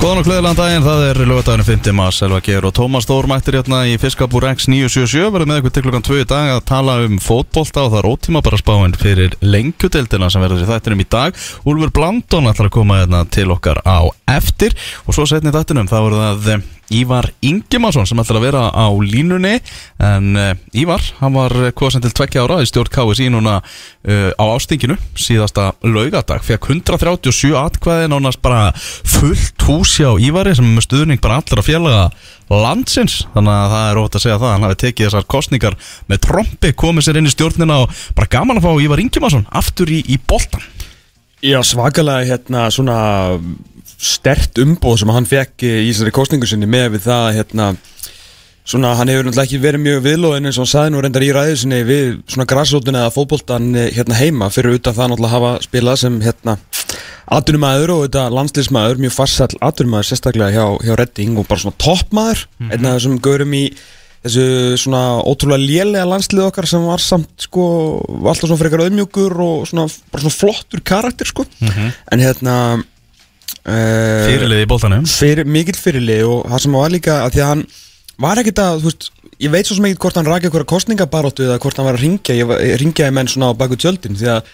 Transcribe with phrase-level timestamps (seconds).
[0.00, 1.88] Góðan og gleðilegan daginn, það er lögadaginu 5.
[1.92, 5.74] mars Elva Geir og Tómas Þór mættir hérna í Fiskabúr X 977 verður með ykkur
[5.76, 8.96] til klukkan 2 í dag að tala um fótbolta og það er ótíma bara spáinn
[8.96, 11.36] fyrir lengjudeldina sem verður í þættinum í dag
[11.68, 14.72] Úlfur Blandón ætlar að koma hérna til okkar á eftir
[15.04, 18.86] og svo setni þættinum það voru það eh, Ívar Ingemannsson sem ætlar að vera á
[18.90, 19.58] línunni.
[20.02, 24.44] En uh, Ívar, hann var kosin til tvekkja ára í stjórn KSI núna uh, á
[24.50, 31.22] ástinginu síðasta laugadag fekk 137 atkvæði nánast bara fullt hús hjá Ívari sem er stuðning
[31.22, 32.04] bara allar að fjarlaga
[32.50, 33.20] landsins.
[33.34, 35.78] Þannig að það er ótt að segja það hann hafi tekið þessar kostningar
[36.10, 39.92] með trombi komið sér inn í stjórnina og bara gaman að fá Ívar Ingemannsson aftur
[39.92, 40.64] í, í boltan
[41.40, 42.96] Já, svakalega hérna svona
[43.98, 47.70] stert umbóð sem hann fekk í þessari kostningu sinni með við það hérna
[48.70, 51.30] svona hann hefur náttúrulega ekki verið mjög viðlóðin eins og hann saði nú reyndar í
[51.34, 56.02] ræðu sinni við svona græsrótun eða fótboltan hérna heima fyrir utan það náttúrulega hafa spilað
[56.04, 56.56] sem hérna
[57.30, 62.44] atunumæður og þetta landslýsmæður mjög farsall atunumæður sérstaklega hjá, hjá Redding og bara svona toppmæður
[62.46, 62.72] mm -hmm.
[62.74, 63.64] einn af þessum gaurum í
[64.20, 67.64] þessu svona ótrúlega lélega landslið okkar sem var samt sko
[68.20, 71.92] alltaf svona frekar auðmjögur og svona, bara svona flottur karakter sko mm -hmm.
[72.12, 72.84] en hérna
[73.64, 77.64] Fyrirlið í bóltanum fyrir, Mikill fyrirlið og það sem var líka að því að hann
[78.20, 81.46] var ekkert að, þú veist ég veit svo sem ekkert hvort hann rækja eitthvað kostningabaróttu
[81.46, 84.50] eða hvort hann var að ringja, ég ringjaði menn svona á baku tjöldin því að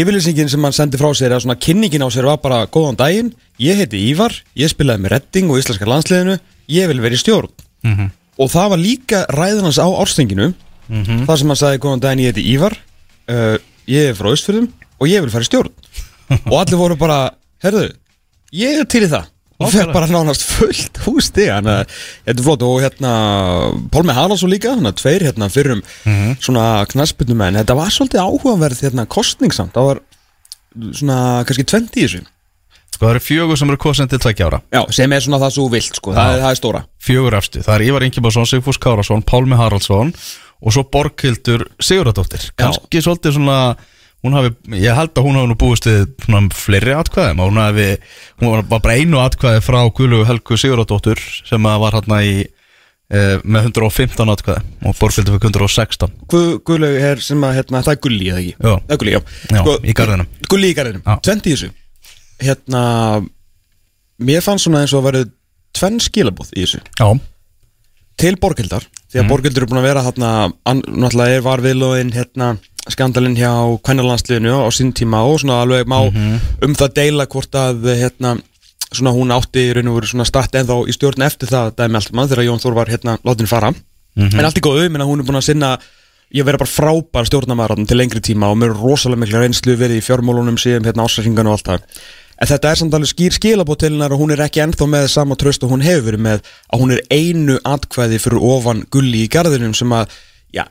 [0.00, 3.32] yfirlýsingin sem hann sendi frá sér, eða svona kynningin á sér var bara góðan daginn,
[3.58, 6.36] ég heiti Ívar ég spilaði með Redding og Íslenska landsliðinu
[6.70, 7.50] ég vil vera í stjórn
[7.82, 8.10] mm -hmm.
[8.38, 11.26] og það var líka ræðunans á árstinginu mm -hmm.
[11.26, 12.74] þar sem hann sagði góðan daginn ég heiti Ívar
[13.30, 13.56] uh,
[13.86, 15.72] ég er frá Östfjörðum og ég vil fara í stjórn
[16.50, 17.90] og allir voru bara, herðu
[18.52, 19.28] ég er til í það.
[19.60, 22.62] Og fekk bara nánast fullt hústi þannig að þetta er flott.
[22.64, 23.12] Og hérna
[23.92, 26.36] Pálmi Haraldsson líka, þannig að tveir hérna fyrrum mm -hmm.
[26.40, 30.00] svona knaspinu menn þetta var svolítið áhugaverð hérna kostningssamt það var
[30.96, 32.22] svona kannski 20 í þessu.
[32.90, 34.62] Sko það eru fjögur sem eru kosin til tveggja ára.
[34.72, 36.84] Já, sem er svona það svo vilt sko, það, það er stóra.
[36.98, 40.14] Fjögur efstu, það er Ívar Ingebarsson, Sigfús Kárasson, Pálmi Haraldsson
[40.60, 43.76] og svo Borghildur Siguradóttir kannski svolítið svona
[44.20, 46.02] Hafi, ég held að hún hafi nú búist við
[46.52, 47.40] fleiri atkvæðum.
[47.40, 47.86] Hún, hafi,
[48.42, 53.70] hún var bara einu atkvæði frá Guðlu Helgu Sigurðardóttur sem var hérna í eh, með
[53.70, 56.12] 115 atkvæði og Borfildur fyrir 116
[56.68, 58.54] Guðlu er sem að hérna, það er Gulli eða ekki?
[58.60, 60.30] Já, er Gulli, já, já sko, í garðinum.
[60.52, 61.72] Gulli í garðinum, 20 í þessu.
[62.40, 62.84] Hérna,
[64.30, 65.34] mér fannst svona eins og að verið
[65.76, 66.82] tvenn skilabóð í þessu.
[67.00, 67.08] Já.
[68.20, 69.30] Til Borgildar, því að mm.
[69.32, 70.30] Borgildur er búin að vera hérna,
[70.68, 72.50] náttúrulega er varviðlóðin hérna
[72.88, 73.52] skandalinn hjá
[73.84, 76.64] kvennarlandsliðinu á sín tíma og svona alveg má mm -hmm.
[76.64, 78.38] um það deila hvort að hérna,
[78.92, 81.96] svona hún átti í raun og veru svona start ennþá í stjórn eftir það dæmi
[81.96, 83.76] allt mann þegar Jón Þór var hérna látin fara mm
[84.28, 84.38] -hmm.
[84.38, 85.78] en allt í góðu, minna hún er búin að sinna
[86.30, 89.98] ég verði bara frábær stjórnamaður til lengri tíma og mér er rosalega miklu reynslu verið
[89.98, 91.80] í fjármálunum síðan hérna ásæringan og allt það
[92.40, 95.08] en þetta er samt alveg skýr skilabót til hennar og hún er ekki ennþá með
[95.12, 99.24] sama tröst og hún hefur verið með að hún er einu atkvæði fyrir ofan gulli
[99.26, 100.14] í garðinum sem að
[100.54, 100.64] já,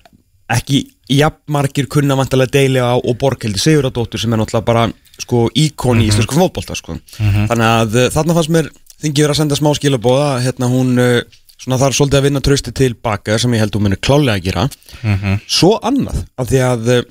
[0.49, 4.87] ekki jafnmarkir kunna vantilega deili á og Borghildi Siguradóttur sem er náttúrulega bara
[5.19, 6.09] sko íkon í mm -hmm.
[6.09, 6.93] íslensku fólkbólta sko.
[6.93, 7.47] mm -hmm.
[7.49, 8.69] þannig að uh, þarna fannst mér
[9.01, 11.21] þingi verið að senda smá skilabóða hérna hún uh,
[11.57, 14.69] svona þarf svolítið að vinna trösti tilbaka sem ég held hún munir klálega að gera
[15.03, 15.39] mm -hmm.
[15.47, 17.05] svo annað af því að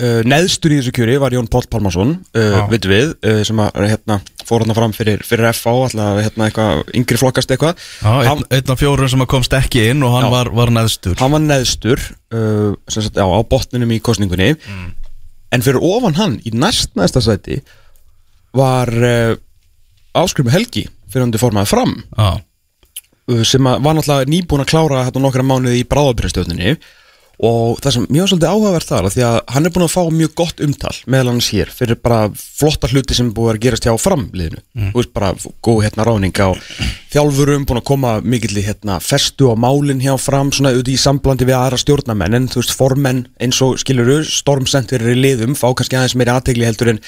[0.00, 3.86] uh, neðstur í þessu kjöri var Jón Póll Pálmarsson uh, við við, uh, sem að
[3.90, 7.84] hérna, fór hérna fram fyrir, fyrir FA alltaf hérna eitthvað, yngri flokkast eitthvað.
[8.02, 11.16] Einn, einn af fjórum sem komst ekki inn og hann já, var, var neðstur.
[11.20, 14.88] Hann var neðstur sagt, já, á botninum í kostningunni mm.
[15.54, 17.60] en fyrir ofan hann í næst næsta sæti
[18.54, 18.90] var
[20.14, 21.94] Áskrimi Helgi fyrir hann til formaði fram.
[22.18, 22.42] Já.
[23.46, 26.74] sem var náttúrulega nýbúin að klára hérna nokkra mánuði í bráðabyrjastöðninni
[27.42, 30.34] og það sem mjög svolítið áhugavert þar því að hann er búin að fá mjög
[30.38, 34.62] gott umtal meðal hans hér fyrir bara flotta hluti sem búið að gerast hjá framliðinu
[34.62, 34.92] mm.
[34.94, 35.32] og bara
[35.64, 36.54] góð hérna ráning á
[37.14, 41.02] þjálfurum, búin að koma mikill í hérna festu á málinn hjá fram svona auðvitað í
[41.02, 45.66] samblandi við aðra stjórnamenn en þú veist formenn eins og skiluru stormsendir í liðum fá
[45.74, 47.02] kannski aðeins meiri aðtegli heldur en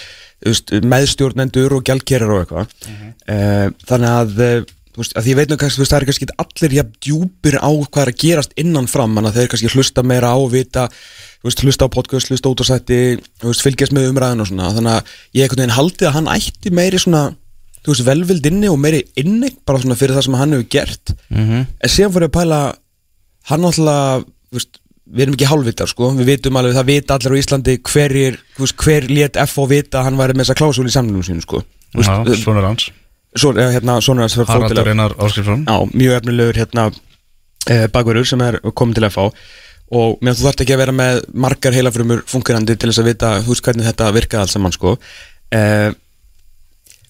[0.45, 3.77] veist, meðstjórnendur og gjaldkerar og eitthvað mm -hmm.
[3.87, 4.65] þannig að eh,
[4.97, 7.57] þú veist, að ég veit nú kannski, þú veist, það er kannski allir jafn djúpir
[7.61, 10.87] á hvað er að gerast innan fram, en að þeir kannski hlusta meira á vita,
[11.43, 13.01] þú veist, hlusta á podcast, hlusta út á sætti,
[13.43, 16.33] þú veist, fylgjast með umræðin og svona, þannig að ég ekkert veginn haldi að hann
[16.33, 17.23] ætti meiri svona,
[17.85, 21.15] þú veist, velvild inni og meiri inni, bara svona fyrir það sem hann hefur gert,
[21.29, 21.71] mm -hmm.
[21.77, 22.61] en síðan fyrir að pæla,
[23.53, 27.37] hann náttúrulega, þú veist, við erum ekki hálfvitar, sko, við vitum alveg, það vita allir
[27.37, 29.67] á Íslandi hverjir, hver lét F.O.
[29.67, 31.63] vita hann væri með þessa klásúli í samlunum sínu, sko.
[31.95, 32.91] Já, svona ranns
[33.37, 35.15] Svon, hérna, svona Haraldur Einar
[35.93, 36.89] mjög efnilegur hérna,
[37.69, 39.25] eh, bakverður sem er komið til að fá.
[39.97, 43.35] Og mér þú þarf ekki að vera með margar heilafrumur fungerandi til þess að vita
[43.47, 44.97] hús hvernig þetta virkaði alls saman sko.
[45.55, 45.93] Eh,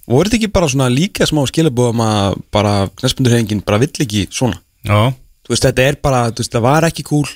[0.06, 4.60] voru þetta ekki bara svona líka smá skilabóðum að bara knæspundurhengin bara vill ekki svona?
[4.86, 5.14] Já,
[5.46, 7.26] þú veist, þetta er bara, þú veist, það var ekki cool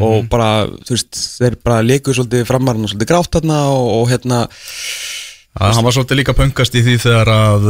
[0.00, 4.06] og bara, þú veist, þeir bara leikuð svolítið framarinn og svolítið grátt þarna og, og
[4.12, 4.38] hérna,
[5.58, 7.66] að hann var svolítið líka pöngast í því þegar að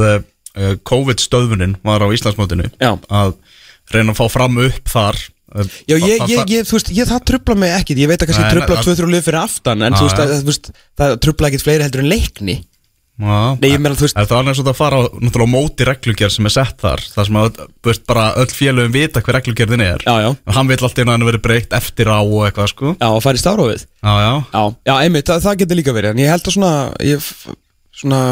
[0.58, 2.70] uh, COVID-stöðvunin var á Íslandsmótinu.
[2.82, 3.36] Að
[3.92, 5.20] reyna að fá fram upp þar
[5.56, 8.32] uh, já, ég, ég, ég, þú veist, ég, það trubla mig ekkit, ég veit að
[8.32, 10.70] kannski trubla nei, 2-3 lið fyrir aftan, en þú veist, að, þú veist,
[11.00, 12.60] það trubla ekkit fleiri heldur en leikni.
[13.22, 16.46] Nei, ég meina, þú veist- Það er og það fara á, náttúrulega móti reglugjör sem
[16.48, 20.00] er sett þar Það sem að, þú veist, bara öll félögum vita hver reglugjörðin er.
[20.06, 20.30] Já, já.
[20.32, 22.96] Og hann vil alltaf að hann verið breytt eftir á og eitthvað, sko.
[22.98, 24.32] Já, að í stafrófið Já, já.
[24.56, 26.72] Já, já, einmitt, það, það getur líka verið En ég held að svona
[27.04, 27.28] Ég,
[27.92, 28.22] svona,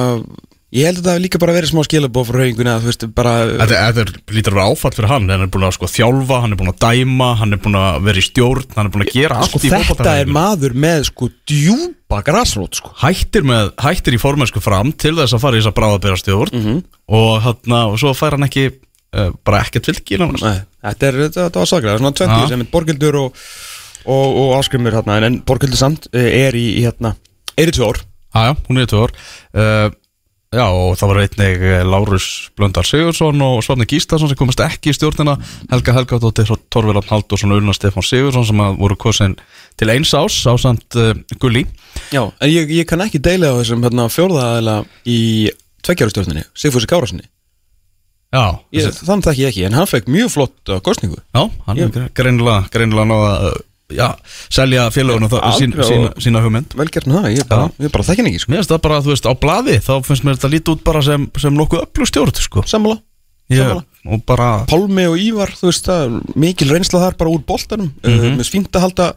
[0.70, 3.06] ég held að það hafi líka bara verið smá skilabóð frá rauningunni að þú veist,
[3.16, 4.04] bara Þetta,
[4.36, 6.70] lítur að vera áfatt fyrir hann Hann er búin að sko þjálfa, hann er búin
[6.70, 9.50] að dæma Hann er búin að vera í stjórn, hann er búin að gera allt
[9.50, 14.62] sko, í Þetta er maður með sko djúpa grasrót sko hættir, með, hættir í formensku
[14.62, 16.78] fram til þess að fara í þess að bráðabera Mhm.
[17.10, 19.90] og, hann, og svo fær hann ekki uh, bara ekkert.
[20.42, 22.48] Nei, þetta, er, þetta, þetta var saklega, svona 20 Já.
[22.52, 23.40] sem er Borgildur og,
[24.06, 27.14] og, og Áskrimur hérna, en, Borgildur samt eh, er í, í hérna,
[27.58, 28.00] er í tvö ár
[28.30, 29.14] Já, já, hún er í tvö ár
[29.58, 29.88] uh,
[30.50, 32.24] Já, og það var einnig eh, Lárus
[32.58, 35.36] Blöndar Sigursson og Svafni Gístason sem komast ekki í stjórnina.
[35.70, 39.36] Helga Helgadóttir og Torviland Haldursson og Ulna Stefán Sigursson sem voru kosin
[39.78, 41.62] til eins ás ásand uh, Gulli.
[42.10, 44.76] Já, en ég, ég kann ekki deila á þessum hérna, fjórðaðila
[45.06, 45.20] í
[45.86, 47.30] tveggjárastjórninni, Sigfúsi Kárarssoni
[48.34, 51.78] Já, Ég, þannig þekki ég ekki, en hann fekk mjög flott uh, kostningu já hann
[51.78, 53.54] er greinilega, greinilega náða
[53.96, 54.08] já,
[54.50, 58.04] selja félagunum það, sína, og- sína hugmynd Vel gert með það, ég bara, ég bara
[58.04, 58.52] þekki hann ekki sko.
[58.52, 61.02] Mér finnst það bara, þú veist, á blaði þá finnst mér þetta lítið út bara
[61.02, 63.00] sem, sem nokkuð öllu stjórn, sko Sammála,
[63.50, 63.84] Ég, sammála
[64.14, 67.90] og bara, Pálmi og Ívar, þú veist það er mikil reynsla þar bara úr boltanum
[67.90, 68.20] mm Mhm.
[68.20, 68.36] -hmm.
[68.38, 69.14] Mér fínt að halda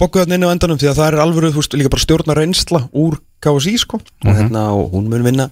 [0.00, 3.16] bokkuðan inni á endanum því að það er alvöru, veist, líka bara stjórna reynsla úr
[3.40, 4.00] KSI, sko.
[4.00, 4.28] Mhm.
[4.28, 5.50] og, hérna, og hún mun vinna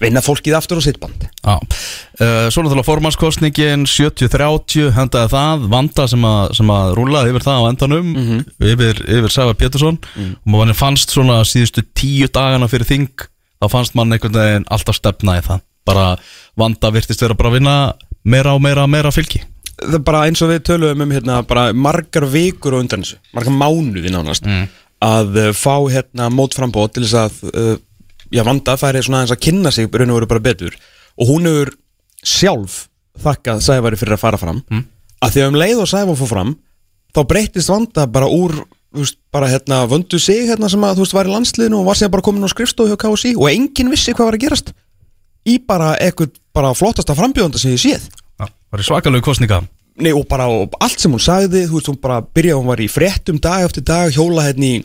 [0.00, 1.26] vinna fólkið aftur á sitt band.
[1.42, 7.46] Já, uh, svo náttúrulega formannskostningin 70-30, hendaði það vanda sem að, sem að rúlaði yfir
[7.46, 8.12] það á endanum
[8.60, 9.98] yfir, yfir Sævar Pétursson.
[10.16, 13.26] Og mann fannst svona síðustu tíu dagana fyrir þing
[13.62, 15.60] þá fannst mann einhvern veginn alltaf stefna í það.
[15.86, 16.16] Bara
[16.58, 17.76] vanda virtist vera bara að vinna
[18.24, 19.44] meira og meira og meira fylgi
[19.76, 23.18] Það er bara eins og við töluðum um hérna, bara margar vikur á undan þessu
[23.36, 24.46] margar mánuði nánast
[25.04, 27.74] að uh, fá hérna mótframbóð til þess að uh,
[28.32, 30.76] já, vanda færi svona eins að kynna sig raun og veru bara betur.
[31.20, 31.74] Og hún hefur
[32.26, 32.86] sjálf
[33.22, 34.62] þakkað Sævari fyrir að fara fram.
[34.70, 34.86] Mm.
[35.24, 36.56] að því að um leið og Sævar fór fram
[37.16, 38.52] þá breytist vanda bara úr
[38.92, 41.96] veist, bara hérna vöndu sig hérna sem að þú veist var í landsliðinu og var
[41.96, 44.72] síðan bara komin á skrifstofu og enginn vissi hvað var að gerast.
[45.46, 48.08] Í bara eitthvað bara flottasta frambjóðanda sem ég séð
[48.72, 49.62] var í svakalegu kostninga
[49.96, 52.80] Nei og bara og allt sem hún sagði Þú veist hún bara byrjaði hún var
[52.84, 54.80] í fréttum dag eftir dag Hjóla hérna í,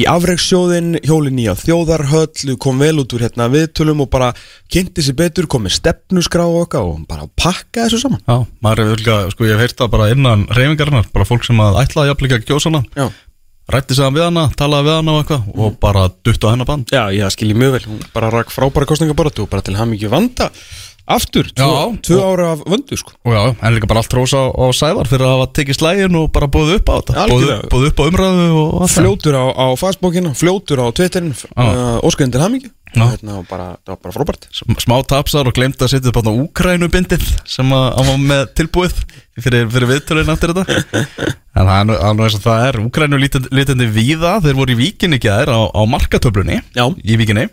[0.00, 4.30] í afreikssjóðin Hjólin í að þjóðarhöll Kom vel út úr hérna viðtölum Og bara
[4.72, 8.24] kynnti sér betur, kom með stefnusgrá og okkar Og bara pakka þessu saman.
[8.24, 11.60] Já, maður er vilja, sko ég hef heyrt það bara innan reyfingarinnar, bara fólk sem
[11.60, 13.06] að ætlaði jafnleika að kjósa hana, Já,
[13.74, 16.68] rætti sig hann við hana, talaði við hana og eitthvað og bara dutt á hennar
[16.72, 16.88] band.
[16.92, 20.12] Já ég skilji mjög vel Hún bara rak frábæra kostningaboratu Og bara til hann mikið
[20.12, 20.48] vanda
[21.04, 23.12] Aftur, tvö, Já, tvö og- ára af vöndu sko.
[23.28, 26.16] Og já, en líka bara allt rósa á, á Sævar fyrir að hafa tekið slægin
[26.16, 27.26] og bara búið upp á þetta.
[27.28, 29.02] Búið búið upp á umræðu og allt það.
[29.04, 32.00] Fljótur á, á Facebookinu, fljótur á Twitterin uh,
[32.40, 33.04] hann mikið Já.
[33.10, 34.44] hérna, og bara, Það var bara frábært.
[34.54, 38.20] Sm- Smá tapsar og glemt að setja upp á Úkrænu bindið sem að hann var
[38.22, 38.94] með tilbúið
[39.42, 40.64] fyrir, fyrir viðtölinn eftir þetta.
[41.58, 42.78] En það er nú- eins og það er.
[42.82, 43.18] Úkrænu
[43.54, 46.62] lítandi víða, þeir voru í víkinni gæðir á, á markatöflunni
[47.04, 47.44] í víkinni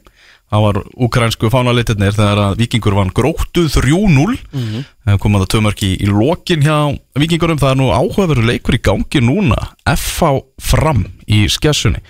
[0.52, 4.34] Það var úkrænsku fánalitirnir þegar að vikingur vann gróttu 3-0 mm.
[4.52, 5.20] -hmm.
[5.24, 6.76] kom að það tömörk í, í lokin hjá
[7.16, 9.72] vikingurum það er nú áhugaveru leikur í gangi núna.
[9.88, 12.04] FH fram í skessunni.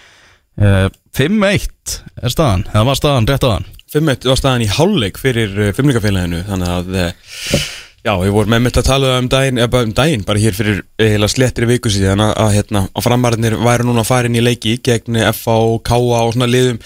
[0.58, 5.54] Uh, 5-1 er staðan, það var staðan rétt aðan 5-1 var staðan í hálfleik fyrir
[5.58, 7.66] uh, fimmleikafélaginu þannig að uh,
[8.06, 10.82] já, ég voru með mitt að tala um daginn, eða um daginn bara hér fyrir
[11.00, 14.44] heila slettri viku síðan að, að hérna, að framarðinir væru núna að fara inn í
[14.44, 16.80] leiki gegn FA og KA og svona liðum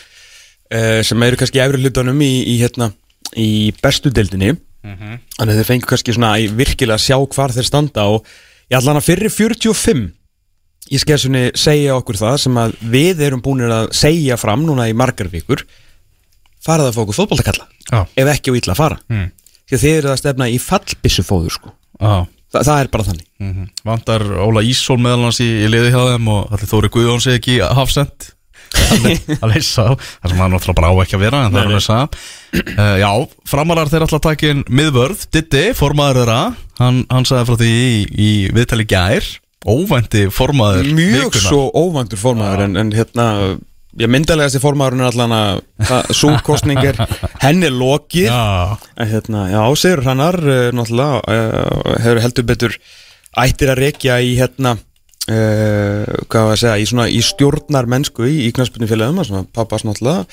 [0.75, 2.91] uh, sem eru kannski efri hlutunum í, í hérna
[3.39, 4.55] í bestu deildinni.
[4.85, 8.27] Þannig að þeir fengu kannski svona virkilega að sjá hvar þeir standa og
[8.69, 10.03] ég ætla hann að fyrir 45
[10.93, 14.93] í skessunni segja okkur það sem að við erum búinir að segja fram núna í
[14.97, 15.65] margar vikur.
[16.65, 18.05] Farað að fá okkur fótboltakalla Já.
[18.05, 19.01] ef ekki á illa að fara.
[19.09, 19.27] Mm.
[19.65, 21.73] því að þið eru að stefna í fallbissufóður sko.
[21.97, 22.15] Já.
[22.53, 23.27] Þa, það er bara þannig.
[23.41, 27.23] Mm Vantar Óla Ísson meðal hans í, í liði hjá þeim og allir Þóri Guðjón
[27.25, 28.29] sé ekki hafsend
[29.41, 31.69] að leysa á það sem hann náttúrulega bara á ekki að vera en það er
[31.69, 33.11] að leysa uh, Já,
[33.49, 36.39] framarar þeir alltaf takin miðvörð Ditti, formaður þeirra.
[36.81, 37.95] Hann, hann sagði frá því í,
[38.27, 39.29] í viðtali gær
[39.65, 41.45] óvænti formaður mjög vikunnar.
[41.47, 43.27] svo óvandur formaður en, en hérna
[43.95, 46.99] ég myndalegasti formaðurinn er allan að súkostning er
[47.41, 48.27] henni lokið.
[48.27, 52.75] Já, En hérna, já, Sigur Hrannar uh, náttúrulega uh, hefur heldur betur
[53.39, 54.75] ættir að rekja í hérna
[55.31, 59.45] uh, hvað var að segja, í svona í stjórnar mennsku í, í knaspunni félagum, svona
[59.55, 60.25] pappas náttúrulega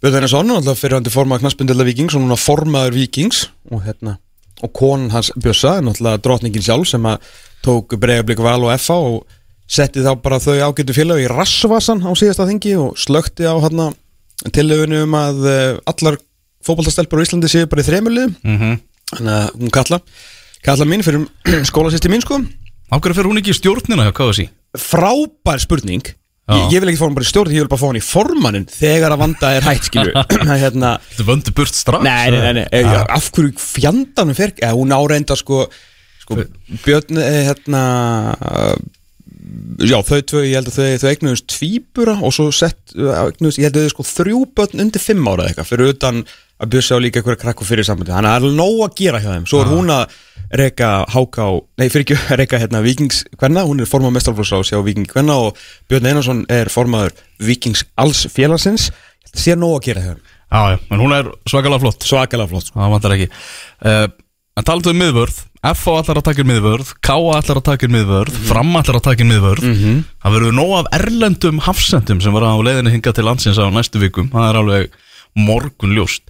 [0.00, 4.16] Björn Einarsson, náttúrulega fyrirhandi formað knaspundilla vikings og núna formaður vikings og hérna,
[4.64, 7.28] og konan hans Bjössa, er náttúrulega drotningin sjálf sem að
[7.64, 9.36] tók bregðarblik val og FA og
[9.70, 13.90] setti þá bara þau ágættu félag í rassvasan á síðasta þingi og slökti á hérna
[14.56, 16.16] tillögunni um að uh, allar
[16.64, 18.78] fótboltastelpur á Íslandi séu bara í þremurliðum mhm.
[19.10, 19.98] Þannig að hún kalla
[20.62, 21.24] Kalla mín fyrir
[21.70, 22.40] skólasýsti mín sko
[22.90, 24.48] Á hverju fyrir hún ekki í stjórnina hjá KSI?
[24.78, 26.02] Frábær spurning
[26.50, 28.04] ég, ég vil ekki fá hann bara í stjórn Ég vil bara fá hann í
[28.04, 30.24] formannin Þegar að vanda er hætt skilju
[30.64, 32.66] hérna, Þetta vöndu burt strax Nei, nei, nei, nei.
[32.82, 33.04] Ja.
[33.14, 35.64] Af hverju fjandanum fer ja, Hún áreinda sko,
[36.24, 36.40] sko
[36.86, 37.84] Björn eh, hérna
[39.80, 43.70] Já, þau tvö, ég held að þau, þau eignuðust tvíbura og svo sett, eignuðust, ég
[43.70, 46.20] held að þau sko þrjú börn undir fimm ára eða eitthvað, fyrir utan
[46.60, 49.20] að bjössa á líka eitthvað krakku fyrir sambandi, þannig að það er nóg að gera
[49.22, 50.16] hjá þeim, svo er hún að
[50.60, 51.46] reyka háká,
[51.80, 55.38] nei fyrir ekki að reyka hérna Víkings Kvenna, hún er formað mestarflóðsrás hjá Víking Kvenna
[55.46, 58.90] og Björn Einarsson er formaður Víkings alls félagsins,
[59.30, 62.02] það sé nóg að gera hjá þeim, Já, já, en hún er svakalega flott.
[62.02, 62.80] Svakalega flott sko.
[62.80, 63.28] Það vantar ekki.
[63.86, 64.08] Uh,
[64.58, 65.36] En talaðu um miðvörð
[65.78, 69.04] FO allar að taka inn miðvörð K allar að taka inn miðvörð Fram allar að
[69.06, 69.68] taka inn miðvörð.
[70.24, 74.02] Það verður nóg af erlendum hafsendum sem var á leiðinni hinga til landsins á næstu
[74.02, 74.26] vikum.
[74.34, 74.98] Það er alveg
[75.38, 76.26] morgun ljóst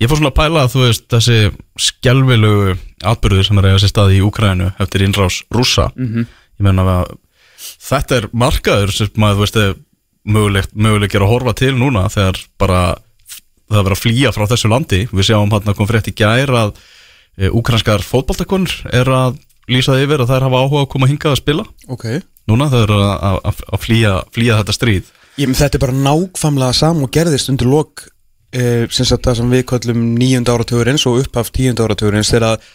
[0.00, 1.38] Ég fór svona að pæla að þú veist þessi
[1.84, 2.76] skelvilegu
[3.10, 5.90] atbyrður sem er að eiga sér stað í Úkrænu eftir innrás rússa.
[6.00, 7.10] Ég meina að
[7.84, 9.74] þetta er markaður sem maður þú veist er
[10.24, 12.78] mögulegt, mögulegt er að horfa til núna þegar bara
[13.68, 15.00] það er verið að flýja frá þessu landi.
[15.12, 16.70] Við sjáum hann að kom frétt í gær að
[17.36, 19.36] e, úkranskar fótboltakonur er að
[19.70, 21.66] lýsa því yfir að þær hafa áhuga að koma hingað að spila.
[21.92, 22.06] Ok.
[22.48, 25.12] Núna þau eru að, að, að flýja, flýja þetta stríð.
[25.36, 28.08] Ég, menn, þetta er bara nákvæmlega sam og gerðist undir lok
[28.52, 32.68] eh, sem sagt það sem við kallum nýjönda áratugurins og upphaf tíunda áratugurins þegar að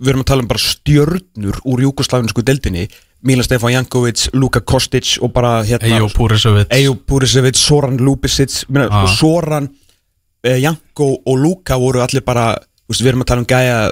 [0.00, 2.88] við erum að tala um bara stjörnur úr júkoslavinsku deildinni
[3.22, 8.88] Milan Stefan Jankovic, Luka Kostic og bara hérna Ejo Púrisovits Ejo Purisevic, Soran Lubisic minna,
[8.90, 9.06] Ah.
[9.06, 9.68] Soran
[10.44, 12.54] eh, Janko og Luka voru allir bara
[12.88, 13.90] veist, við erum að tala um gæja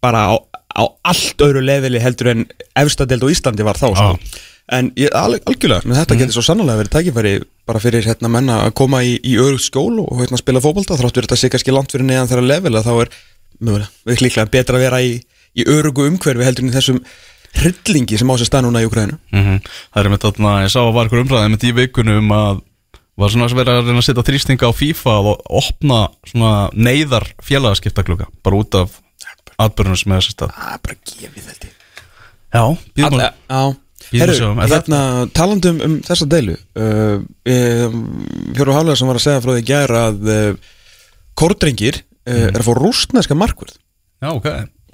[0.00, 0.34] bara á,
[0.80, 0.82] á
[1.12, 2.46] allt öðru leveli heldur en
[2.76, 4.14] efstadeld og Íslandi var þá sko.
[4.16, 4.40] Ah.
[4.76, 7.32] En ég, al, algjörlega menn þetta getur svo sannlega verið tækifæri
[7.68, 11.18] bara fyrir hérna menna að koma í, í örugt skól og hérna spila fótbolta þrátt
[11.18, 13.12] verið þetta sé kannski langt fyrir neðan þeirra level að þá er
[14.08, 15.18] við líklega betra að vera í,
[15.58, 17.02] í örugu umhverfi heldur en þessum
[17.60, 19.60] hryllingi sem á sér stað núna í Ukraínu mm
[19.90, 22.64] Það er með þarna, ég sá að var ykkur umræðið með í vikunum að
[23.20, 26.00] var svona að vera að reyna að setja þrýstinga á FIFA og opna
[26.30, 28.96] svona neyðar félagaskiptakluga bara út af
[29.60, 30.54] atbyrjunum sem er þessi stað.
[30.56, 31.72] Það er bara gefið þetta
[32.50, 32.62] Já,
[32.96, 33.74] býðum að
[34.10, 34.32] Er
[34.72, 35.00] hérna
[35.36, 37.20] talandi um, um þessa deilu uh,
[38.56, 40.70] Fjóru Hálega sem var að segja frá því í gær að uh,
[41.38, 43.76] kórdrengir uh, er að fá rústneska markvörð.
[44.20, 44.48] Já, ok.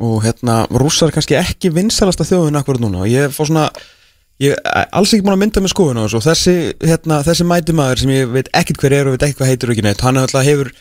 [0.07, 3.07] Og hérna rússar kannski ekki vinsalasta þjóðun akkurat núna.
[3.07, 3.71] Og ég fór svona
[4.43, 8.13] ég er alls ekki búin að mynda með skoðun og þessi, hérna, þessi mætumæður sem
[8.13, 10.35] ég veit ekkert hver er og veit ekkert hvað heitir og ekki neitt hann er
[10.45, 10.73] hefur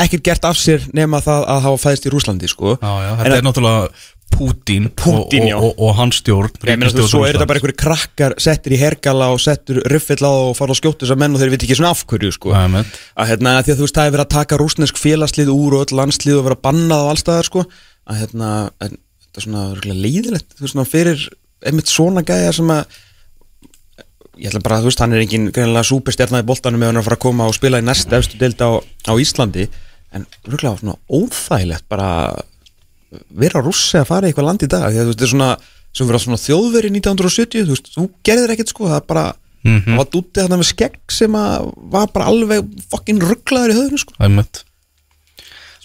[0.00, 2.76] ekkert gert af sér nema það að hafa fæðist í Rúslandi sko.
[2.80, 3.88] Já, já, En þetta að- er náttúrulega
[4.30, 8.34] Pútín, og, og, og hans stjórn Ég meina, þú, svo er þetta bara einhverju krakkar
[8.40, 11.52] settir í hergala og settur ruffill á og fara að skjóta þessar menn og þeir
[11.54, 12.54] veit ekki svona af hverju sko.
[12.54, 15.76] Að hérna, að því að þú veist, það er verið að taka rúsnesk félagslið úr
[15.76, 17.66] og öll landslið og vera bannað á allstaðar sko.
[18.10, 18.48] að hérna,
[18.80, 21.28] en, þetta er svona leiðilegt, þú veist, svona fyrir
[21.66, 22.98] einmitt svona gæja sem að
[24.40, 26.98] ég ætla bara að þú veist, hann er engin greinilega súperstjarnar í boltanum ef hann
[26.98, 29.66] er að fara að koma og spila í næst efstu deild á, á Íslandi
[30.16, 32.08] en rúglega svona óþægilegt bara
[33.42, 35.32] vera rússi að fara í eitthvað land í dag því að þú veist, þetta er
[35.34, 35.50] svona,
[35.92, 39.26] sem vera svona þjóðveri 1970, þú veist, þú gerðir ekkert sko, það bara,
[39.60, 39.82] Mhm.
[39.84, 43.98] það var dútið þarna með skegg sem að var bara alveg fokkin rugglaður í höfðinu
[44.00, 44.14] sko.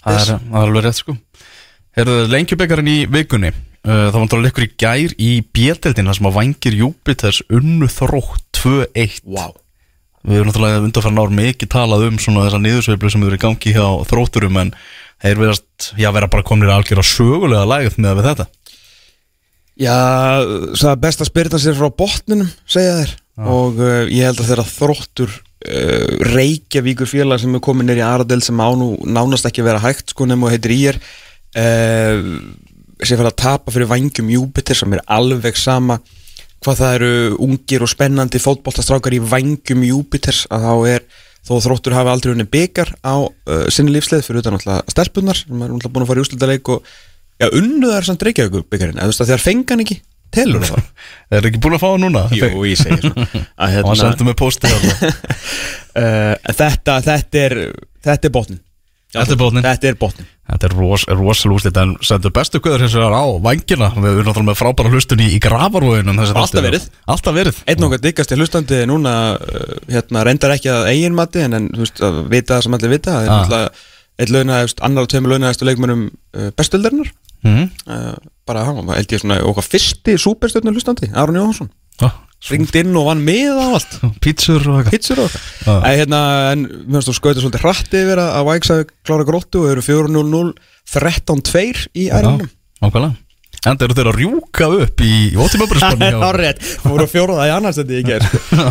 [0.06, 1.16] Það er, það er alveg rétt sko
[1.96, 6.36] Herðu lengjubekkarinn í vikunni uh, Það var náttúrulega leikur í gær í bjeteldina sem að
[6.38, 9.52] vangir Júpiters unnu þrótt 2-1 wow.
[10.26, 13.74] Við erum náttúrulega undanfæra ár mikið talað um svona þessa niðursveiflu sem eru í gangi
[13.76, 14.72] hjá þrótturum en
[15.24, 18.48] þeir verðast, já, vera bara komnir að algjör sögulega lægð með þetta.
[19.76, 19.96] Já,
[20.72, 24.50] það er best að spyrta sér frá botninum, segja þér og uh, ég held að
[24.50, 29.48] þeirra þróttur uh, Reykjavíkur félag sem er komin nýr í Aradel sem á nú nánast
[29.48, 32.30] ekki vera hægt sko nefnum og heitir í er uh,
[32.96, 35.98] sem fyrir að tapa fyrir vangjum Júpiter sem er alveg sama
[36.64, 37.12] hvað það eru
[37.44, 41.06] ungir og spennandi fótboltastrákar í vangjum Júpiters að þá er
[41.46, 45.62] þó þróttur hafi aldrei unni byggar á uh, sinni lífsleið fyrir utan alltaf stelpunar sem
[45.62, 46.90] er alltaf búin að fara í úslutaleik og
[47.38, 49.98] já, unnuðar samt Reykjavíkur byggarinn eða þú veist að þegar fengan ekki
[50.34, 50.86] telur það.
[51.36, 52.22] Er ekki búin að fá það núna?
[52.34, 53.26] Jú, ég segi svona.
[53.30, 57.56] Að, Hann hérna, sendur mig postið uh, Þetta, þetta er
[58.06, 58.62] Þetta er botnin
[59.16, 59.64] Þetta er botnin.
[59.66, 63.24] Þetta er botnin Þetta er ros, rosalega úslit En sendur bestu guður hins vegar á
[63.42, 66.86] vangina Við erum náttúrulega með frábæra hlustun í, í gravarvóginum Alltaf verið.
[67.10, 71.42] Alltaf verið Einn okkar diggast í hlustandi núna uh, hérna, reyndar ekki að eigin mati
[71.42, 73.40] en, en þú veist, að vita það sem allir vita það er Ah.
[73.42, 77.10] náttúrulega einn launaðist, annar og tveimur launaðistu leikmönum uh, bestöldarinnar
[77.44, 77.66] mm.
[77.90, 78.14] uh,
[78.48, 81.68] bara var held ég svona okkar fyrsti súperstjörnur hlustandi, Aron Jóhansson
[82.46, 83.94] ringd inn og vann með á allt.
[84.22, 85.36] Pítsur og eitthvað.
[85.82, 86.22] Hérna,
[86.52, 89.82] en mér finnst þú skauta svolítið hratti yfir að að hafi klára gróttu og eru
[89.82, 90.52] 4-0-0
[90.86, 92.50] 13-2 í ærinum
[92.82, 93.14] Ákvæmlega
[93.66, 97.54] En þeir eru þeir að rjúka upp í ótímabröspanni Það er rétt, fóru fjóraða í
[97.56, 98.26] annars þetta ég ger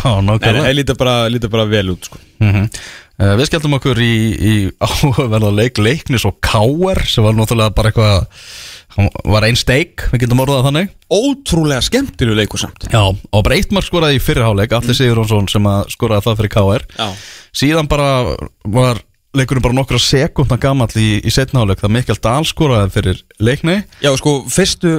[0.05, 1.17] En það lítur bara,
[1.51, 2.21] bara vel út sko.
[2.43, 2.69] mm
[3.15, 4.53] Við skelltum okkur í, í
[4.83, 8.25] áverða leik leiknis og káer sem var náttúrulega bara eitthvað
[8.95, 10.93] hann var einn steik, við getum orðað þannig.
[11.11, 12.87] Ótrúlega skemmtilegu leikur samt.
[12.91, 16.53] Já, og bara eitt mark skoraði í fyrirháleik Allir Sigurjónsson sem að skoraði það fyrir
[16.55, 17.09] káer Já.
[17.55, 18.07] Síðan bara
[18.65, 19.01] var
[19.35, 23.81] leikurinn bara nokkra sekundna gamall í, í setnaháleik það Mikael Dahl skoraði fyrir leikni.
[24.03, 24.93] Já, sko, fyrstu,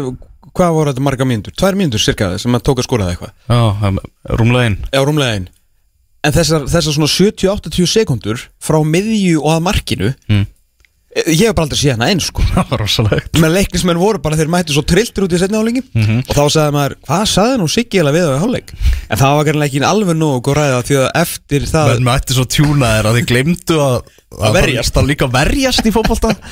[0.57, 1.57] hvað voru þetta marga mínútur?
[1.57, 3.33] Tvær mínútur cirka sem að tóka skóraði eitthvað.
[3.49, 5.49] Já, rúmlega einn Já, rúmlega einn
[6.27, 10.47] En þessar, þessar svona 70-80 sekundur frá miðju og að markinu Mm.
[11.17, 12.45] Eh, Ég hef bara aldrei séð hana einn, sko.
[12.53, 13.41] Það var rosalegt.
[13.43, 16.75] Með leiknismenn voru bara þeir mættu svo trilltir út í setni álengi Og þá sagði
[16.77, 18.75] maður, hvað sagði nú Siggi eða við á hálfleik?
[19.09, 22.37] En það var kannski ekki alveg nógu góð ræða Því að eftir það menn mætti
[22.37, 23.97] svo tjúna þér að þið glemdu að,
[24.37, 24.97] Að verjast.
[25.01, 26.33] að líka verjast í fótbolta.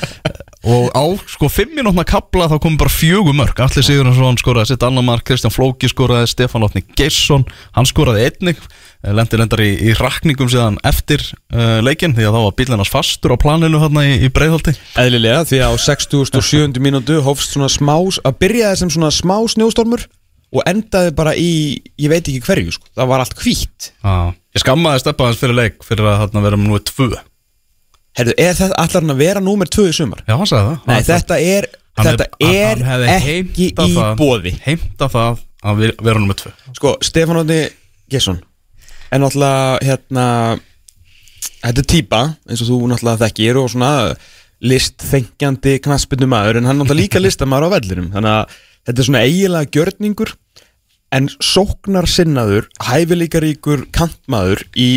[0.65, 4.85] Og á sko fimm minútna kapla þá kom bara fjögur mörg Allir Sigurðarsson skoraði sitt
[4.87, 7.43] annar mark Kristján Flóki skoraði, Stefán Otni Geirsson
[7.75, 8.63] hann skoraði einnig
[9.13, 11.21] lendi lendar í, í rakningum síðan eftir
[11.53, 15.43] uh, leikinn því að þá var bílinnars fastur á planinu hérna í, í breiðholti Eðlilega,
[15.49, 16.79] því að á 60.7.
[16.81, 17.95] mínútu hófst svona smá,
[18.25, 20.07] að byrjaði sem svona smá snjóstormur
[20.55, 21.51] og endaði bara í,
[21.99, 22.89] ég veit ekki hverju, sko.
[22.95, 23.91] það var allt hvítt.
[24.07, 24.33] ah.
[24.55, 27.09] Ég skammaði steppaðans fyrir leik fyrir að þarna vera nú tvö
[28.15, 30.21] Herðu, er þetta allar hann að vera númer 2 í sumar?
[30.23, 31.67] Já, hann sagði það Nei, Hann- þetta er,
[31.99, 34.53] þetta er hefði ekki í bóði.
[34.63, 37.59] Heimta það að ver- vera nummer tvö Sko, Stefán Ótni
[38.11, 38.39] Gesson
[39.11, 40.25] er náttúrulega, hérna,
[41.61, 43.91] þetta er típa, eins og þú náttúrulega þekkir og svona
[44.65, 49.25] listþengjandi knaspinu maður, en hann náttúrulega líka listamaður á vellinum, þannig að þetta er svona
[49.25, 50.35] eiginlega gjörningur,
[51.15, 54.89] en sóknar sinnaður, hæfileikaríkur kantmaður í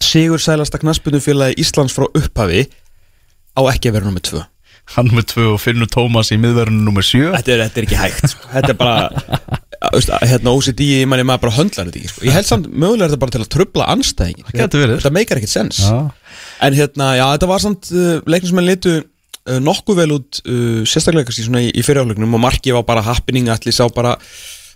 [0.00, 2.64] sigur sælasta knaspinufélagi Íslands frá upphafi
[3.56, 4.42] á ekki að vera nummið tvö.
[4.96, 7.98] Hann nummer tvö og Finnur Tómas í miðverðinu nummer sjö Þetta er, þetta er ekki
[8.00, 8.48] hægt sko.
[8.50, 12.24] Þetta er bara hérna, OCD, ég manni maður bara höndlar þetta ekki sko.
[12.28, 14.50] Ég held samt mögulega er þetta bara til að trubla anstæðingin.
[14.52, 16.10] Þetta meikar ekkert sens Já.
[16.60, 21.30] En hérna, já, þetta var samt uh, leiknismenn litu uh, nokkuð vel út uh, sérstaklega
[21.30, 24.16] kannski svona í, í fyrirháleiknum og markið var bara happening allir sá bara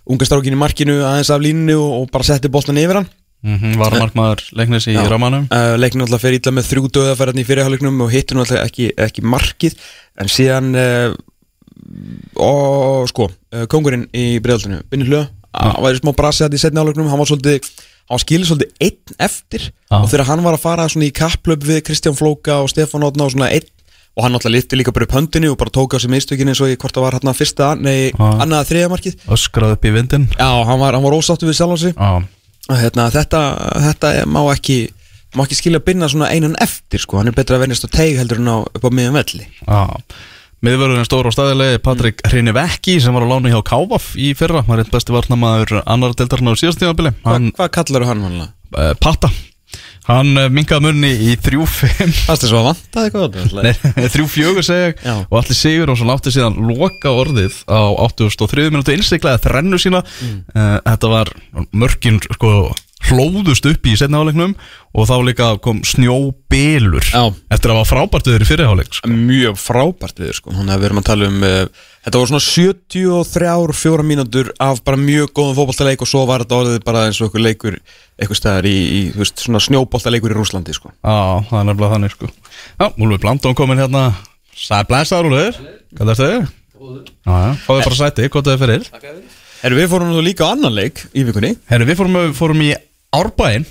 [0.09, 3.09] unga strákin í markinu aðeins af líninu og, og bara setti boltan yfir hann
[3.45, 7.45] mm -hmm, Var markmaður leiknis í ramanum uh, leikninu alltaf fer illa með þrjú döðaferðarni
[7.45, 9.77] í fyrirháleiknum og hittir nú alltaf ekki, ekki markið
[10.21, 11.15] en síðan uh,
[12.35, 16.61] og sko uh, kongurinn í bregðaldinu, Binni Hlö hann var í smá brasi að í
[16.61, 17.69] setni áleiknum hann var svolítið
[18.11, 19.69] hann skilið svolítið einn eftir.
[19.89, 19.97] Já.
[20.01, 23.29] og þegar hann var að fara svona í kapplöp við Kristján Flóka og Stefán Átna
[23.29, 23.69] og svona einn
[24.15, 26.61] og hann alltaf lifti líka bara upp höndinu og bara tók á sig mistökin eins
[26.63, 28.27] og í hvort það var hérna fyrsta, nei, Já.
[28.45, 29.17] annaða þriða markið.
[29.35, 31.95] Öskrað upp í vindin Já, hann var, hann var ósáttu við sjálf sig.
[31.97, 32.23] Já,
[32.71, 33.41] að hérna, þetta,
[33.89, 34.77] þetta má ekki
[35.35, 37.19] má ekki skilja binna svona einan eftir sko.
[37.19, 39.49] hann er betra að venjast á teig heldur en á upp á miðan velli
[40.65, 44.63] já Miðverðurinn stór á staðilegi Patrik Hrinivekki sem var á lánu hjá Kávaf í fyrra
[44.65, 47.11] var einn besti varnamaður annar deildarinn á síðast tímabili.
[47.21, 48.39] Hva, Hann, hvað kallar hann hann?
[48.73, 49.29] uh, Patta.
[50.05, 54.89] Hann uh, minkaði munni í 3-5 Það er svo að vanta eitthvað Nei, 3-4 segja
[55.01, 55.15] Já.
[55.25, 60.01] og allir sigur og svo látti síðan loka orðið á 83 minútu innstiklaði þrennu sína.
[60.21, 60.41] Mm.
[60.53, 61.33] uh, þetta var
[61.73, 62.55] mörkin sko
[63.09, 64.55] hlóðust upp í setna áleiknum
[64.95, 67.33] og þá líka kom snjóbelur Já.
[67.51, 69.11] eftir að hafa frábært við þeir í fyrirháleik sko.
[69.11, 70.53] Mjög frábært við sko.
[70.55, 74.83] Þannig að við erum að tala um uh, Þetta voru svona 73 fjóra mínútur af
[74.85, 77.79] bara mjög góðum fótballtaleik og svo var þetta orðið bara eins og einhver leikur
[78.19, 80.93] eitthvað staðar í, í veist, svona snjóboltaleikur í Rúslandi sko.
[81.01, 84.03] Já, það er nefnilega þannig sko Já, Úlfur Blandón komin hérna
[84.53, 85.57] Sæ blæsaður Úlfur
[85.97, 86.53] Hvað er þetta?
[87.65, 88.87] Fáðu bara sæti, hvað það er fyrir
[89.63, 92.69] Herru, við fórum nú líka á annan leik í vikunni Herru, við fórum, fórum í
[93.15, 93.65] Árbæinn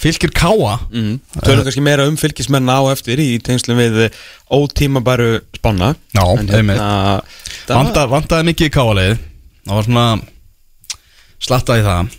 [0.00, 1.14] Fylgir Káa mm.
[1.44, 5.94] Tölum kannski meira um fylgismenn á eftir í tengslum við eh, ótímabæru spanna.
[6.16, 6.90] Já, hérna,
[7.68, 9.16] Vanda, Vandaði mikið í Káa-leið
[9.66, 10.06] Það var svona
[11.40, 12.16] Slattaði það.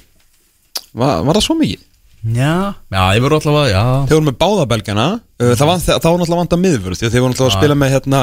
[0.98, 1.88] Var, var það svo mikið?
[2.22, 2.74] Já.
[2.94, 3.84] Já, ég voru allavega, já.
[4.06, 7.24] Þeir voru með báðabelgana uh, það, var, það var náttúrulega vant að miðvörð að þeir
[7.24, 8.20] voru náttúrulega að spila með hérna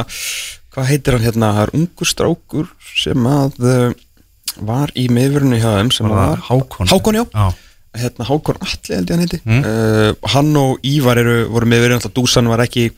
[0.75, 3.89] hvað heitir hann hérna, það er ungur strákur sem að uh,
[4.69, 5.91] var í miðvörunni hjá þeim
[6.47, 6.93] Hákon?
[6.93, 7.49] Hákon, já, Já.
[7.97, 9.41] Hérna Hákon Alli held ég hann heiti.
[9.45, 10.17] Mm.
[10.35, 12.89] hann og Ívar eru, voru miðvörunni alltaf Dúsan var ekki,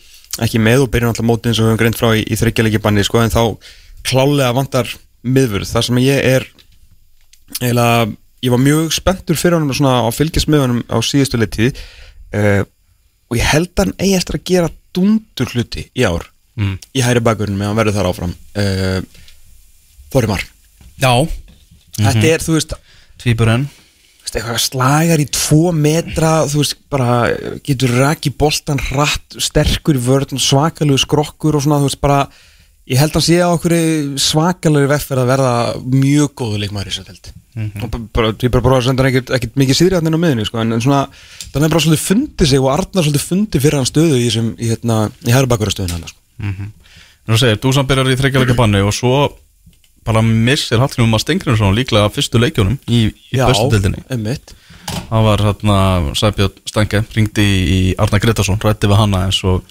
[0.42, 2.80] ekki með og byrjun alltaf mótið eins og við höfum greint frá í, í þryggjalegi
[2.82, 3.42] banni sko, en þá
[4.08, 4.90] klálega vantar
[5.22, 5.68] miðvörð.
[5.70, 6.46] Þar sem ég er
[7.60, 8.10] eiginlega,
[8.42, 11.76] ég var mjög spenntur fyrir honum svona á fylgjast með honum á síðustu leitið
[12.34, 12.62] uh,
[13.30, 16.26] og ég held hann eigi eftir að gera dundur hluti í ár
[16.60, 16.74] Mm.
[16.92, 18.32] í hæri bakgrunum með hann verður þar áfram.
[18.58, 18.98] Uh,
[20.12, 20.42] Þorrimar
[21.00, 21.12] Já,
[21.96, 22.74] Þetta er, þú veist,
[23.22, 23.68] tvíburinn
[24.38, 27.16] eitthvað slagar í tvo metra, þú veist, bara
[27.66, 32.20] getur raki boltan hratt, sterkur vörðn, svakalegu skrokkur og svona, þú veist, bara
[32.90, 33.74] ég held að sé á okkur
[34.18, 35.52] svakalegu veffer að verða
[35.84, 37.30] mjög góðu leikmæri svo held
[37.82, 40.46] og b- bara, ég bara bara að senda ekkert, ekkert mikið hann inn á miðunni,
[40.46, 41.00] sko, en, en svona
[41.50, 44.50] þannig er bara svolítið fundið sig og Arnar svolítið fundið fyrir hann stöðu í þessum,
[44.54, 46.68] í hérna, í hærbakura stöðun hann, sko.
[47.30, 49.14] Nú segir, Dusan byrjar í þryggjarleika banni og svo
[50.10, 54.56] bara missir Hallgrímur Már Stengriðsson líklega af fyrstu leikjunum í, í bestu dildinni einmitt
[54.90, 55.76] Það var hérna
[56.18, 59.62] Sæbjörn Stange ringdi í, Arna Gretarsson rætti við hanna eins og,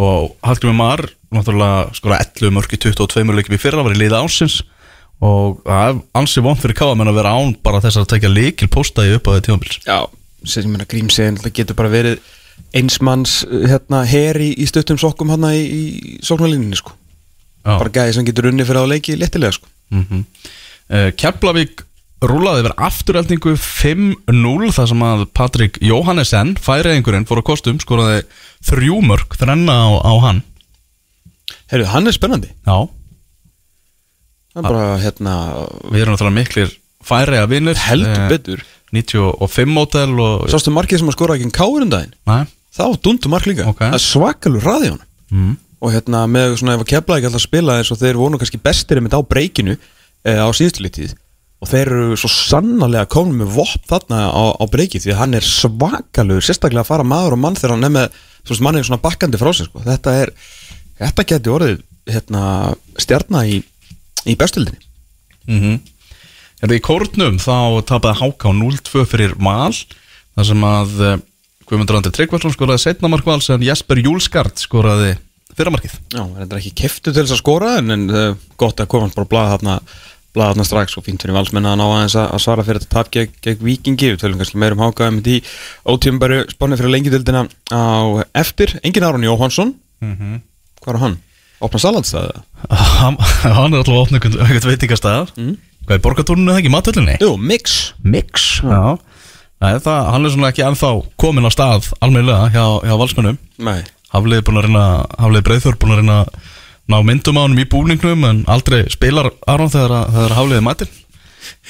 [0.00, 4.20] og Hallgrímur Már náttúrulega skora 11 mörg í 22 leikjum í fyrra var í liða
[4.24, 4.62] ánsins
[5.22, 8.68] og það er ansi vond fyrir káamenn að vera án bara þess að tekja líkil
[8.72, 10.08] posta í uppáðið tímabils Já,
[10.42, 12.18] sem ég meina grímsegin getur bara verið
[12.76, 16.96] einsmanns hérna, heri í stuttum sokkum hann í, í sóknarlínunni sko.
[17.62, 17.76] Já.
[17.78, 19.68] bara gæði sem getur unni fyrir að leiki léttilega sko.
[19.92, 20.24] Mm -hmm.
[21.16, 21.84] Keflavík
[22.22, 28.22] rúlaði yfir afturöldingu 5-0 þar sem að Patrik Jóhannesen færiðingurinn fór að kostum skoraði
[28.62, 30.42] þrjú mörg þrenna á, á hann.
[31.72, 32.52] Herru, hann er spennandi.
[32.66, 32.88] Já,
[34.54, 35.34] hann er bara hérna
[35.90, 38.64] við erum náttúrulega miklir færiða vinnur heldur betur.
[38.92, 42.12] 95 mótel og Sástu markið sem að skora ekki en káur um daginn?
[42.28, 42.44] Nei,
[42.76, 43.80] þá dundu mark líka, Ok.
[43.80, 45.54] það er svakalur raði á hann mm.
[45.82, 48.40] Og hérna með svona ef að kepla ekki alltaf spila eins og þeir voru nú
[48.40, 51.14] kannski bestir einmitt á breykinu eh, á síðustu litíð
[51.62, 55.38] og þeir eru svo sannarlega komin með vopp þarna á, á breykið því að hann
[55.38, 58.78] er svakalur sérstaklega að fara maður og mann þegar hann er með þú veist, mann
[58.78, 59.82] er svona bakkandi frá sig sko.
[59.86, 60.34] þetta er,
[61.02, 62.44] þetta geti orðið hérna,
[62.98, 63.62] stjarnar í,
[64.26, 64.90] í bestöldinni
[65.50, 65.80] Mm
[66.62, 67.54] Er það í kórnum þá
[67.90, 71.16] tapaði Háká 0-2 fyrir Val þar sem að eh,
[71.66, 75.16] Guðmundur Andri Tryggvarsson skoraði setna mark Vals en Jesper Júlskart skoraði
[75.58, 78.90] fyrramarkið Já, það er ekki keftu til þess að skora en, en uh, gott að
[78.92, 79.76] koma hans bara að blaða þarna
[80.32, 82.94] blaða þarna strax og fínt fyrir valsmenna að ná aðeins að, að svara fyrir þetta
[82.94, 85.40] tap gegn, gegn vikingi við tölum kannski meira um hákaðum í
[85.84, 87.84] ótíumbæru spannir fyrir lengjadöldina á
[88.40, 90.40] eftir, engin Aron Jóhansson mm -hmm.
[90.80, 91.18] hvað er hann?
[91.62, 92.42] Opna salandstæða?
[92.70, 93.18] hann,
[93.58, 95.56] hann er alltaf að opna einhvern veitingastæðar Mm.
[95.82, 97.14] Hvað er borgatúrinu það ekki, matöldinni?
[97.18, 98.98] Jú, Mix Mix Já
[99.62, 100.88] Nei, það, hann er svona ekki ennþá
[101.22, 103.82] komin á stað almennilega hjá, hjá valsmennum Nei,
[104.12, 104.86] Haflið búin að reyna
[105.18, 106.50] Haflið Breiðþór búin að reyna að
[106.92, 110.90] ná myndum á honum í búningnum en aldrei spilar Aron þegar, að- þegar Hafliði mætir.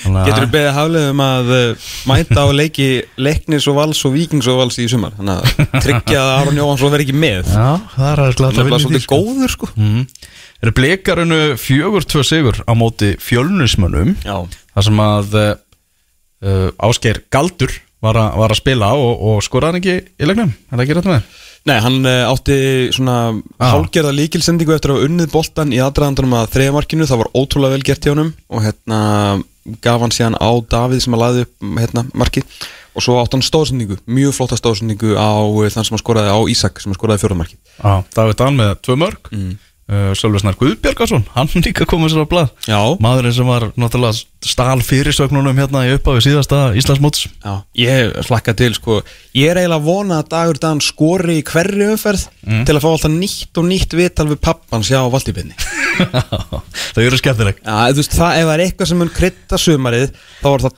[0.04, 4.12] Að- getur þú beðið haflið um að uh, mæta á leiki leiknis og vals og
[4.16, 5.14] vikings og vals í sumar?
[5.16, 7.48] Þannig að tryggja að Aron Jóhansson verði ekki með.
[7.54, 9.70] Já, það er alltaf hann er bara svolítið góður sko.
[9.80, 10.02] Mm.
[10.62, 14.12] Er blikarinu fjögur tvö sigur á móti fjölnismönnum?
[14.76, 19.96] Þar sem að uh, Ásgeir Galdur var, a, var að spila og, og skoraði ekki
[20.20, 20.52] í leiknum?
[20.68, 21.40] Er það ekki rétt með?
[21.68, 22.56] Nei, hann uh, átti
[22.94, 23.68] svona Já.
[23.70, 28.06] hálgerða líkilsendingu eftir að unnið boltan í aðdraðandanum að þriðamarkinu, það var ótrúlega vel gert
[28.06, 29.00] hjá honum og hérna
[29.84, 32.56] gaf hann síðan á Davíð sem að laði upp hérna markið
[32.92, 36.38] og svo átti hann stóðsendingu, mjög flotta stóðsendingu á uh, þann sem að skoraði á
[36.50, 37.60] Ísak sem að skoraði fjórðamarkið.
[37.78, 39.54] Já, David Dan með tvö mörg mm.
[39.90, 42.52] Uh, Sölvi Snær Guðbjörgarsson hann líka komið sér á blað.
[42.68, 47.28] Já, Maðurinn sem var náttúrulega stál fyrirsögnunum hérna í upphafi síðasta Íslandsmóts.
[47.44, 49.00] Já, ég slakka til sko,
[49.38, 52.26] ég er eiginlega vona að Dagur Dan skori í hverri umferð
[52.66, 55.54] til að fá alltaf nýtt og nýtt vital við pappans hjá Valdíbinni.
[56.92, 57.58] Það eru skemmtileg.
[57.62, 60.08] Já, þú veist, það ef það er eitthvað sem mun krytta sumarið
[60.40, 60.76] þá var það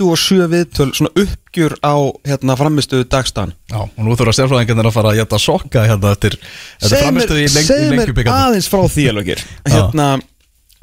[0.00, 1.96] 27 viðtöl svona uppgjur á
[2.28, 6.38] hérna framistuðu dagstæðan Já, og nú þurfa stjárfræðingarnir að fara að geta sokka hérna eftir,
[6.80, 9.32] eftir framistuði í, leng, í segð mér aðeins frá því alveg
[9.74, 10.10] hérna,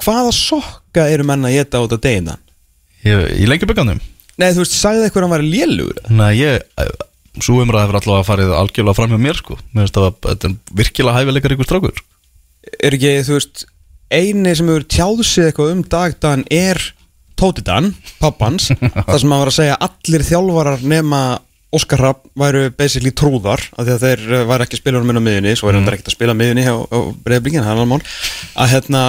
[0.02, 2.38] hvaða sokka eru menna að geta út af degina?
[3.04, 4.02] Í, lengjubíkarnir?
[4.40, 6.00] Nei, þú veist, sagði eitthvað að hann var lélugur?
[6.10, 6.64] Nei, ég
[7.42, 9.56] Svo umræði hefur alltaf farið algjörlega fram hjá mér sko.
[9.72, 12.02] Mér finnst það að þetta virkilega hæfileikar ykkur strákur.
[12.78, 13.64] Er ekki, þú veist,
[14.14, 16.80] eini sem hefur tjáð sig eitthvað um dagdan er
[17.38, 21.20] Tóti Dan, pappans það sem að var að segja að allir þjálfarar nema
[21.74, 25.08] Óskar Rapp væru basically trúðar af því að þeir eh, væru ekki að spila um
[25.10, 28.02] minna miðunni svo er hann ekkert að spila miðunni á, á breyðblíkin, hann er mál
[28.54, 29.02] að hérna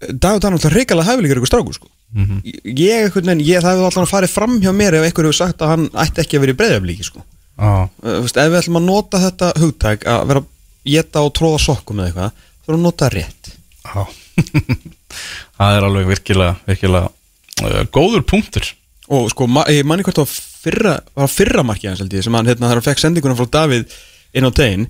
[0.00, 1.90] Dagur Dan er alltaf reikalega hæfilegur ykkur strákur sko.
[2.64, 5.60] Ég, einhvern veginn, ég, það hefur alltaf farið fram hjá mér ef einhver hefur sagt
[5.60, 7.24] að hann ætti ekki að vera í breyðblíki sko.
[8.06, 10.48] Veist, ef við ætlum að nota þetta hugtæk að vera að
[10.94, 12.32] geta og tróða sokkum eða eitthvað,
[13.84, 14.00] þá
[15.58, 18.70] það er alveg virkilega, virkilega uh, góður punktur.
[19.10, 22.36] Og sko, ma ég manni hvort það fyrra, var fyrra markið hans held ég sem
[22.36, 23.94] hann hérna þegar hann fekk sendinguna frá Davíð
[24.38, 24.88] inn á tegin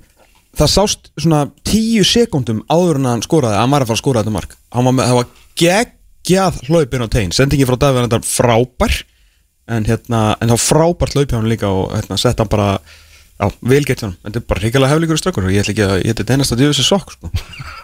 [0.59, 4.23] það sást svona tíu sekundum áður en hann skoraði að var að fara að skora
[4.25, 4.57] þetta mark.
[4.75, 5.29] Var með, það var
[5.63, 8.99] geggjað hlaup inn á tegin, sendingi frá Davíð var þetta frábær
[9.71, 12.73] en hérna, en þá frábært hlaup hjá hann líka og hérna sett hann bara
[13.41, 15.85] Já, vel gett hann, þetta er bara ríkilega heflingur og strökkur og ég ætla ekki
[15.87, 17.31] að, ég ætla þetta einast að djöfu sér sokk sko.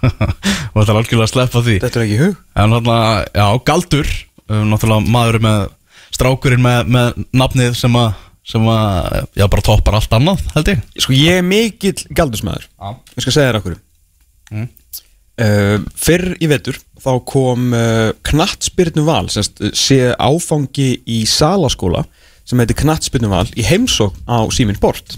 [0.75, 1.77] og þetta er algjörlega að sleppa því.
[1.87, 2.35] Þetta er ekki hug.
[2.61, 4.11] En náttúrulega, já, Galdur
[4.53, 5.65] um, Náttúrulega maður með
[6.17, 10.83] Strákurinn með, með nafnið sem að Sem að, já, bara toppar allt annað, held ég.
[11.03, 12.69] Sko ég er mikill galdursmaður.
[12.79, 12.93] Já.
[13.17, 13.79] Ég skal segja þér okkur
[14.55, 14.69] Mm.
[15.43, 22.05] uh, Fyrr í vetur Þá kom uh, knattspyrnu val semst, sé áfangi í salaskóla
[22.47, 25.17] sem heitir knattspyrnu val í heimsókn á Síminn Sport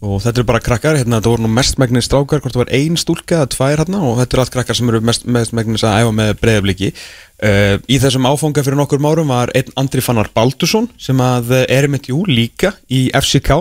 [0.00, 2.96] og þetta eru bara krakkar, hérna, þetta voru nú mestmægnis strákar, hvort það var ein
[3.00, 6.14] stúlka eða tvær hérna og þetta eru allt krakkar sem eru mest, mestmægnis að æfa
[6.16, 11.20] með breyðabliki uh, í þessum áfanga fyrir nokkur árum var einn Andri Fannar Baldursson sem
[11.20, 13.60] að uh, er mitt jú líka í FCK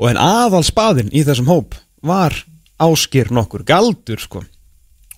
[0.00, 2.34] og en aðal spaðinn í þessum hóp var
[2.82, 4.42] áskir nokkur galdur sko.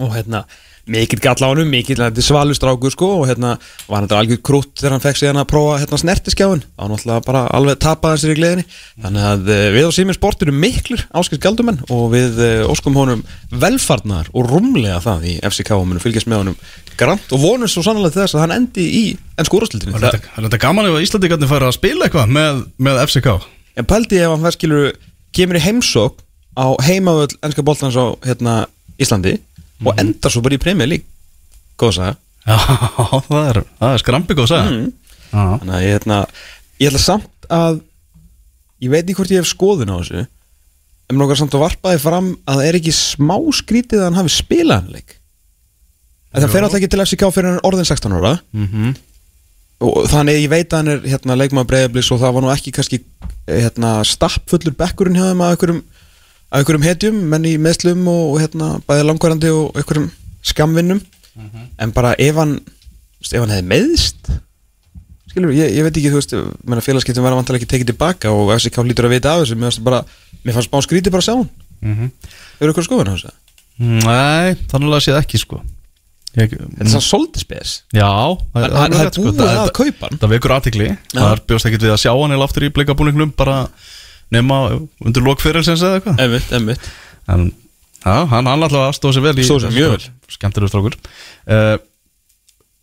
[0.02, 0.44] Og hérna
[0.90, 3.54] mikill gall á honum, mikill þetta er svalustrákur sko og hérna
[3.88, 6.84] var hann þetta algjör krútt þegar hann fekk sig hérna að prófa hérna snertiskjáin þá
[6.90, 8.64] náttúrulega bara alveg tapaði sér í gleðinni.
[9.04, 12.98] Þannig að uh, við á Sýminn Sport eru miklur áskils galdumenn og við uh, óskum
[13.00, 16.60] honum velfarnar og rúmlega það í FCK og munum fylgjast með honum
[17.00, 19.04] grant og vonum svo sannlega þess að hann endi í
[19.40, 23.00] ennsku úrstildinni Er þetta, er gaman ef að Íslandingarnir fara að spila eitthvað með, með
[23.08, 23.28] FCK?
[23.80, 24.86] En pældi ef hann verð skilur
[29.84, 31.08] og endar svo bara í Premier League.
[31.80, 32.14] Góð saga.
[32.44, 32.58] Já,
[33.30, 34.88] það er, það er skrambi góð sagði mm.
[35.30, 36.18] Já, Þannig að ég, hérna,
[36.82, 37.78] ég ætla samt að
[38.84, 41.94] ég veit ekki hvort ég hef skoðun á þessu en mér nokkar samt að varpa
[41.94, 45.16] þið fram að það er ekki smá skrítið að hann hafi spilað hann leik?
[46.34, 48.32] En það fer alltaf ekki til FCK fyrir hann orðin 16 ára.
[48.52, 48.94] Mhm.
[49.84, 52.72] Og þannig ég veit að hann er hérna, leikmaður breyðablis og það var nú ekki
[52.74, 53.00] kannski
[53.46, 55.82] hérna, stappfullur bekkurinn hjá þeim að einhverjum,
[56.54, 60.08] að einhverjum hetjum menn í meðslum og, og hérna, bæði langvarandi og einhverjum
[60.46, 61.00] skamvinnum
[61.82, 62.60] en bara ef hann
[63.24, 64.30] ef hann hefði meðst
[65.34, 66.34] skilur, ég, ég veit ekki, þú veist
[66.86, 69.84] félagskiptum verða vantilega ekki tekið tilbaka og FCK hlýtur að vita af þessu, mér fannst
[69.86, 70.02] bara
[70.44, 71.48] mér fannst smá skríti bara að sjá hann.
[71.82, 72.10] Mhm.
[72.60, 73.32] Hefur ykkur skoðun á þessu?
[73.82, 75.58] Nei, þannig að séð ekki sko.
[76.34, 77.72] Ég, Þetta er svona svolítið spes.
[77.94, 78.10] Já,
[78.54, 80.08] hann er búið að kaupa.
[80.18, 83.34] Það vekur aðtikli Það er bjóst ekkert við að sjá hann eða aftur í bleikabúningnum
[83.38, 83.58] bara
[84.34, 84.58] nema
[85.04, 86.22] undir lokfyrirsins eða eitthvað.
[86.26, 86.90] Emmitt, emmitt
[87.32, 87.46] En
[88.04, 90.06] já, hann, hann alltaf aðstóð sér vel í Stóð sig mjög vel.
[90.34, 90.96] Skemmtilegur strákur.
[91.48, 91.76] Uh,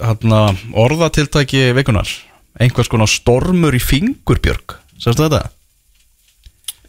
[0.01, 0.33] Hann
[0.81, 2.09] orðatiltæki vikunar
[2.57, 4.73] Einhvers konar stormur í fingurbjörg.
[4.97, 5.43] Sérstu þetta?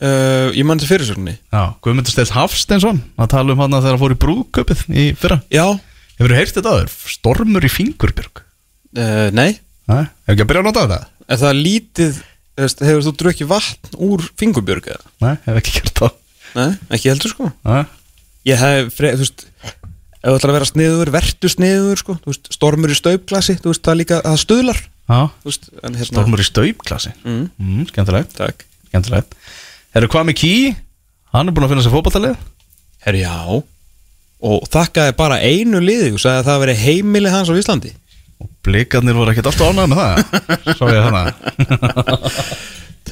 [0.02, 1.36] uh, Ég mann til fyrirsögninni.
[1.52, 5.04] Já, Guðmundur Steins Hafsteinsson að tala um hann að þegar hann fór í brúðköpið í
[5.18, 5.38] fyrra.
[5.52, 5.66] Já,
[6.18, 6.90] Hefur þú heyrt þetta aður?
[7.12, 8.42] Stormur í fingurbjörg?
[8.96, 9.56] Uh, nei.
[9.90, 10.98] Nei, hefur ekki að byrja að nota þetta?
[11.32, 12.18] Er það lítið,
[12.60, 15.12] hefur þú drukkið vatn úr fingurbjörg eða?
[15.24, 16.16] Nei, hef ekki gert það.
[16.52, 17.50] Nei, ekki heldur sko.
[17.64, 17.82] Nei,
[18.48, 19.44] Ég hef, fre, þú veist
[20.22, 22.14] Ef þú ætlar að vera sniður, vertu sniður sko.
[22.28, 24.36] Veist, stormur í staupklasi, þú veist, það líka Það
[25.42, 28.62] þú veist en, hérna, stormur í staupklasi mm, mm, Skemmtilegt, Takk.
[28.90, 29.34] Skemmtilegt.
[29.96, 30.52] Herru, hvað með Kí?
[31.34, 32.36] Hann er búin að finna sér fótballtalið
[33.02, 33.34] Herri, já.
[34.42, 37.92] Og þakkaði bara einu liði og sagði að það veri heimili hans á Íslandi
[38.66, 40.14] blikarnir voru ekkert alltaf ánægð með það
[40.78, 41.22] Svo ég hana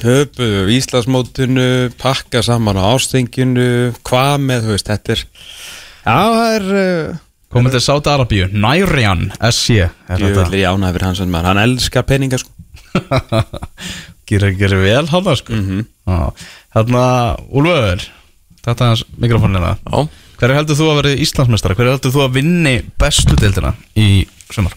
[0.01, 1.65] Töpuðu Íslandsmótinu,
[2.01, 3.65] pakka saman á ástenginu
[4.07, 5.21] Hvað með, þú veist, þetta er
[6.01, 7.19] Já, það er uh,
[7.51, 12.07] Komið til Sáta Arabíu, Nærian SC er í ánæður fyrir hans en maður Hann elskar
[12.09, 12.55] peninga sko
[14.31, 15.85] Gerir gerir vel hann sko Mhm.
[16.07, 16.31] Já.
[16.73, 17.03] Þarna,
[17.51, 18.07] Úlfur
[18.63, 20.05] Þetta er hans mikrofónina Já,
[20.41, 21.75] Hverju heldur þú að vera Íslandsmeistara?
[21.77, 24.07] Hverju heldur þú að vinni bestu deildina í
[24.49, 24.73] sumar?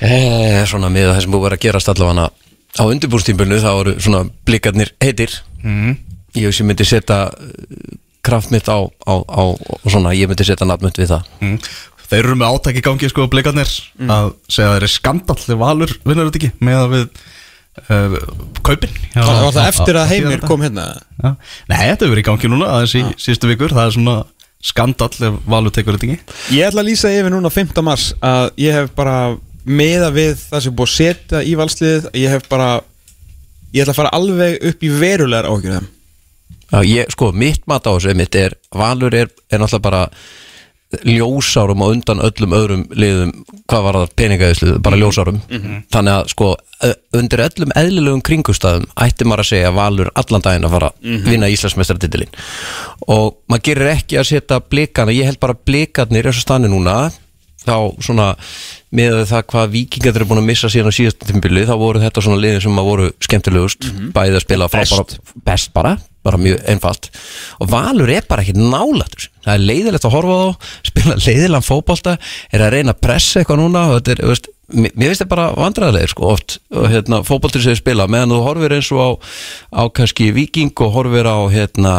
[0.00, 2.28] E, svona með það sem búið að gerast allavega
[2.76, 5.32] á undirbúrstímbunni þá eru svona blikarnir heitir.
[5.64, 5.96] Mm.
[6.36, 7.94] ég sem myndi setja eh,
[8.26, 11.30] kraft mitt á, á, á og svona, ég myndi setja nafnmynd við það.
[11.40, 11.56] Mm.
[12.06, 13.70] Þeir eru með átaki í gangi sko blikarnir
[14.06, 16.50] að segja að þeir eru skandall þegar Valur vinnur þetta ekki?
[16.68, 17.06] Með að við
[17.88, 18.18] uh,
[18.68, 18.92] kaupin.
[19.16, 20.84] Já, Það var það á- eftir að heimir kom hérna?
[21.16, 21.30] Já.
[21.72, 23.74] Nei, þetta hefur verið í gangi núna aðeins í síðustu vikur.
[23.74, 24.16] Það er svona
[24.66, 27.82] skandall ef Valur tekur þetta ekki Ég ætla að lýsa yfir núna 5.
[27.86, 29.16] mars að ég hef bara
[29.66, 32.70] meða við það sem búið að setja í valsliðið ég hef bara
[33.74, 35.50] ég ætla að fara alveg upp í verulegar
[36.86, 40.02] ég, sko, mitt mat á þessu mitt er, Valur er, er náttúrulega bara
[41.04, 43.32] ljósárum og undan öllum öðrum liðum,
[43.66, 45.42] hvað var það peningaðislu bara ljósárum,
[45.92, 46.50] þannig að sko
[47.16, 51.52] undir öllum eðlilegum kringustæðum ætti maður að segja Valur allan daginn að fara að vinna
[51.52, 52.34] Íslandsmeistaratitilin
[53.08, 57.06] og maður gerir ekki að setja blikana, ég held bara blikarnir er svo stanni núna
[57.66, 57.76] þá
[58.06, 58.32] svona
[58.96, 62.24] með það hvað vikingar eru búin að missa síðan á síðast tímbili þá voru þetta
[62.24, 63.88] svona liðin sem að voru skemmtilegust.
[64.16, 67.10] Bæðið að spila frábara best bara, bara mjög einfalt.
[67.60, 71.66] Og Valur er bara ekki nálættur það er leiðilegt að horfa á þá spila leiðilegan
[71.66, 72.16] fótbolta,
[72.50, 75.46] er að reyna að pressa eitthvað núna og þetta er, veist mér finnst þetta bara
[75.54, 79.10] vandræðilegir sko oft og, hérna, fótboltir sem spila meðan þú horfir eins og á,
[79.78, 81.92] á kannski viking og horfir á hérna,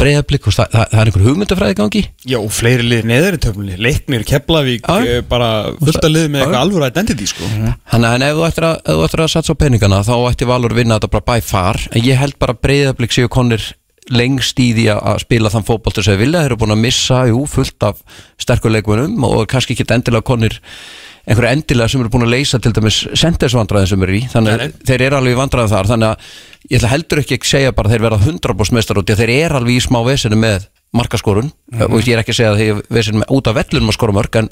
[0.00, 2.02] breyðablik það, það, það er einhver hugmyndafræði gangi?
[2.28, 5.48] Já, og fleiri liðir neður í töfnli Leiknir, Keflavík, eh, bara
[5.80, 6.44] fullt að liði með Já.
[6.44, 7.48] eitthvað alvöru identity sko.
[7.94, 10.98] Þannig að ef þú ættir að, ættir að satsa á peningana þá ætti Valur vinna
[10.98, 11.80] þetta bara by far.
[11.94, 13.64] En ég held bara breyðablik séu konir
[14.12, 17.46] lengst í því að- spila þann fótboltur sem vilja, þeir eru búin að missa jú,
[17.48, 18.02] fullt af
[18.36, 20.60] sterkur leikmunum og kannski ekki endilega konir
[21.24, 24.78] einhverja endilega sem eru búin að leysa til dæmis sendersvandræðin sem eru í, þannig að
[24.90, 26.30] þeir eru alveg í vandræðin þar, þannig að
[26.68, 29.60] ég ætla heldur ekki að segja bara að þeir verða 100% mestar út, þeir eru
[29.60, 31.48] alveg í smá vesinu með markaskorun.
[31.88, 34.14] Og ég er ekki að segja að þeir vesinu með út af vellunum að skora
[34.14, 34.48] mörg en,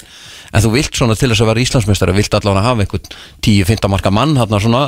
[0.51, 3.07] en þú vilt svona til þess að vera Íslandsmeistari vilt allan að hafa einhvern
[3.47, 4.81] 10-15 marka mann hann svona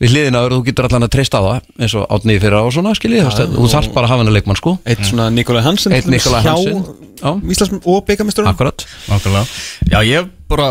[0.00, 2.62] við hliðina og þú getur allan að treysta á það eins og átniði fyrir á
[2.64, 4.74] og svona skiljið, veist, þú þarf bara að hafa hennar leikmann sko.
[4.88, 7.52] Eitt svona Nikolai Hansen Einn Nikolai hjá Hansen.
[7.52, 8.48] Íslands og byggamesturinn
[9.12, 9.52] Akkurat.
[9.92, 10.68] Já, ég bara,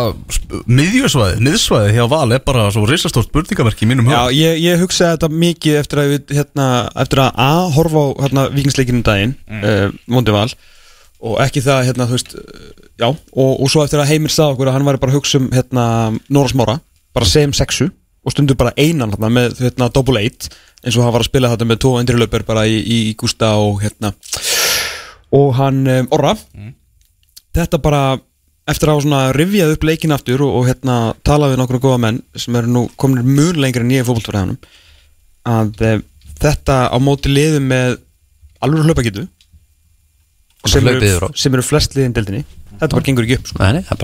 [0.69, 4.33] miðjusvæði, miðsvæði hjá Val er bara svo risastórt spurningamerki í mínum Já, huga.
[4.35, 6.67] ég, ég hugsaði þetta mikið eftir að, við, hérna,
[7.03, 9.99] eftir að A, horfa á hérna, vikingsleikinu daginn mm.
[10.15, 10.49] Vondi val
[11.17, 12.65] og ekki það, hérna, þú veist uh,
[13.01, 15.41] já, og, og svo eftir að Heimir sagði okkur að hann væri bara að hugsa
[15.41, 15.85] um, hérna,
[16.29, 16.77] Nóra Smára
[17.17, 17.89] bara segjum sexu
[18.27, 20.49] og stundur bara einan hérna, með, hérna, double eight
[20.83, 23.15] eins og hann var að spila þetta með tvo endri löpur bara í, í, í
[23.17, 24.13] Gústa og hérna
[25.33, 26.35] og hann um, Orra.
[27.57, 28.01] Þetta bara
[28.67, 32.01] eftir að hafa svona rifjað upp leikin aftur og, og hérna talað við nokkru góða
[32.03, 34.59] menn sem eru nú komin mjög lengri en ég í fótboltfræðanum
[35.47, 35.93] að e,
[36.41, 37.97] þetta á móti liðu með
[38.63, 39.27] alveg hlaupakitu
[40.67, 40.89] sem,
[41.37, 42.43] sem eru flest liðin deildinni
[42.77, 43.63] þetta bara gengur ekki upp sko.
[43.63, 44.01] Nei, er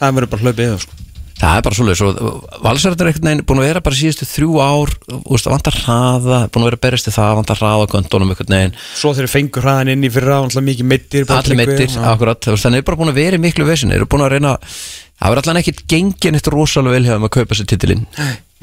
[0.00, 1.03] það verður bara hlaupið yfir sko.
[1.34, 4.52] Það er bara svoleiðis og valsarður er einhvern veginn búin að vera bara síðustu þrjú
[4.62, 8.54] ár það vantar hraða, búin að vera að berjast í það vantar hraða göndunum einhvern
[8.54, 8.76] veginn.
[8.94, 12.86] Svo þeir fengur hraðan inn í fyrra alltaf mikið mittir allir meittir, akkurat, þannig er
[12.86, 15.84] bara búin að vera í miklu vesin, eru búin að reyna það verður allan ekkit
[15.90, 18.06] gengin eitt rosalega vel hefum að kaupa sér titilinn.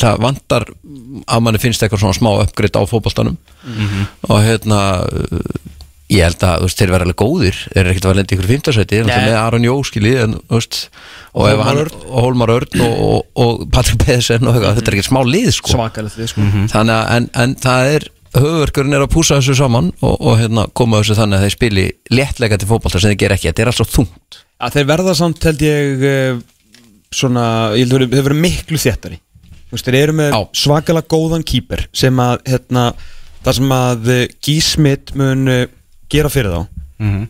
[0.01, 3.35] Það vantar að manni finnst eitthvað svona smá uppgreitt á fótboltanum.
[4.31, 4.79] Og hérna
[6.11, 9.01] ég held að veist, þeir verða alveg góðir þeir eru ekkert að lendi ykkur fymtasæti
[9.07, 9.11] Nei.
[9.15, 11.99] með Aron Jó skilji og, hann- Örn.
[12.09, 12.25] og
[12.83, 15.77] og, og, og Patrik Pedersen og eitthvað, þetta er ekkert smá lið sko.
[16.17, 16.49] þið sko.
[16.73, 20.67] þannig að en, en það er höfverkurinn er að púsa þessu saman og, og hérna,
[20.77, 23.75] koma þessu þannig að þeir spili léttlega til fótbolta sem þeir gera ekki, þetta er
[23.75, 26.39] svo þungt að þeir verða samt held ég eh,
[27.11, 27.45] svona,
[27.75, 29.19] ég held að þeir verða miklu þéttari
[29.71, 30.39] þeir eru með Já.
[30.63, 32.85] svakalega góðan kýper sem að hérna,
[33.43, 35.67] það sem að eh, Gísmit mun eh,
[36.11, 36.67] gera fyrir þá
[37.01, 37.27] Mhm.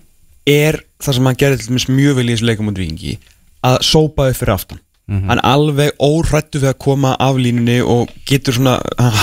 [0.48, 3.17] er það sem hann gerði til dæmis mjög vel í þessu leikum út vikingi
[3.63, 4.80] að sópa upp fyrir aftan.
[5.12, 8.78] Hann er alveg órættu við að koma af línunni og getur svona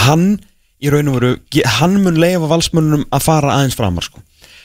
[0.05, 0.41] hann
[0.83, 1.37] í raun og veru
[1.79, 4.21] hann mun leifa valsmönnum að fara aðeins framar sko.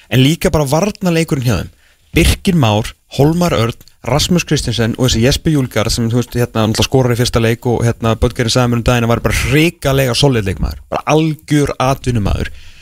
[0.10, 1.70] en líka bara varna leikurinn hjá þeim.
[2.14, 3.74] Birkir Már, Holmar Örn
[4.06, 7.82] Rasmus Kristiansen og þessi Jesper Júlgar sem þú veist, hérna, skorar í fyrsta leik og
[7.86, 12.50] hérna, Böttgerinn sagði mér um daginn að var bara hrikalega solid leikmaður, bara algjör atvinnumaður.
[12.52, 12.73] Þú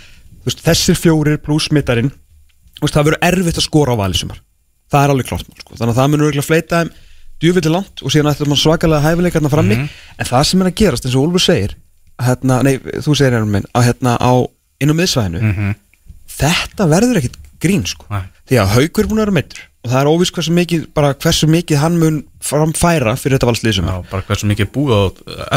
[0.47, 4.41] veist, þessir fjórir pluss mittarinn þú veist, það verður erfitt að skora á valisumar
[4.91, 5.77] það er alveg klart mál sko.
[5.77, 6.91] þannig að það munur fleita þeim
[7.41, 11.08] djúvillig langt og síðan ætlar maður svakalega hæfileikarna frammi en það sem er að gerast
[11.08, 11.75] eins og Úlfur segir
[12.21, 14.34] hérna, nei, þú segir hérna minn að hérna á
[14.84, 15.71] innum miðsvæðinu
[16.38, 18.08] þetta verður ekkit grín sko.
[18.12, 18.26] Nei.
[18.50, 21.47] því að haugur búin að vera meittur og það er óvist hversu mikið, bara hversu
[21.50, 25.02] mikið hann mun framfæra fyrir þetta valsliðsum Já, bara hversu mikið búið á,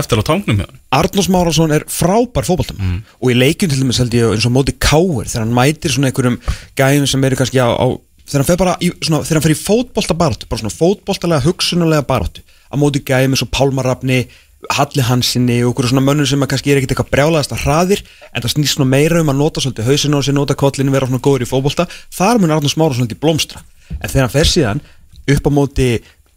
[0.00, 0.62] eftir á tangnum
[0.96, 4.72] Arnós Márásson er frábær fótballtam og í leikjum til dæmis held ég eins og móti
[4.80, 6.38] káir þegar hann mætir svona einhverjum
[6.80, 7.86] gæðum sem eru kannski á, á
[8.24, 11.44] þegar hann fer bara í, svona, þegar hann fer í fótbolta baráttu bara svona fótboltalega
[11.44, 12.40] hugsunulega baráttu
[12.72, 14.22] á móti gæðum eins og Pálmarafni
[14.72, 18.02] Halli Hansinni og okkur svona mönnum sem að kannski er ekkert eitthvað brjálaðast að hraðir
[18.32, 21.08] en það snýst svona meira um að nota svolítið hausinu og sér nota kollinu vera
[21.10, 21.88] svona góður í fótbolta.
[22.14, 23.64] Þar mun Arnós Márásson svolítið blómstra.
[24.00, 24.84] En þegar hann fer síðan
[25.34, 25.88] upp á móti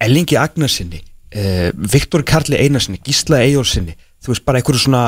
[0.04, 5.04] Ellingi Agnarsinni uh, Viktor Karli Einarsinni, Gísla Eyjólfsinni þú veist bara einhverju svona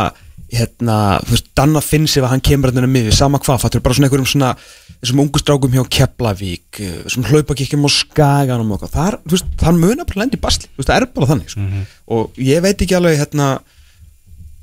[0.53, 3.97] hérna, þú veist, Danna Finns ef að hann kemur hérna miður, sama hvað, fattur bara
[3.97, 4.51] svona einhverjum svona,
[4.99, 9.51] þessum ungu strákum hjá Keflavík, eh, þessum hlaupakikjum á Skaganum og eitthvað, þar, þú veist,
[9.67, 11.67] hann munar bara lendi basli, þú veist, það er bara þannig sko.
[12.15, 13.49] og ég veit ekki alveg, hérna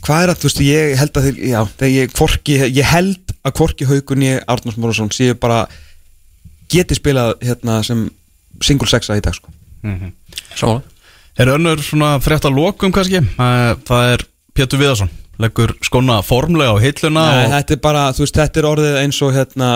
[0.06, 3.36] hvað er að, þú veist, ég held að þeir, já, þegar ég hvorki, ég held
[3.46, 5.66] að hvorki Haugun ég, Arnars Mórasson, séu bara
[6.68, 8.08] geti spilað, hérna, sem
[8.60, 9.54] single sexa í dag, sko.
[10.56, 10.96] Samanlega
[11.36, 13.20] Er önnur svona frétta lokum kannski?
[13.36, 14.22] Það er
[14.56, 15.10] Pétur Viðarsson
[15.42, 18.96] Leggur skona formlega á hilluna Nei, og, þetta er bara, þú veist, þetta er orðið
[19.02, 19.70] eins og hérna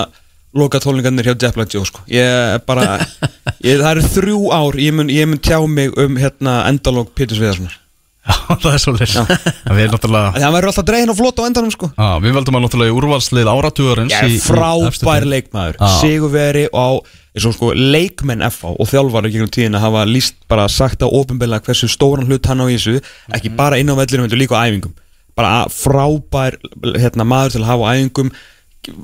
[0.57, 2.01] loka tólingarnir hjá Jeff Joe sko.
[2.11, 2.97] ég er bara
[3.67, 7.39] ég, það eru þrjú ár, ég mun, ég mun tjá mig um hérna endalók Pétur
[7.39, 7.77] Sviðarssonar
[8.21, 11.43] Já, það er svo leys Við erum náttúrulega það verður alltaf dregin og flott á
[11.49, 11.89] endanum sko.
[11.97, 15.31] Já, við veldum að náttúrulega í úrvalslið áratugarins ég í- í er frábær deild.
[15.33, 15.79] leikmaður.
[16.03, 21.01] Sigurveri og eins og sko leikmenn FH og þjálfari gegnum tíðina hafa líst bara sagt
[21.01, 22.99] á ofinbeglega hversu stóran hlut hann á í þessu
[23.39, 24.93] ekki bara inn á vellinum, heldur líka á æfingum
[25.41, 26.61] bara frábær
[27.01, 28.32] hérna, maður til að hafa á æfingum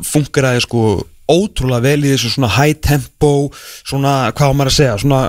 [0.07, 0.87] funkeraði sko
[1.27, 3.51] ótrúlega vel í þessu svona high tempo
[3.83, 5.21] svona, hvað á maður að segja svona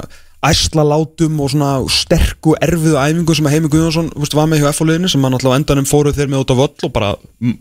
[0.46, 5.10] æsla látum og svona sterku erfiðu æfingu sem að Heimi Guðjónsson var með hjá F-liðinu
[5.10, 7.10] sem hann alltaf endanum fóruð þeir með út á völl og bara,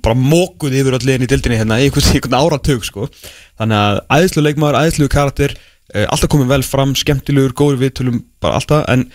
[0.05, 3.09] bara mókuð yfir öll liðin í dildinni hérna í einhvern, einhvern áratug sko.
[3.57, 8.61] þannig að æðslu leikmaður, æðslu karakter uh, alltaf komið vel fram, skemmtilegur góður viðtölum, bara
[8.61, 9.09] alltaf en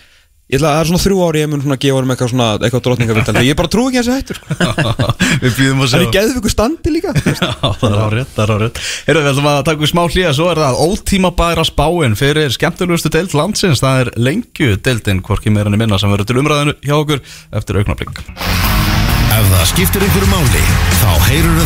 [0.52, 2.46] ég ætla að það er svona þrjú ári ég mun svona gefa hann eitthvað svona
[2.60, 4.46] eitthvað drotningavital ég bara trú ekki að þessu hættur sko.
[5.42, 8.52] Við býðum að það er sjá í geðvíku standi líka það er árið, það er
[8.56, 12.52] árið Heyrðu, við ætlum að taka við smá hlýja Svo er það ótímabæra spáin fyrir
[12.52, 13.82] skemmtilegustu deild landsins.
[13.82, 17.24] Það er lengju deildin, hvorki meira en minna sem verður til umræðinu hjá okkur
[17.56, 18.22] eftir augnablík
[19.32, 20.66] Ef það skiptir einhverju máli,
[21.00, 21.62] þá heyrur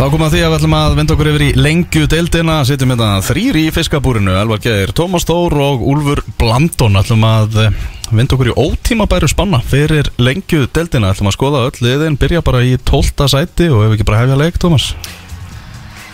[0.00, 2.92] Þá komum að því að við ætlum að vinda okkur yfir í lengju deildina Sittum
[2.94, 6.96] hérna þrýr í fiskabúrinu Elvar Geir, Tómas Þór og Úlfur Blandon.
[6.96, 7.76] Ætlum að eh,
[8.08, 12.64] vinda okkur í ótímabæru spanna fyrir lengju deildina ætlum að skoða öll liðin, byrja bara
[12.64, 13.28] í 12.
[13.34, 14.88] sæti og ef ekki bara hefja leik, Tómas?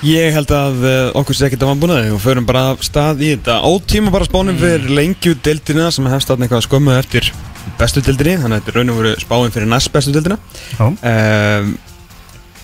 [0.02, 3.36] Ég held að uh, okkur sé ekkert að vannbúnaði og förum bara af stað í
[3.36, 7.30] þetta ótíma bara spánum fyrir lengju deildina sem hefst þarna eitthvað skömmu eftir
[7.78, 10.42] bestu deildinni, þannig að þetta er raun og veru spáin fyrir næst bestu deildina.
[10.74, 11.76] Já, um,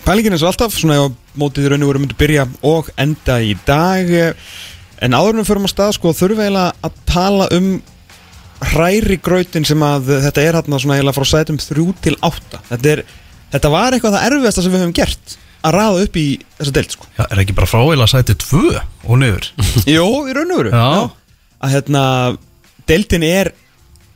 [0.02, 3.52] Pælingin er svo alltaf svona ef mótið raun og veru myndi byrja og enda í
[3.66, 4.08] dag.
[5.02, 7.68] En áður en við förum á stað sko þurfum við eiginlega að tala um
[8.72, 12.92] hræri grautin sem að þetta er hérna svona eiginlega frá sætum 3 til 8 þetta,
[12.92, 13.02] er,
[13.54, 16.26] þetta var eitthvað það erfiðasta sem við höfum gert að raða upp í
[16.58, 17.08] þessa deild sko.
[17.18, 18.62] Já er ekki bara fráveila sæti 2
[19.06, 19.48] og niður?
[19.96, 20.74] Jó, í raun og veru.
[21.62, 22.04] Að hérna,
[22.90, 23.52] deildin er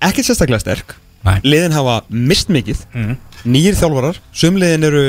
[0.02, 0.96] ekkert sérstaklega sterk.
[1.26, 1.38] Nei.
[1.46, 2.82] Liðin hafa mist mikið.
[2.94, 3.16] Mhm.
[3.46, 5.02] Nýjir þjálfarar, sumliðin eru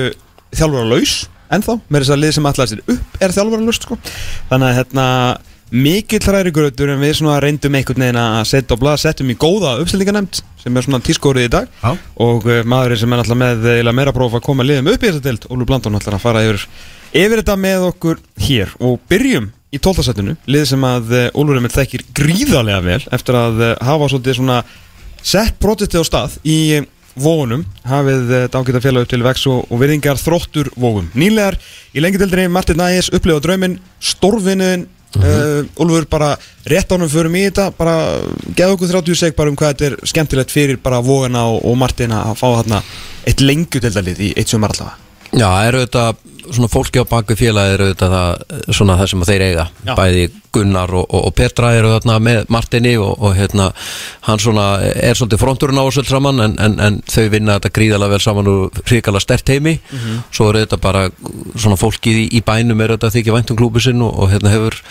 [0.56, 1.18] þjálfaralaus
[1.58, 4.00] ennþá Með þess að lið sem allar sér upp er þjálfaralaust sko.
[4.50, 5.06] Þannig að hérna
[5.68, 9.74] Mikill hræri grötur en við reyndum einhvern veginn að setja á blað Settum í góða
[9.82, 11.90] uppsendinganemnd sem er svona tískórið í dag Já.
[12.24, 15.10] Og uh, maðurinn sem er alltaf með eiginlega meira próf að koma liðum upp í
[15.10, 16.64] þessa deild Ólu Blandón ætlar að fara yfir,
[17.12, 20.08] yfir þetta með okkur hér Og byrjum í 12.
[20.08, 24.62] setinu Lið sem að uh, Ólur Emil þekkir gríðarlega vel Eftir að hafa svolítið svona
[25.20, 26.60] Sett projektið á stað í
[27.18, 31.58] Vóunum hafið uh, dágita félag upp til vex og, og virðingar þróttur vóum Nýlegar
[31.94, 34.86] í lengjadildinni Martin Nægis upplifa drauminn Stórvinniðin
[35.18, 36.36] uh, Úlfur bara
[36.70, 37.98] rétt ánum förum í þetta bara
[38.54, 41.78] geða okkur 30 seg bara um hvað þetta er skemmtilegt fyrir bara vógana og, og
[41.80, 42.82] Martin að fá þarna
[43.28, 45.04] eitt lengjadildalið í eitt sumar allavega.
[45.36, 46.04] Já, eru þetta
[46.48, 49.94] svona fólki á baku félagi eru þetta það, svona það sem þeir eiga Já.
[49.98, 50.28] bæði
[50.58, 53.70] Gunnar og, og, og Petra eru þarna með Martini og, og hérna
[54.28, 57.74] hann svona er svolítið fronturinn á þessu öll saman en, en, en þau vinna þetta
[57.78, 59.78] gríðalega vel saman og hrikalega stert heimi.
[60.32, 61.06] Svo eru þetta bara
[61.56, 64.82] svona fólkið í, í bænum er þetta þykja væntum klúbu sinn og, og hérna hefur,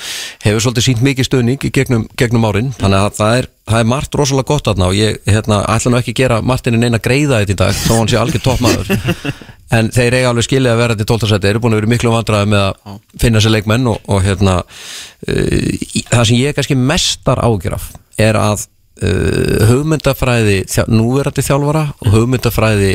[0.46, 2.72] hefur svolítið sínt mikið stöðning gegnum, gegnum árin.
[2.80, 5.96] Þannig að það er Það er margt rosalega gott þarna og ég hérna, ætla nú
[5.98, 8.92] ekki að gera Martinin eina greiða þetta í dag þó hann sé algjör toppmaður
[9.74, 11.28] en þeir eiga alveg skilið að vera til 12.
[11.32, 14.22] seti þeir eru búin að vera miklu vandræði með að finna sér leikmenn og, og
[14.22, 17.88] hérna uh, í- það sem ég er kannski mestar ágjöraf
[18.22, 18.66] er að
[19.02, 22.92] uh, hugmyndafræði þjá, núverandi þjálfara og hugmyndafræði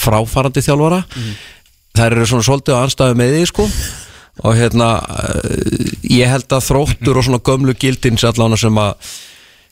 [0.00, 1.02] fráfarandi þjálfara
[1.98, 3.64] þær eru svona svolítið á anstæðu með því sko.
[4.46, 9.10] Og hérna uh, ég held að þróttur og svona gömlu gildins allan sem að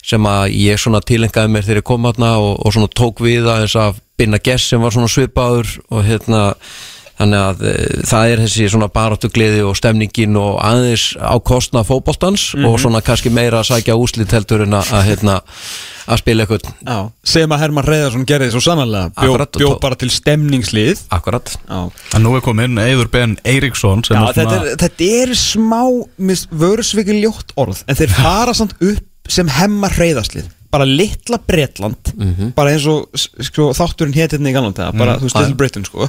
[0.09, 3.49] sem að ég svona tilengaði mér þegar ég kom hérna og, og svona tók við
[3.51, 6.43] aðeins af Binna Gess sem var svona svipaður og hérna
[7.19, 7.75] þannig að e,
[8.07, 13.03] það er þessi svona baráttu gleði og stemningin og aðeins á kostna fótboltans og svona
[13.05, 15.39] kannski meira að sækja úslit heldur en að, að hérna
[16.09, 16.99] að spila eitthvað Já.
[17.35, 19.59] sem að Herman Reyðarsson gerði svo sannanlega bjó, Akkurat.
[19.61, 21.81] bjó bara til stemningslið akkurat Já.
[22.17, 25.83] En nú er komin Eður Ben Eiríksson sem Já, er þetta, er, þetta er smá
[26.63, 32.13] vörusvikið ljótt orð en þeir fara samt upp sem hemma hreyðaslið bara litla Bretland
[32.57, 35.39] bara eins og sko, þátturinn hétirni í galanda bara þú veist.
[35.41, 36.09] Little Britain sko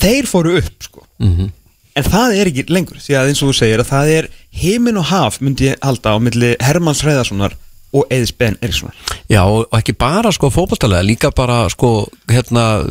[0.00, 1.50] þeir fóru upp sko Mhm.
[1.96, 4.28] en það er ekki lengur því að eins og þú segir að það er
[4.62, 7.52] heimin og haf myndi ég halda á milli Hermanns Hreyðarssonar
[7.92, 8.94] og Eðis Ben Erikssonar
[9.28, 12.86] Já, og ekki bara sko fótballtalega, líka bara sko hérna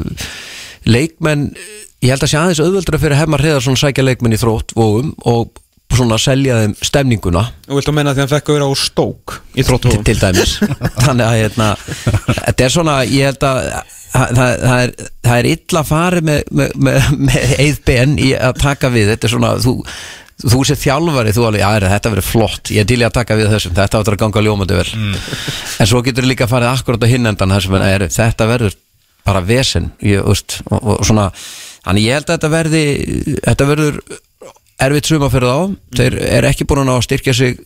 [0.86, 1.54] leikmenn,
[2.04, 5.50] ég held að sé aðeins auðveldra fyrir Hemmar Hreðarsson sækja leikmenn í þrótt vóum og
[5.98, 7.46] svona selja þeim stemninguna.
[7.68, 10.18] Þú vilt að menna því að hann fekk að vera úr stók í þróttum til
[10.20, 10.56] dæmis.
[11.06, 11.70] Þannig að hérna,
[12.30, 13.60] þetta er svona ég held að
[14.14, 14.94] það, það, er,
[15.28, 19.14] það er illa farið með, með, með, með eithben í að taka við.
[19.14, 19.76] Þetta er svona þú,
[20.46, 22.74] þú sér þjálfari þú alveg, já þetta verður flott?
[22.76, 24.88] Ég er til í að taka við þessum, þetta áttur að ganga ljómandi vel.
[25.80, 28.78] En svo getur líka farið akkurat á hinnendan þessum, er, þetta verður
[29.28, 29.92] bara vesen.
[30.06, 31.30] Ég, úst, og, og svona,
[31.84, 32.84] þannig ég held að þetta verði
[33.44, 34.02] þetta verður
[34.86, 37.60] erfitt suma fyrir þá, þeir er ekki búin að ná að styrkja sig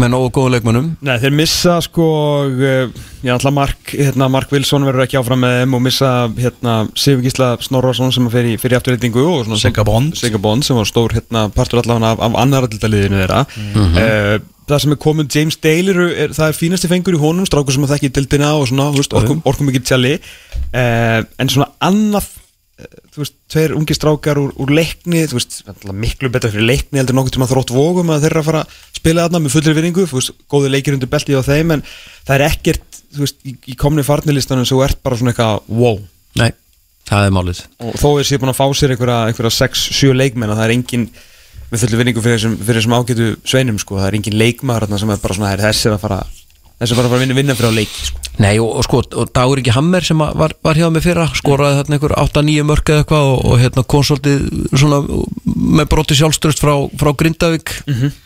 [0.00, 0.86] með nógu góðu leikmönnum.
[1.04, 2.04] Nei, þeir missa sko
[2.48, 6.76] uh, Já, alltaf Mark, hérna, Mark Wilson verður ekki áfram með þeim og missa hérna,
[6.96, 10.16] Sigur Gísla Snorrason sem í, fer í afturreitingu og svona Sigga Bond.
[10.16, 13.44] Sigga Bond sem var stór hérna, partur allavega af, af annar alltaf þeirra.
[13.76, 17.46] Uh, Það sem er komin James Dale eru, er, það er fínasti fengur í honum
[17.48, 20.12] strákur sem að þekki dildina og svona, orkum, orkum ekki tjalli.
[20.70, 22.41] Uh, en svona annað eh,
[23.12, 25.58] þú veist, tveir ungi strákar úr, úr leikni, þú veist,
[25.92, 29.26] miklu betra fyrir leikni heldur nokkuð tíma þrótt vógum að þeirra að fara að spila
[29.26, 31.84] þarna með fullri vinningu, þú veist, góði leikir undir beltið á þeim, en
[32.24, 36.00] það er ekkert þú veist, í, í komni farnilistanum þú ert bara svona eitthvað, wow.
[36.40, 36.50] Nei,
[37.10, 37.62] það er málið.
[37.84, 40.76] Og þó er sér búin að fá sér einhverja, einhverja 6-7 leikmenn og það er
[40.78, 41.08] engin
[41.72, 45.36] með fullri vinningu fyrir þessum, ágætu sveinum, sko, það er engin leikmaður sem er bara
[45.36, 46.24] svona, "Herri, þessi er að fara
[46.82, 48.22] þessi er bara að fara að vinna, vinna fyrir á leiki, sko.
[48.40, 51.26] Nei og, og sko, og Dagur ekki Hammer sem að var, var hjá mig fyrra,
[51.36, 55.00] skoraði þarna einhver 8-9 mörk eða eitthvað og, og hérna konsoltið svona
[55.78, 57.74] með broti sjálfströst frá, frá Grindavík.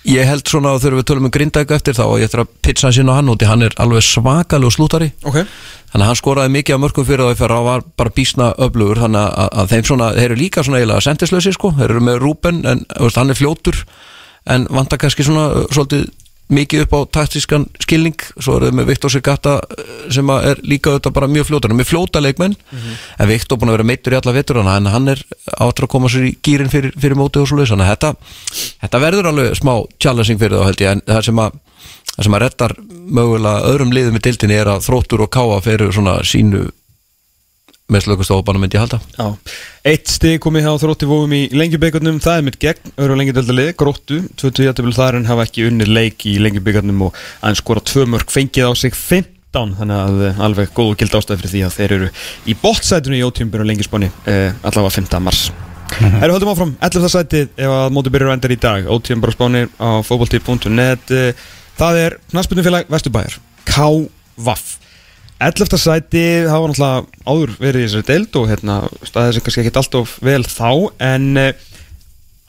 [0.08, 2.52] Ég held svona að þegar við tölum um Grindavík eftir þá og ég ætla að
[2.64, 5.10] pitcha sín á hann út hann er alveg svakalega slútari.
[5.26, 5.42] Ok,
[5.90, 8.52] þannig að hann skoraði mikið af mörkum fyrir þá í fyrra og var bara bísna
[8.62, 12.04] öflugur þannig að, að þeim svona, þeir eru líka svona eiginlega sendislösi sko, þeir eru
[12.08, 13.82] með Rúben en veist, hann er fljótur
[14.46, 16.06] en vantar kannski svona svolítið
[16.52, 18.16] mikið upp á taktískan skilning.
[18.38, 21.78] Svo er það með Viktor Sigata uh, sem er líka auðvitað bara mjög hann er
[21.80, 22.56] með fljóta leikmenn
[23.18, 25.22] en Viktor búin að vera meittur í alla vetur en hann er
[25.58, 28.12] áttur að koma sér í gýrin fyrir, fyrir mótið og svo leys þannig að þetta,
[28.84, 30.96] þetta verður alveg smá challenging fyrir þá held ég.
[30.96, 31.60] En það sem að
[32.16, 32.74] það sem að reddar
[33.18, 36.66] mögulega öðrum liðum í dildinni er að þróttur og káa fyrir svona sínu
[37.92, 39.52] með slökustofanum myndi ég halda Já,
[39.86, 44.18] eitt stig komið hjá þrótti vóum í lengjubíkarnum, það er mitt gegn öðru lengjadöldalið, gróttu,
[44.42, 48.32] 20 jættubil þar en hafa ekki unnið leik í lengjubíkarnum og aðeins skora tvö mörg
[48.34, 51.76] fengið á sig 15, þannig að eh, alveg góð og gild ástæð fyrir því að
[51.76, 52.08] þeir eru
[52.50, 55.20] í bottsætinu í ótíumbyrjun og lengjusbóni eh, allavega 5.
[55.22, 55.46] mars
[55.96, 57.06] Erum höldum áfram, 11.
[57.12, 61.46] sætið ef að móti byrjar endar í dag, ótíumbur á fókbaltí.net eh,
[61.78, 63.38] það er knastbyrnufélag Vesturbæjar
[63.70, 64.58] K.V.
[65.36, 65.76] 11.
[65.76, 69.80] sæti, það var náttúrulega áður verið í þessari deild og hérna staðið sem kannski ekkert
[69.82, 70.70] alltof vel þá
[71.04, 71.50] en uh,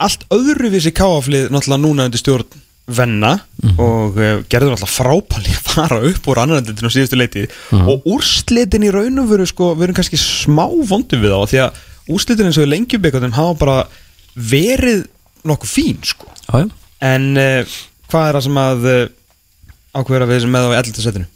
[0.00, 3.34] allt öðruvísi káaflið náttúrulega núna undir stjórn venna
[3.76, 7.44] og uh, gerður náttúrulega frápæli að fara upp úr annarendildinu á síðustu leiti
[7.76, 11.82] og úrslitin í raunum veru sko, veru kannski smá vondum við á því að
[12.16, 13.78] úrslitin eins og í lengjubikatum hafa bara
[14.32, 15.04] verið
[15.44, 16.64] nokkuð fín sko já.
[17.04, 17.76] en uh,
[18.08, 18.88] hvað er það sem að
[19.98, 21.04] ákveður að við sem með á 11.
[21.04, 21.28] sætinu?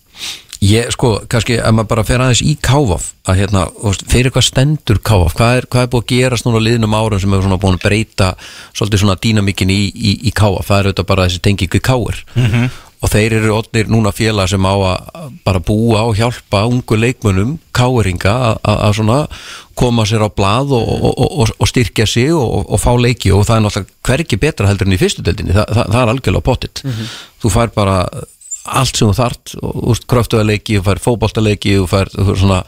[0.62, 3.64] Ég, sko, kannski, ef maður bara fer aðeins í káfaf að hérna,
[4.12, 7.34] fyrir hvað stendur káfaf hvað er, hvað er búið að gerast núna liðnum árum sem
[7.34, 8.28] hefur svona búin að breyta
[8.70, 12.22] svolítið svona dýnamíkin í, í, í káfaf það er auðvitað bara þessi tengingu í káir.
[13.02, 17.56] Og þeir eru odnir núna félag sem á að bara búa og hjálpa ungu leikmönnum,
[17.74, 19.16] káiringa að- að að svona
[19.74, 23.32] koma sér á blað og, og, og, og styrkja sig og, og fá leiki.
[23.34, 26.12] Og það er náttúrulega hvergi betra heldur enn í fyrstu deildinni, Þa, það, það er
[26.14, 26.84] algjörlega pottitt
[27.42, 27.96] þú fær bara
[28.64, 29.54] allt sem þú þart,
[30.10, 32.60] kröftuðarleiki þú fær fótboltaleiki, þú fær svona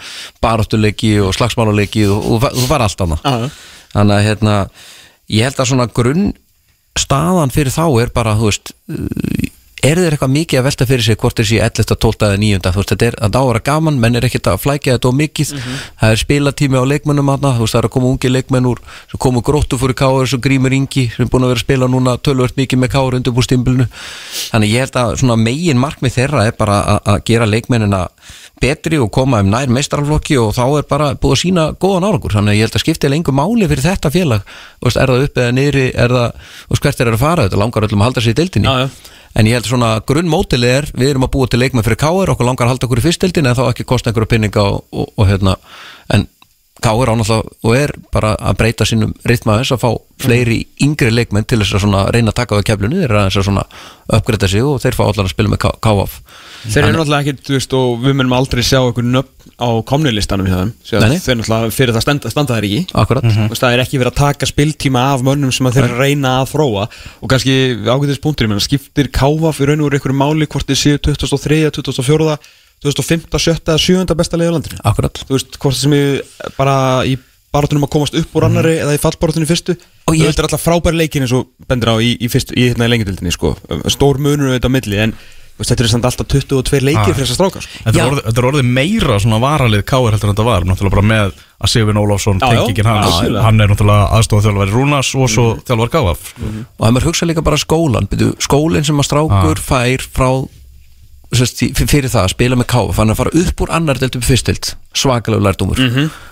[0.43, 3.51] baráttuleiki og slagsmáluleiki og þú fær, allt annað Já, já.
[3.95, 4.57] þannig að hérna
[5.35, 6.25] ég held að svona grunn
[6.99, 9.47] staðan fyrir þá er bara, þú veist uh,
[9.85, 12.61] er þeir eitthvað mikið að velta fyrir sig hvort þeir sé 11, 12 eða 9
[12.65, 15.53] þú veist, þetta er að dára gaman, menn er ekkert að flækja þetta og mikið,
[16.01, 18.81] það er spilatími á leikmennum aðna, þú veist, það er að koma ungi leikmenn úr
[19.13, 21.91] sem komu gróttu fyrir káur, svo grímur Ingi sem er búin að vera að spila
[21.91, 23.89] núna tölvört mikið með káur undir búr stimbilinu,
[24.53, 28.05] þannig ég held að svona megin markmið þeirra er bara að, að gera leikmennina
[28.63, 32.33] betri og koma um nær meistaraflokki og þá er bara búið að sína góðan árangur,
[32.33, 34.47] þannig að ég held að skipti lengur máli fyrir þetta félag,
[34.87, 36.47] er það upp eða niðri, er það,
[36.79, 37.49] hvert er það að fara?
[37.49, 38.71] Þetta langar öllum að halda sér í deildinni.
[38.71, 39.15] Já, já.
[39.35, 42.49] En ég held svona grunnmótili er við erum að búa til leikmenn fyrir Káir okkur
[42.49, 45.29] langar að halda okkur í fyrstildin en þá ekki kosta einhverju pinninga og, og, og
[45.31, 45.57] hérna.
[46.15, 46.29] En
[46.85, 51.47] Káir ánáttúrulega og er bara að breyta sínum ritma þess að fá fleiri yngri leikmenn
[51.49, 55.05] til þess að reyna að taka á keflunni þeir að uppgreita sig og þeir fá
[55.07, 56.19] allar að spila með Káaf
[56.65, 60.47] Þeir eru náttúrulega ekkert, þú veist, og við munum aldrei sjá einhvern nöfn á komnilistanum
[60.49, 61.19] Nei, nei.
[61.21, 62.81] Þeir náttúrulega fyrir það standa, standa þær ekki.
[63.03, 65.99] Akkurat Þú veist, það er ekki verið að taka spiltíma af mönnum sem þeir eru
[66.01, 66.87] reyna að þróa.
[67.21, 67.55] Og kannski
[67.85, 71.03] ágætis punktur, ég meina, skiptir káfa fyrir raun og úr einhverju máli hvort þið séu
[71.05, 72.39] 2003, 2004,
[72.85, 74.81] 2005, 7, 7 besta leiði á landinu?
[74.85, 76.25] Akkurat Þú veist, hvort sem ég
[76.59, 77.15] bara í
[77.55, 79.77] barátunum að komast upp úr annari eða í fallbarátunum í fyrstu.
[79.79, 82.53] Og og ég- þetta er alltaf frábæri leikin eins og bendur á í, í, fyrstu,
[82.59, 83.55] í hérna lengjadildinni sko.
[83.95, 87.15] stór munur auðvitað milli en þú veist, þetta er samt alltaf 22 leikir Ah.
[87.15, 87.83] fyrir þess að stráka sko.
[87.85, 91.07] Þetta er, þetta er orðið meira svona varalið káir heldur en þetta var Náttúrulega bara
[91.13, 91.33] með
[91.65, 91.97] að Sigurvin
[92.43, 92.59] já.
[92.59, 96.93] Tengingin hans, Já, hann er náttúrulega aðstofað þjálfari Rúnas og svo þjálfar Gáaf og ef
[96.93, 100.31] maður hugsa líka bara skólan byrju, skólinn sem að strákur fær frá
[101.35, 103.99] sérst, í- fyrir það að spila með káf hann er að fara upp úr annar
[103.99, 105.81] delt upp í fyrstild svakalegu lærdómur.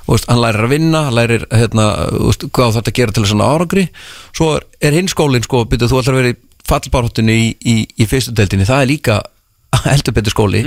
[0.06, 1.86] Og veist, hann lærir að vinna, hann lærir hérna,
[2.22, 3.88] veist, hvað þetta gera til þess að árangri.
[4.32, 6.36] Svo er, er hinn skólinn sko, byrju,
[6.70, 9.20] að vera í í, í, í fyrstu deltinni, það er líka
[9.88, 10.62] heldur betur skóli.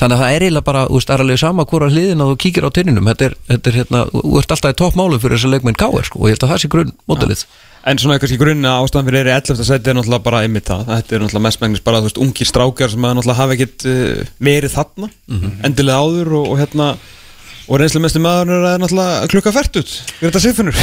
[0.00, 2.66] Þannig að það er eiginlega bara, þú veist, aðralega sama hvora hliðin að þú kíkir
[2.66, 5.78] á tinninum þetta er, þetta er hérna, þú ert alltaf í toppmálu fyrir þessa leikmenn
[5.78, 7.44] káir sko, og ég held að það sé grunn mótilið
[7.88, 9.62] En svona kannski grunna ástæðan fyrir er 11.
[9.64, 10.82] seti er náttúrulega bara einmitt það.
[10.88, 14.32] Þetta er náttúrulega mestmengnis bara þú veist ungir strákar sem að náttúrulega hafa ekkit uh,
[14.48, 15.08] verið þarna
[15.68, 16.88] endilega áður og, og hérna
[17.68, 20.78] og reynslu mestu maður er náttúrulega klukka fært út Fyrir þetta sifunur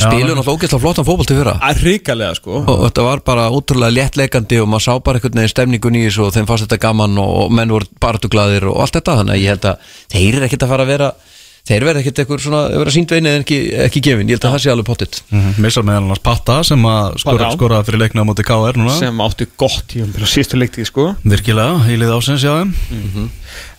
[0.00, 1.54] spilur náttúrulega ógeðslega flottan fótbolt til fyrra.
[1.80, 2.62] Ríkalega sko.
[2.62, 6.26] Og þetta var bara útrúlega léttleikandi og maður sá bara einhvern veginn stemningun í þessu
[6.26, 9.18] og þeim fannst þetta gaman og menn voru baratuglaðir og allt þetta.
[9.20, 11.10] Þannig að ég held að þeir eru ekkert að fara að vera
[11.64, 14.44] þeir verða ekkert eitthvað svona að vera sínt veinið en ekki, ekki gefin, ég held
[14.44, 15.20] að það sé alveg pottitt
[15.64, 17.54] Missar meðal annars Patta sem að skora, Já.
[17.56, 21.06] skora fyrir leikna á móti KR núna sem átti gott til að sístu leiktið sko
[21.24, 23.30] Virkilega, heilið ásins, já þeim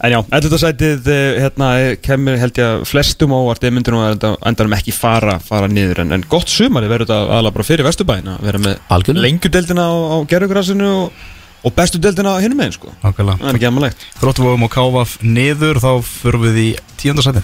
[0.02, 0.58] En já, 11.
[0.62, 4.34] sætið eh, hérna eh, kemur held ég að flestum ávart eða myndir nú að enda-
[4.48, 8.30] endanum ekki fara, fara niður en, en gott sumari verður þetta aðalega bara fyrir vesturbæin
[8.34, 9.26] að vera með Algjörlega.
[9.28, 11.26] lengjudeldina á, á gerðugrassinu og,
[11.66, 12.91] og bestu deldina hinum megin sko.
[13.01, 16.68] Það er ekki aðmalegt Þróttuvogum og Káaf niður þá förum við í
[17.01, 17.41] tíundasæti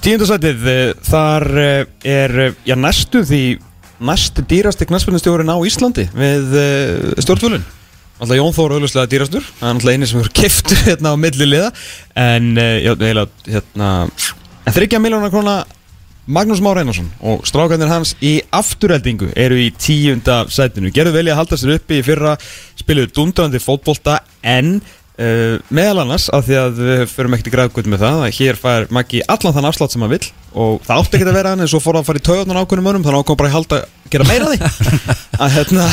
[0.00, 3.42] Tíundasætið, eh, þar eh, er eh, já, næstu því
[4.00, 6.56] næst dýrasti knastbyrnustjórin á Íslandi við
[7.20, 7.66] stjórnvölun
[8.20, 9.44] Alltaf Jón Þór auðvitað dýrastur.
[9.56, 11.70] Það er alltaf eini sem hefur keftur hérna á milli liða.
[12.20, 13.86] En, hérna
[14.68, 15.54] En þryggja miljónar króna
[16.30, 20.92] Magnús Már Einarsson og strákarnir hans í afturheldingu eru í tíunda sætinu.
[20.94, 22.36] Gerðu vel í að halda sér uppi í fyrra
[22.78, 27.90] spiluðu dundrandi fótbolta en uh, meðal annars af því að við förum ekkert í græðgöld
[27.90, 31.18] með það að hér fær Maggi allan þann afslátt sem hann vill og það átti
[31.18, 33.18] ekki að vera hann en svo fór hann að fara í taugarnar ákveðnum önum þannig
[33.18, 33.80] að ákveðum bara að halda,
[34.14, 34.60] gera meira því.
[35.40, 35.90] Að hérna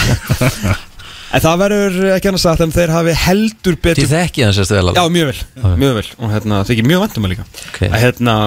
[1.34, 5.04] en það verður ekki annars en þeir hafi heldur betur þekki hans eftir vel Já,
[5.12, 6.08] mjög vel, mjög vel.
[6.22, 7.48] Og hérna, það ekki mjög vandum að líka.
[7.72, 7.82] Ok.
[7.90, 8.38] að hérna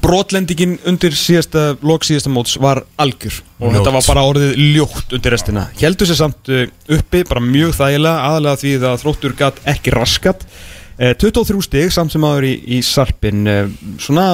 [0.00, 3.40] brotlendingin undir síðasta lók síðasta móts var algjör.
[3.58, 3.76] Og Ljótt.
[3.78, 5.66] þetta var bara orðið ljótt undir restina.
[5.80, 6.64] Heldur sér samt uh,
[6.96, 12.14] uppi, bara mjög þægilega aðalega því að þróttur gatt ekki raskat uh, 23 stig samt
[12.14, 13.44] sem aður í, í sarpin.
[13.46, 14.26] Uh, svona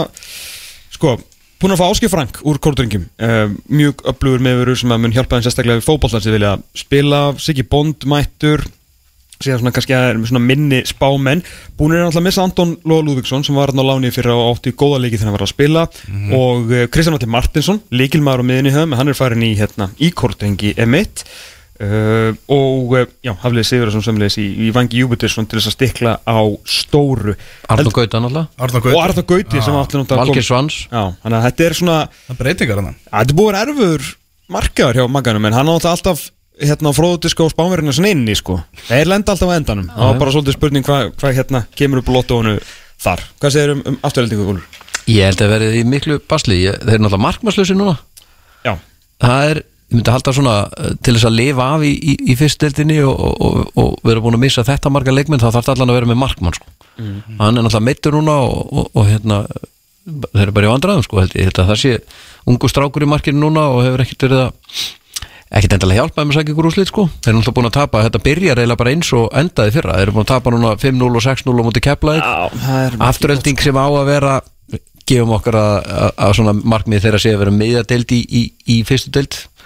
[0.95, 1.17] sko,
[1.61, 5.39] búin að fá Áskei Frank úr kórdringum uh, mjög öflugur meðveru sem að mun hjálpa
[5.39, 8.65] þeim sérstaklega við fótbollar sem vilja spila, Siggi Bond mættur
[9.41, 11.41] síðan svona kannski að er með svona minni spámenn.
[11.78, 14.43] Búin er náttúrulega að missa Anton Lóa Lúðvíksson sem var hann á láni fyrir að
[14.51, 15.84] átti góða leiki þegar hann var að spila.
[16.36, 20.11] Og uh, Kristján Alli Martinsson líkilmaður á miðinni höfum hann er farin í hérna í
[20.12, 21.24] kortrengi M1
[21.80, 26.12] uh, og uh, já, Hafliði Sigurðarsson semleis í, í Vangi Júbitursson til þess að stikla
[26.20, 27.32] á stóru.
[27.72, 28.51] Arnur Gauta náttúrulega.
[28.61, 30.82] Arna og Arþór Gauti sem átti náttúrulega koma- Svans.
[30.93, 31.97] Já, þannig að þetta er svona
[32.28, 33.01] Það breytingar hann.
[33.09, 34.11] Þetta er búið erfur
[34.51, 36.26] markaður hjá Magganum en hann á náttúrulega alltaf
[36.61, 38.59] hérna fróðudiska og spánverðinu svona inni sko.
[38.89, 39.89] Þeir lenda alltaf á endanum.
[39.95, 42.59] Það var bara svolítið spurning hvað hva, hérna kemur upp lottónu
[43.01, 43.25] þar.
[43.41, 44.79] Hvað segir um, um afturheldingu Úlur?
[45.11, 46.61] Ég held að verið í miklu basli.
[46.67, 47.97] Ég, Þeir eru náttúrulega markmannslösi núna.
[48.67, 48.75] Já,
[49.21, 52.37] Það er, ég myndi halda svona eh, til þess að lifa af í, í, í
[52.39, 55.93] fyrstdeldinni og, og, og, og vera búin að missa þetta marga leikmenn þá þarf allan
[55.93, 56.71] að vera með markmann sko.
[57.01, 59.43] hann er náttúrulega meittur núna og, og, og hérna
[60.07, 61.51] þeir eru bara í vandræðum sko held ég.
[61.51, 61.93] Held að það sé
[62.51, 64.87] ungu strákur í markinu núna og hefur ekkert verið að
[65.51, 67.05] ekkert endalega hjálpaði með að sækja ykkur úrslit sko.
[67.11, 70.07] Þeir eru náttúrulega búin að tapa, þetta byrjar eiginlega bara eins og endaði fyrra, þeir
[70.07, 71.82] eru búin að tapa núna 5-0 og 6-0 á móti
[72.86, 74.34] er afturölding sem á að vera
[75.11, 78.76] gefum okkar að, að, að svona markmið þeirra sé að vera miðjadeild í, í, í
[78.86, 79.40] fyrstu deild.
[79.40, 79.60] og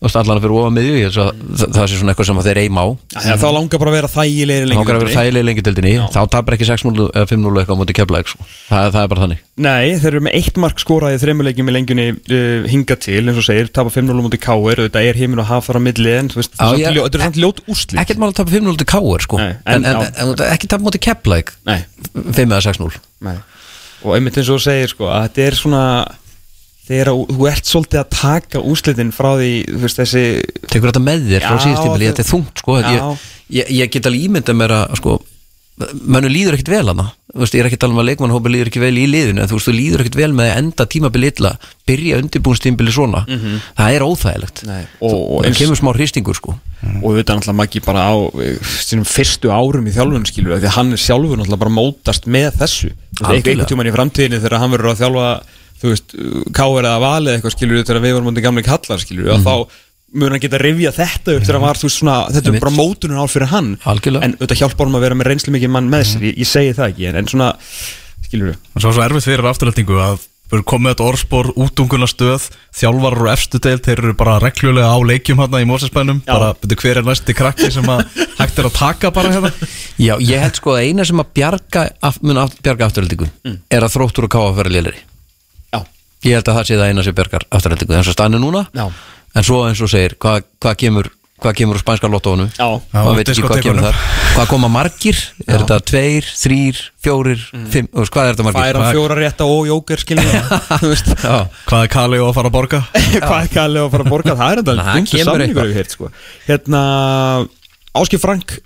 [0.00, 1.40] allan fyrir ofa miðju það,
[1.76, 2.86] það sé svona eitthvað sem þeir eim á.
[3.20, 5.92] Já, þá langar bara að vera þægilegri þá lengi okkar að vera þægilega lengi deildinni
[6.14, 8.46] þá tapar ekki 6-0 eða 5-0 eitthvað á móti keflaðið sko.
[8.70, 9.42] það, það er bara þannig.
[9.60, 13.42] Nei, þeir eru með eitt mark skorað í þreymuleikjum í lengjunni uh, hinga til, eins
[13.42, 14.84] og segir, tapa 5-0 á móti K.R.
[14.86, 17.60] Þetta er heiminn og haf þar á milli en þú veist, þetta er samt ljót
[17.68, 18.00] úrslit.
[18.00, 19.42] Ekkert mál að tapa 5-0 til káir sko.
[19.44, 19.84] En,
[20.48, 21.80] ekki tapa móti keflaðið Nei,
[22.14, 23.36] 5 eða 6-0 Nei.
[24.04, 25.82] og einmitt eins og segir sko að þetta er svona
[26.90, 30.24] þegar að þú ert svolítið að taka úslitin frá því þú veist þessi
[30.66, 33.26] tekur þetta með þér frá síðust tímili þetta- er þungt sko ég,
[33.60, 35.20] ég, ég get alveg ímynda mér að sko,
[36.04, 38.68] mannu líður ekkit vel hana veist, ég er ekki að tala um að leikmannhópi líður
[38.72, 41.28] ekki vel í liðinu en þú veist, þú líður ekkit vel með að enda tímabili
[41.30, 41.52] illa
[41.86, 43.20] byrja undirbúnstímbili svona.
[43.78, 44.62] Það er óþægilegt.
[44.66, 46.56] Nei, og, og, það kemur smá hristingur sko.
[47.04, 48.14] Og þetta náttúrulega Maggi bara á
[48.82, 52.50] sínum fyrstu árum í þjálfun skilur því að hann er sjálfur náttúrulega bara mótast með
[52.64, 52.92] þessu.
[53.20, 55.30] Þú einhvern tímann í framtíðinni þegar hann verður að þjálfa
[55.80, 56.16] þú veist,
[56.56, 59.54] káir eða valið eitthvað skilur þegar við vorum átti gamlega kallar skilur að þá
[60.10, 62.74] mun hann geta rifja þetta upp þegar hann var, þú veist, svona, þetta er bara
[62.74, 63.70] mótunin ár fyrir hann.
[63.86, 64.26] Algjörlega.
[64.26, 66.74] en auðvitað hjálpar hann að vera með reynslu mikið mann með sér, ég, ég segi
[66.78, 67.52] það ekki en, en svona,
[68.26, 73.22] skilur við svo er svo erfitt fyrir afturhaldingu að við komið þetta orðspor útungunarstöð þjálfarar
[73.22, 76.32] og efstu deild, þeir eru bara reglulega á leikjum hérna í Mósesbænum Já.
[76.32, 78.02] bara, betur hver er næsti krakki sem að
[78.40, 79.52] hægt er að taka bara hérna?
[79.94, 82.18] Já, ég held sko að eina sem að bjarga af,
[82.66, 85.09] bjarga afturhaldingu er að þróttur og Já,
[86.26, 88.86] Ég held að það sé það eina sem bjargar afturhaldingu eins og stannu núna Já.
[89.36, 91.08] En svo eins og segir, hvað hva kemur
[91.40, 92.66] hvað kemur úr spænska lottónu Já.
[92.68, 94.00] Já, Maður veit ekki hvað þar
[94.34, 95.16] Hvað koma margir?
[95.48, 97.40] Er þetta tveir, þrýr, fjórir,
[97.72, 98.60] fimm þú veist, Hvað er þetta margir?
[98.66, 101.36] færa Hvað- fjóra rétta og jóker Já,
[101.70, 102.82] hvað er Kali að fara að borga
[103.24, 105.94] hvað er kallið að fara að borga það er enda Það kemur samningur eitthvað.
[105.96, 106.10] sko.
[106.50, 106.82] hérna
[108.02, 108.58] Áskip Frank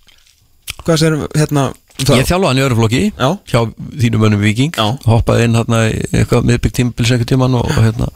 [0.85, 1.69] hvað sér hérna
[2.03, 2.19] það?
[2.19, 3.29] Ég þjálfa hann í öðru flokki Já.
[3.51, 3.61] hjá
[4.03, 4.87] þínum mönnum Viking Já.
[5.07, 8.07] hoppaði inn hérna í eitthvað miðbyggt tímbils einhvern tíman og, og hérna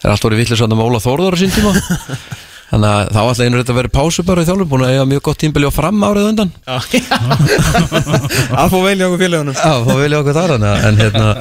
[0.00, 1.72] er allt orðið villis með Óla Þórðar á sín tíma
[2.70, 5.08] þannig að þá alltaf einur þetta að vera pásu bara í þjálfum búin að eiga
[5.10, 6.52] mjög gott tímbili og fram árið á undan
[8.60, 11.26] að fá velja okkur félagunum þá vil ég okkur þar en hérna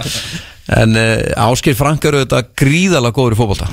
[0.69, 3.69] En uh, Áskir Frank eru þetta gríðalega góður í fótbolta.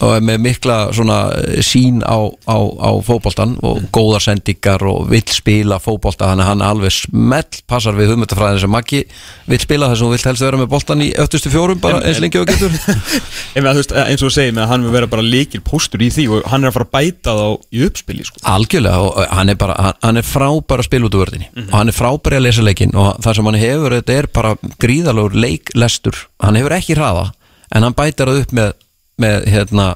[0.00, 2.16] Og er með mikla svona eh, sín á,
[2.48, 6.30] á, á fótboltan og góðar sendingar og vill spila fótbolta.
[6.30, 9.02] Þannig að hann alveg smell passar við hugmyndafræðin sem Maggi
[9.50, 12.22] vill spila þess að hún vill helst vera með boltan í öttustu fjórum bara eins
[12.22, 12.72] lengi og getur.
[13.70, 16.26] Veist, eins og þú segir með að hann vil vera bara líkil póstur í því
[16.32, 18.42] og hann er að fara að bæta þá í uppspili sko.
[18.48, 21.76] Algjörlega og hann er bara hann, hann er frábær að spila út úr vörðinni og
[21.76, 25.38] hann er frábær að lesa leikin og það sem hann hefur þetta er bara gríðalegur
[25.44, 27.30] leiklestur hann hefur ekki hraða
[27.70, 28.72] en hann bætir það upp með,
[29.20, 29.90] með hérna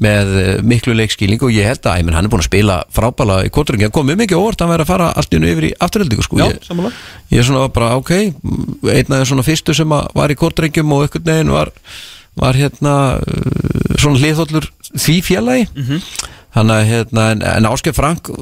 [0.00, 3.40] með eh, miklu leikskýling og ég held að æmin, hann er búin að spila frábæla
[3.44, 5.66] í kótringi, hann kom mjög mikið óvart hann verið að fara allt í hennu yfir
[5.68, 6.38] í afturheldingu sko.
[6.40, 6.70] Ég,
[7.34, 11.04] ég er svona bara ok einn af þeim svona fyrstu sem var í kótringjum og
[11.04, 11.72] einhvern veginn var,
[12.40, 15.68] var hérna uh, svona hliðhóllur því félagi.
[16.50, 18.32] Þannig að hérna en, en Áskei Frank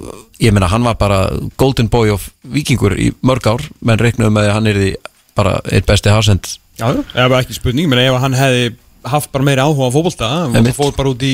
[0.40, 1.18] ég meina hann var bara
[1.60, 3.66] golden boy of vikingur í mörg ár.
[3.82, 4.94] Menn reiknuðu með að hann er því
[5.36, 8.68] bara eitt besti hafsend Já, já, ef ekki spurning, menn ef hann hefði
[9.08, 11.32] haft bara meiri áhuga á fótbolta og fór bara út í,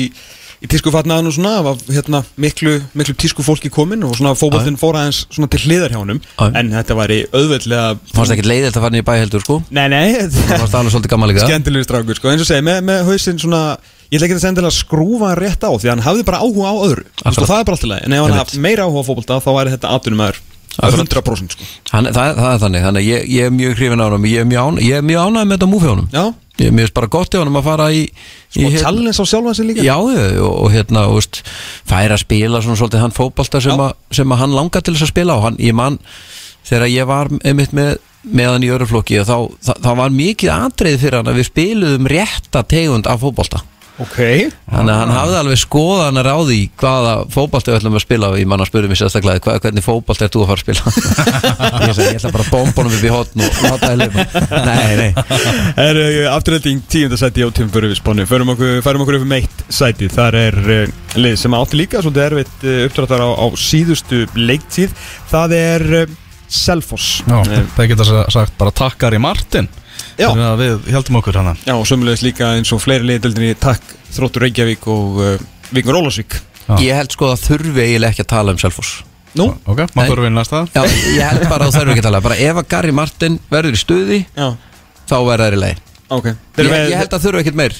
[0.63, 4.97] í tískufatnaðan og svona, var hérna miklu, miklu tísku fólki komin og svona fótboltinn fór
[4.99, 6.47] aðeins svona til hliðar hjá Já.
[6.49, 9.59] en þetta væri auðveldlega fannst ekkert leiðilt að fara niður í bæ heldur sko?
[9.69, 11.45] Nei, nei, það fannst alveg svolítið gammal líka.
[11.45, 13.61] Skemmtilegur strákur sko, eins og segi, með, með hausinn svona
[14.09, 16.41] ég ætla ekki að senda að skrúfa hann rétt á því að hann hafði bara
[16.41, 17.05] áhuga á öðru.
[17.25, 19.49] Og það er bara alltaf leið, en ef hann hafði meira áhuga á fótbolta þá
[19.59, 20.54] væri þetta aður Akkurat.
[20.81, 21.67] 100% sko.
[21.91, 24.41] Hann, það, það er þannig, þannig að ég, ég er mjög hrifin á hann ég
[24.41, 26.23] er mjög, án, ég er mjög ánægð með þetta múfi á hann Já,
[26.59, 29.25] ég er mjög bara gott í honum að fara í, í og hérna- challenge á
[29.31, 29.85] sjálfa sig líka.
[29.87, 31.41] Já, og, og hérna, og veist,
[31.87, 33.87] færa að spila svona svolítið hann fótbolta sem, Já.
[33.89, 35.99] að- sem að hann langar til þess að spila og hann, ég man,
[36.67, 40.99] þegar ég var einmitt með, með hann í öruflokki þá, þá, þá var mikið atriði
[41.03, 43.61] fyrir hann að við spiluðum rétta tegund af fótbolta
[44.03, 44.15] Ok.
[44.67, 48.29] Þannig að hann hafði alveg skoðan að ráði í hvaða fótbolta við ætlum að spila
[48.33, 50.65] og ég man að spurði mér sérstaklega hvað, hvernig fótbolta er þú að fara að
[50.65, 50.83] spila?
[51.85, 54.25] Ég sagði, ég ætla bara að bomba upp í hotn og láta það leipa
[54.65, 55.07] nei, nei,
[55.85, 59.63] Er uh, afturhalding tíundasæti á tímföru við spánu Förum okkur, færum okkur upp um eitt
[59.71, 60.09] sæti.
[60.11, 64.91] Þar er uh, lið sem átti líka Svolítið erfitt uh, uppdráttar á, á síðustu leiktíð.
[65.31, 66.19] Það er uh,
[66.51, 67.21] Selfoss.
[67.25, 69.71] Já, Eh, það geta sa- sagt bara takkar í Martin
[70.15, 70.29] Já.
[70.31, 71.53] Þannig að við heldum okkur hana.
[71.67, 75.33] Já, og sömulegis líka eins og fleiri liðdeldinni Takk Þróttur Reykjavík og uh,
[75.75, 76.77] Víkmur Ólasvík Já.
[76.79, 79.01] ég held sko að þurfi eiginlega ekki að tala um Selfoss.
[79.35, 79.49] Nú?
[79.67, 80.61] Ok, maður fyrir við næsta?
[80.71, 80.85] Já,
[81.17, 82.21] ég held bara að þurfi ekki að tala.
[82.23, 84.47] Bara ef að Gary Martin verður í stuði Já,
[85.09, 85.81] Þá verður það í leið
[86.15, 86.27] ok.
[86.29, 87.75] Ég, ég held að þurfi ekkert meir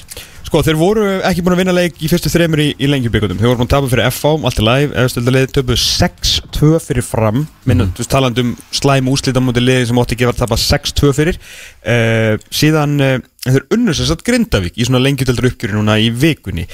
[0.46, 3.48] Sko, þeir voru ekki búin að vinna leik í fyrstu þreymur í, í lengjubíkutum Þeir
[3.50, 7.40] voru búin að tapa fyrir FH, allt er live Efstöldalið töpu 6-2 fyrir fram.
[7.66, 10.60] Minna, þú veist, talandi um slæm úslita mútið liði sem átti ekki vera að tapa
[10.62, 11.40] 6-2 fyrir.
[11.82, 16.68] Uh, Síðan uh, þeir unnur sér satt Grindavík í svona lengjutöldur uppgjöri núna í vikunni.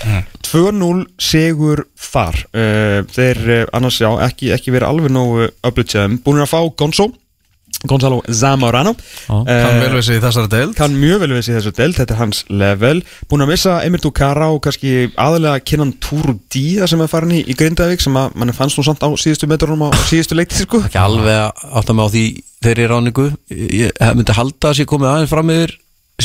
[0.53, 2.45] 2-0 sigur þar.
[2.53, 7.09] Uh, Þeir uh, annars já, ekki, ekki verið alveg nógu öflutjaðum Búin að fá Gonzo
[7.89, 8.93] Gonzalo Zamorano.
[9.27, 10.75] Já, Kann Eh, vel við sig í þessari deild.
[10.77, 13.03] kann mjög vel við sig þessu deild, þetta er hans level.
[13.29, 17.43] Búin að missa Emir Dukara og kannski aðalega kynnan Túru Díða sem er farin í,
[17.47, 20.83] í Grindavík sem að mann fannst nú samt á síðustu metrunum á síðustu leiktið sko.
[20.87, 21.53] Ekki alveg að
[21.83, 22.25] átta mig á því
[22.63, 25.77] þeirri ráningu Ég ég myndi halda að sér komið aðeins fram yfir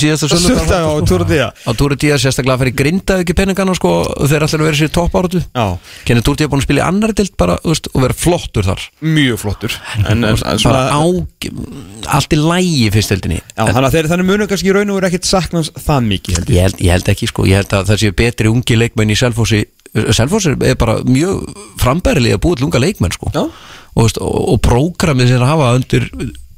[0.02, 3.94] síðasta sölda á Túru Díða Á Túri Díaz sérstaklega fyrir grinda ekki peningana sko
[4.24, 5.66] Þeir ætlar að vera sér topp áratu Já,
[6.08, 8.84] Kenni Túri Díaz búin að spila í annari dild bara veist, og vera flottur þar.
[9.04, 9.78] Mjög flottur.
[9.98, 11.02] En, en, en svona, á
[12.18, 15.28] allt í lægi fyrst dildinni Já, þannig að þannig munum kannski raun og veru ekkit
[15.30, 16.58] saknans það mikið held ég.
[16.58, 19.18] Ég held, ég held ekki sko, ég held að það séu betri ungi leikmenn í
[19.20, 19.64] Selfossi
[20.14, 21.48] Selfossi er bara mjög
[21.82, 23.32] frambærilega að búið til unga leikmenn sko.
[23.34, 23.46] Já.
[23.98, 26.10] og, og, og prógramið sem þeir hafa undir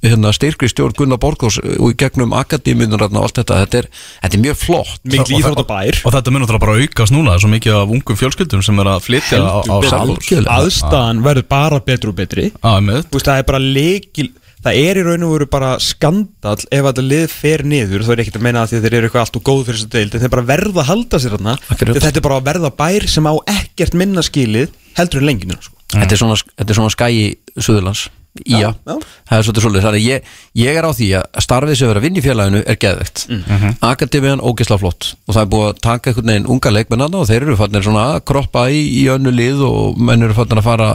[0.06, 3.88] hérna, styrkri stjórn Gunnar Borgós og í gegnum akademiunum og allt þetta, þetta er,
[4.24, 5.00] þetta er mjög flott.
[5.06, 6.02] Íþrótt og bær.
[6.04, 8.92] Og þetta mun náttúrulega bara aukast núna er svo mikið af ungum fjölskyldum sem er
[8.96, 9.76] að flytja á, á.
[10.00, 10.60] Algjörlega.
[10.60, 12.52] Aðstæðan verður bara betri og betri.
[12.54, 16.90] Veist, það er bara leikil Það er í raun og veru bara skandal ef að
[16.90, 19.24] þetta lið fer niður þá er ekkert að meina að því að þeir eru eitthvað
[19.24, 21.54] allt og góð fyrir þessu deild en þeir bara verða að halda sér þarna.
[21.80, 25.76] Þetta er bara að verða bær sem á ekkert minna skilið heldur en lenginu sko.
[25.96, 27.20] þetta er svona, þetta er svona skæi
[27.56, 28.10] Suðurlands
[28.46, 28.94] Já, já.
[29.28, 30.28] það er svolítið svolítið þannig að ég,
[30.62, 33.74] ég er á því að starfið sem er að vinna í félaginu er geðvegt mm.
[33.90, 35.10] Akademiðan ógisla flott.
[35.26, 38.06] Og það er búið að taka einhvern veginn unga leikmennana og þeir eru fannir svona
[38.14, 40.90] að kroppa í, í önnu lið og menn eru fannir að fara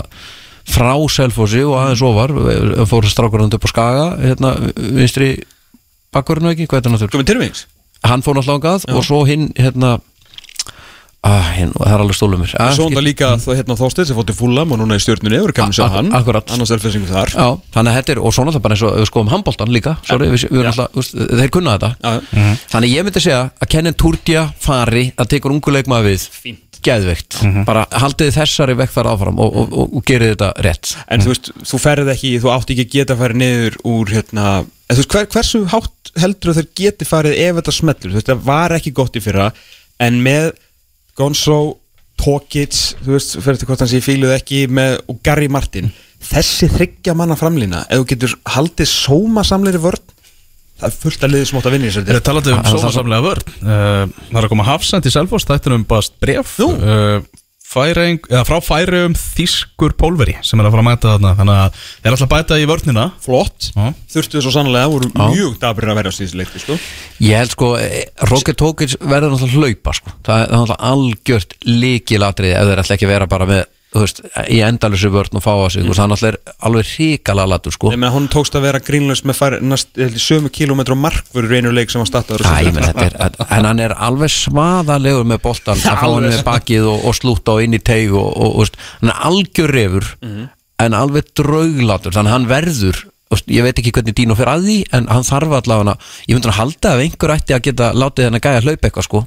[0.64, 2.35] frá Selfossi og aðeins ofar.
[2.89, 5.35] Fóru strákurinn upp á Skaga hérna, vinstri
[6.14, 7.66] bakkurinn ekki, hvað er þetta náttúrulega
[8.05, 9.97] hann fór náttúrulega og svo hinn hérna
[11.25, 12.55] ah, hinn, það er alveg stólum mér.
[12.61, 15.55] Ah, Svo það líka hérna Þorsteinn sem fótti fúlam og núna í stjórnunni og er
[15.57, 16.11] kannu sjá hann.
[16.16, 16.51] akkurat.
[16.55, 17.33] annars selfisingu þar.
[17.35, 17.47] Já,
[17.77, 20.29] þannig að þetta er, og svo náttúrulega bara eins og við skoðum handbóltan líka, sorry,
[20.35, 21.91] við, við erum alltaf, þeir kunna þetta.
[22.05, 22.59] Já.
[22.75, 26.29] Þannig að ég myndi segja að Kennen Turdia fari að tekur ungu leikmaður við.
[26.45, 26.61] Fínt.
[26.85, 30.91] Geðveikt, bara haldið þessari vekk þar áfram og, og, og, og gerið þetta rétt.
[31.09, 34.49] En þú veist, þú ferð ekki, þú átt ekki að geta farið niður úr hérna
[34.61, 38.29] en veist, hver, hversu hátt heldur að þeir geti farið ef þetta smellur, þú veist,
[38.29, 39.49] það var ekki gott í fyrra
[40.05, 40.51] en með
[41.19, 41.59] Gonzo,
[42.21, 45.91] Tokic þú veist, fyrir til hvort hann sé fíluð ekki með, og Gary Martin,
[46.25, 50.03] þessi þryggja manna framlína, ef þú getur haldið sóma samleiri vörn
[50.81, 52.75] það er fullt að liðið sem átt að vinna í Er það talandi um það-
[52.75, 53.53] sómasamlega vörn.
[53.62, 56.69] Uh, Það er að koma hafsend í Selfoss Það er um bara bref Nú.
[56.75, 57.21] uh,
[57.75, 61.33] Færing, eða frá færi um þýskur pólveri sem er að fara að mæta þarna.
[61.41, 63.07] Þannig að þeir er alltaf að bæta í vörnina.
[63.25, 63.89] Flott, Já.
[64.14, 66.79] þurftu þess að sannlega voru mjög dabrir að vera stíðsleikti, sko.
[67.25, 70.14] Ég held sko, eh, Rocket Tokic verður að hlaupa sko.
[70.25, 73.64] það er náttúrulega algjört líkilatriði ef þeir ætla ekki að vera bara með
[73.95, 74.20] þú veist,
[74.51, 75.95] í endalusu vörn og fá á sig mm.
[75.95, 77.92] það er alveg ríkala latur sko.
[77.95, 81.72] Ég meina, hún tókst að vera grínlaus með fær, næst, sömu kilómetru markvörur í einu
[81.74, 82.90] leik sem var startaður menn,
[83.59, 87.57] en hann er alveg svaðalegur með boltan að fá hann með bakið og, og slúta
[87.57, 90.11] og inn í teig og, og, og hann er algjör refur
[90.82, 93.05] en alveg drauglatur þannig að hann verður
[93.51, 95.97] ég veit ekki hvernig Dino fyrir að því en hann þarf allavega
[96.28, 99.09] ég myndi að halda ef einhver ætti að geta látið hann að gæja hlaupa eitthvað
[99.09, 99.22] sko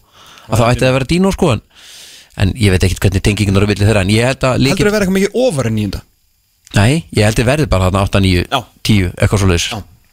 [0.48, 1.64] að þá ætti það að vera Dino sko en,
[2.38, 4.88] en ég veit ekki hvernig tengingin eru villið þeirra en ég held að Heldur líka
[4.88, 6.02] að vera eitthvað mikið ofar en nýjunda
[6.76, 8.60] Nei, ég held að verði bara þarna 8, 9, Já.
[8.90, 9.68] 10, eitthvað svo leiðis.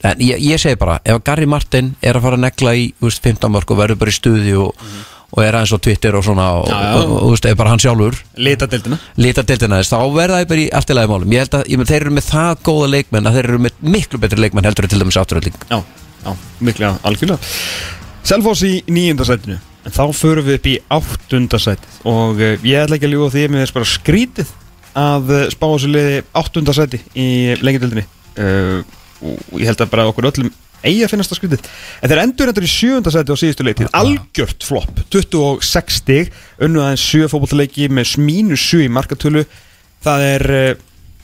[0.05, 3.25] En ég, ég segi bara, ef Gary Martin er að fara að negla í veist,
[3.25, 4.85] 15 mörg og verður bara í stuði og,
[5.33, 7.83] og er aðeins á Twitter og svona og, og, og, og veist, er bara hann
[7.83, 8.21] sjálfur.
[8.39, 11.35] Lita deildina lita deildina þess, þá verða það bara í allt í lagi málum.
[11.35, 14.23] Ég held að ég, þeir eru með það góða leikmenn að þeir eru með miklu
[14.23, 15.79] betri leikmenn heldur til dæmis afturölding Já,
[16.23, 17.55] já, miklega algjörlega.
[18.25, 22.83] Selfoss í nýjunda sætinu En þá förum við upp í áttunda sætið Og uh, ég
[22.83, 24.53] ætla ekki að ljúga því að mér er bara skrítið
[24.95, 27.29] að uh, spá þessu liði áttunda sæti í
[27.61, 28.85] lengjadöldinni uh,
[29.25, 30.53] og ég held að bara okkur öllum
[30.85, 31.69] eigi að finnast það skrítið
[32.05, 36.83] en þeir endur endur í sjöunda sæti á síðustu leitið algjört flopp, 26 stig unnu
[36.85, 39.47] aðeins 7 fótbollaleiki með mínus 7 í markatölu.
[40.05, 40.45] Það er,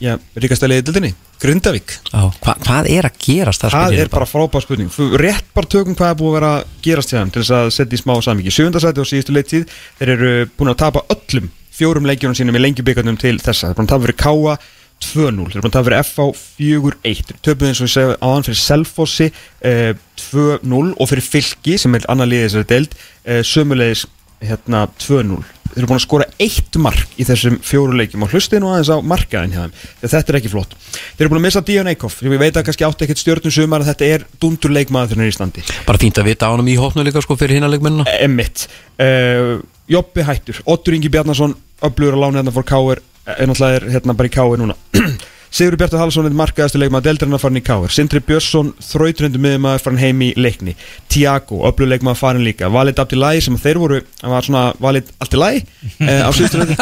[0.01, 3.77] já, ríkasta leiði dildinni Grundavík Hva, Hvað er að gerast það?
[3.77, 4.91] Það er bara frábær spurning.
[5.21, 7.97] Rétt bara tökum hvað er búið að vera að gerast þeim til þess að setja
[7.97, 12.37] í smá samvikið Sjöfundarsæti og síðustu leittíð Þeir eru búin að tapa öllum fjórum leikjunum
[12.37, 13.71] sínum í lengjubíkarnum til þessa.
[13.71, 14.55] Þeir eru búin að tapa fyrir Káa
[15.01, 16.27] 2-0 Þeir eru búin að tapa fyrir FH
[16.59, 19.29] 4-1 Töpuð eins og ég segi áðan fyrir Selfossi
[19.65, 19.93] eh,
[20.27, 24.05] 2-0 og fyrir Fylki sem er annar liðið þessari deild eh, sömulegis
[24.45, 28.63] hérna 2-0 Þeir eru búin að skora eitt mark í þessum fjóru leikjum og hlustið
[28.63, 29.75] nú aðeins á markaðin hjá þeim.
[30.03, 30.75] Þetta er ekki flott.
[31.15, 33.85] Þeir eru búin að missa Díon Eikhoff ég veit að kannski átti ekkert stjórnum sumar
[33.85, 36.53] að þetta er dundur leikmaður þegar hann er í standi Bara fínt að vita á
[36.53, 38.07] honum í hópnu líka sko fyrir hinna leikmennina.
[38.19, 38.67] Emmitt
[38.99, 39.61] uh,
[39.91, 44.17] Jobbi hættur, Ottur Ingi Bjarnason öflugur að lána hérna fór Káir er náttúrulega er hérna
[44.17, 44.77] bara í Káir núna
[45.51, 49.81] Sigur Bjartur Hallsson er markaðastu leikmaður deildarinn að farin í Káir Sindri Björnsson, þrautrendu miðmaður
[49.83, 50.77] farin heim í leikni.
[51.11, 52.69] Tiago, öflugur leikmaður farin líka.
[52.71, 56.77] Valid Abdilægi sem þeir voru hann var svona Valid Abdilægi uh, á síðustu leiti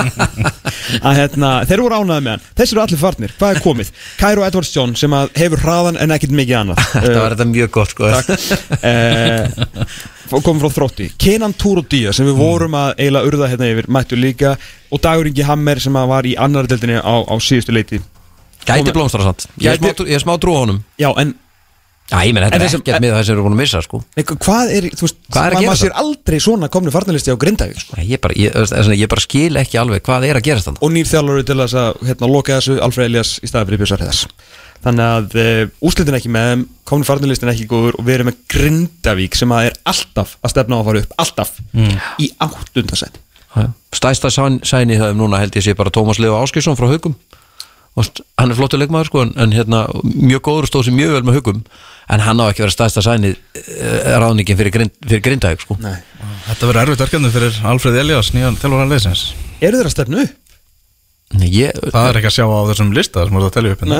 [1.08, 2.44] að hérna, þeir voru ánæði með hann.
[2.60, 3.90] Þessi eru allir farnir, hvað er komið?
[4.20, 6.84] Cairo Edwards John sem hefur hraðan en ekkert mikið annað.
[6.94, 8.14] Þetta var þetta mjög gott sko.
[8.78, 11.10] uh, komum frá þrótti.
[11.18, 14.54] Kenan Túrodía sem við vorum að eiginlega urða hérna yfir mættu líka.
[14.94, 18.02] Og Dagur Ingi Hammer sem var í annar deildinni á, á síðustu leiti
[18.70, 19.48] Gæti blómstra samt.
[19.60, 20.84] Ég er smá, ég er smá trú á honum.
[21.02, 21.36] Já en
[22.10, 23.80] Já, ég menn, þetta En er þessum- ekkert með það sem erum búin að missa
[23.86, 23.98] sko.
[24.18, 26.90] Nei, hvað er, þú veist, Hvað er að maður- gera maður sér aldrei svona komni
[26.96, 27.94] farnalisti á Grindavík sko.
[27.98, 30.66] Nei, Ég bara, ég, þess vegna, ég bara skil ekki alveg hvað er að gerast
[30.66, 33.78] þannig og nýr þjálfur til þess að hérna, loka þessu Alfred Elias í staði fyrir
[33.84, 34.26] Björnsar Heðas
[34.82, 38.38] þannig að uh, úslitin ekki með þeim komni farnalistin ekki góður og við erum með
[38.50, 41.52] Grindavík sem að er alltaf að stefna á að fara upp alltaf
[42.18, 43.22] í áttundasæti
[43.94, 47.14] Stæsta sæn- sæni það um núna held ég sé bara Tómas Leo Áskilsson frá Haugum
[47.98, 51.16] Vast, hann er flottur leikmaður sko en, en hérna, mjög góður og stóð sér mjög
[51.18, 51.64] vel með hugum
[52.10, 55.98] en hann á ekki verið stæðsta sænið uh, ráðningin fyrir, grind, fyrir grindaðeg sko Nei.
[56.48, 60.24] Þetta verður erfitt verkefni fyrir Alfred Elias, nýjan telur hann leysins Eru þeir að stefnu
[60.24, 60.38] upp?
[61.40, 63.84] Nei, ég, Það er ekki að sjá á þessum lista sem voru að telja upp
[63.86, 64.00] hérna.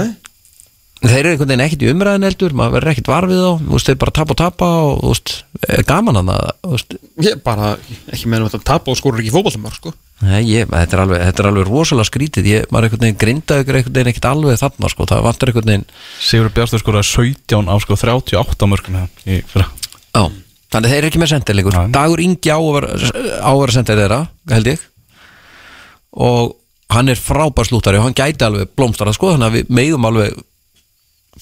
[1.00, 3.76] Þeir eru einhvern veginn ekkit í umræðin eldur maður verður ekkit var við þá, þú
[3.76, 5.32] veist, þeir bara tapa og tapa og þú veist,
[5.70, 6.42] er gaman hann að
[6.74, 7.70] veist, Ég bara,
[8.12, 9.94] ekki meðan þetta tapa og skorur ekki fótballtumar sko.
[10.20, 12.50] Nei, ég, þetta, er alveg, þetta er alveg rosalega skrítið.
[12.52, 15.52] Ég, maður er einhvern veginn grindaði ykkur einhvern veginn ekkit alveg þarna sko, það vantar
[15.54, 15.88] einhvern veginn
[16.20, 19.70] Sigur Bjartur skoraði 17 á sko 38 mörgum hérna í fyrra.
[20.12, 20.24] Já,
[20.76, 21.36] þannig þeir eru ekki með
[21.80, 21.92] Nei.
[21.96, 22.90] Dagur Ingi á að
[23.40, 24.20] á að vera sendir þeirra,
[24.52, 24.84] held ég.
[26.20, 26.56] Og
[26.92, 30.36] hann er frábær slúttari og hann gæti alveg blómstara sko, þannig að við megum alveg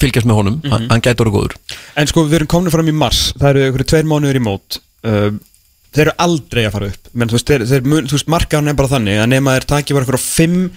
[0.01, 1.55] fylgjast með honum, hann, hann gæti orðið góður.
[1.97, 4.79] En sko, við erum komin fram í mars Það eru ykkur tveir mánuður í mót
[5.07, 5.29] uh,
[5.95, 7.07] Þeir eru aldrei að fara upp.
[7.17, 9.95] Men þú veist, þeir, þeir, þú veist markaðan er bara þannig að nema þeir taki
[9.97, 10.67] bara ykkur á fimm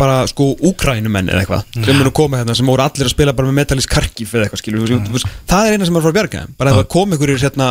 [0.00, 3.34] bara sko úkrænumenn eða eitthvað sem eru að koma hérna sem voru allir að spila
[3.36, 5.10] bara með Metalist Karkif eða eitthvað skilur mm.
[5.12, 7.32] veist, það er eina sem er að fara að bjarga bara ef það kom ykkur
[7.34, 7.68] hérna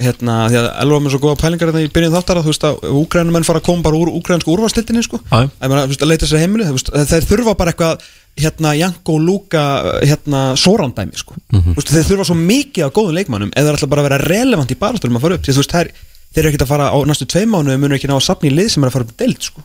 [0.00, 2.84] hérna, því að Elva með svo góða pælingar hérna í byrjun þáttara, þú veist að
[2.98, 5.20] úkrænumenn fara að koma bara úr úkrænsku úrvastildinni sko.
[5.60, 8.06] Að, meina, þú veist, að leita sér heimilu, þú veist, þeir þurfa bara eitthvað
[8.42, 9.62] hérna Janko Luka
[10.02, 11.36] hérna Sorandæmi sko.
[11.52, 11.76] Mhm.
[11.76, 14.24] þú veist, þeir þurfa svo mikið af góðum leikmannum eða þeir ætla bara að vera
[14.24, 15.44] relevant í barastöldum að fara upp.
[15.46, 15.92] Því að þú veist, þeir,
[16.34, 18.54] þeir eru ekkert að fara á næstu tvei mánu munu ekki ná að safna í
[18.54, 19.62] lið sem er að fara upp í deild sko.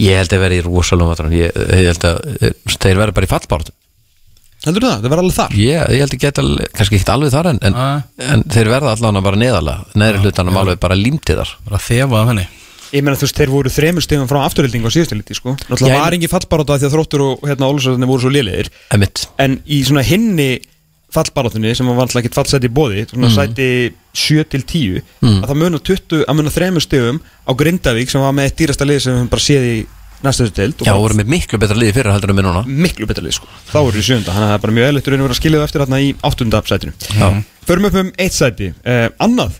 [0.00, 3.28] Ég held að vera í rosalega matran ég, ég held að eh, þeir verða bara
[3.28, 3.74] í fallbáratu
[4.66, 5.54] heldur það, það verða alveg þar?
[5.58, 6.42] Ég, ég held að geta,
[6.78, 7.78] kannski ekki alveg þar en, en,
[8.32, 11.54] en þeir verða allan bara neðalega neðri hlutanum alveg bara límtið þar.
[11.68, 12.46] Bara þefa af henni.
[12.92, 15.54] Ég meina þú veist, þeir voru þremur stegum frá afturhilding á síðustu liti, sko.
[15.64, 18.68] Náttúrulega Já, var engin fallbaráta því að þróttur og hérna Ólusarðinni voru svo.
[18.92, 20.50] Emitt, En í svona hinni
[21.12, 23.36] fallbarátunni sem var vantlega ekkert fallseti í bóði, svona Mm.
[23.36, 23.68] sæti
[24.12, 26.52] 7 til 10, að það muna 20, að muna
[30.22, 30.84] við næstu þessu deild.
[30.86, 32.62] já, voru með miklu betra liði fyrir heldur en með núna.
[32.86, 33.50] Miklu betra lið, sko.
[33.72, 35.84] Þá voru í sjönda, þannig að það er bara mjög eðlittur að vera skiljuð eftir
[35.84, 36.94] þarna í áttunda sætinu.
[37.18, 37.28] Já,
[37.66, 38.72] Förum upp um eitt sæti.
[38.82, 39.58] Uh, Annað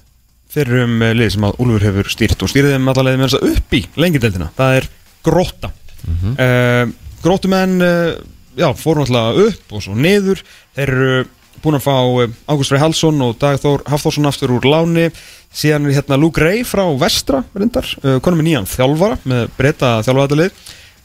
[0.52, 3.38] fyrir um uh, lið sem að Úlfur hefur stýrt og stýrið þeim allavega með þess
[3.38, 4.88] að upp í lengideldina Það er
[5.22, 5.70] gróta
[6.02, 8.16] mm Grótumenn uh,
[8.58, 10.40] já, fóru náttúrulega upp og svo niður.
[10.74, 11.20] Þeir eru
[11.62, 15.08] búin að fá uh, Ágúst Frey Halsson og Dag Þór Hafþórsson aftur úr láni.
[15.52, 19.98] Síðan er hérna Luke Ray frá Vestra reyndar, uh, konum með nýjan þjálfara með breyta
[20.06, 20.54] þjálfaðalið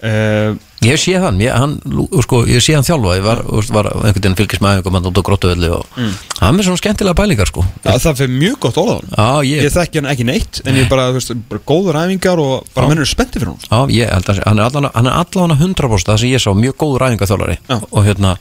[0.03, 0.55] uh,
[0.85, 1.75] ég hef séð hann, ég, hann
[2.23, 5.09] sko, ég séð hann þjálfa, ég var, var, var einhvern veginn fylgist með einhvern mann
[5.09, 5.97] út á gróttuvelli og
[6.39, 7.63] hann er svona skemmtilega bælingar sko.
[7.81, 11.09] Ja, Það fyrir mjög gott Já, ég, Ég þekki hann ekki neitt en ég bara,
[11.11, 15.15] þú veist, bara góður æfingar og bara mennur spenntið fyrir hún ég hann er er
[15.17, 17.79] allan 100% það sem ég sá, mjög góður ræðingaþjólari Já.
[17.81, 18.37] og hérna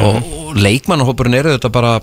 [0.00, 1.94] og, og leikmannahópurinn eru þetta bara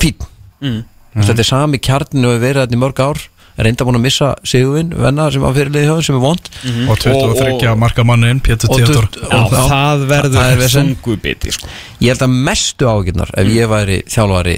[0.00, 0.14] fín
[0.62, 0.82] mm.
[1.14, 3.22] þetta er sami kjarninu og við verið þetta í mörg ár.
[3.54, 6.48] Er enda búin að missa Sigurvin venna sem var fyrirliði hjá þeim, sem er vond.
[6.90, 10.88] Og 23 Og- marka mannin Pétur Já, Og það, það- verður það er vesen.
[10.96, 11.68] þungu biti sko.
[12.00, 14.56] ég held að mestu ágjörnar ef ég væri þjálfari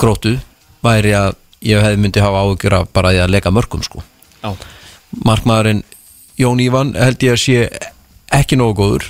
[0.00, 0.40] grótu
[0.82, 1.34] væri að
[1.68, 4.02] ég hefði myndi hafa ágjör af bara að leika mörgum sko.
[4.42, 4.56] Já,
[5.24, 5.82] markmaðurinn
[6.38, 7.68] Jón Ívan held ég að sé
[8.32, 9.04] ekki nógu góður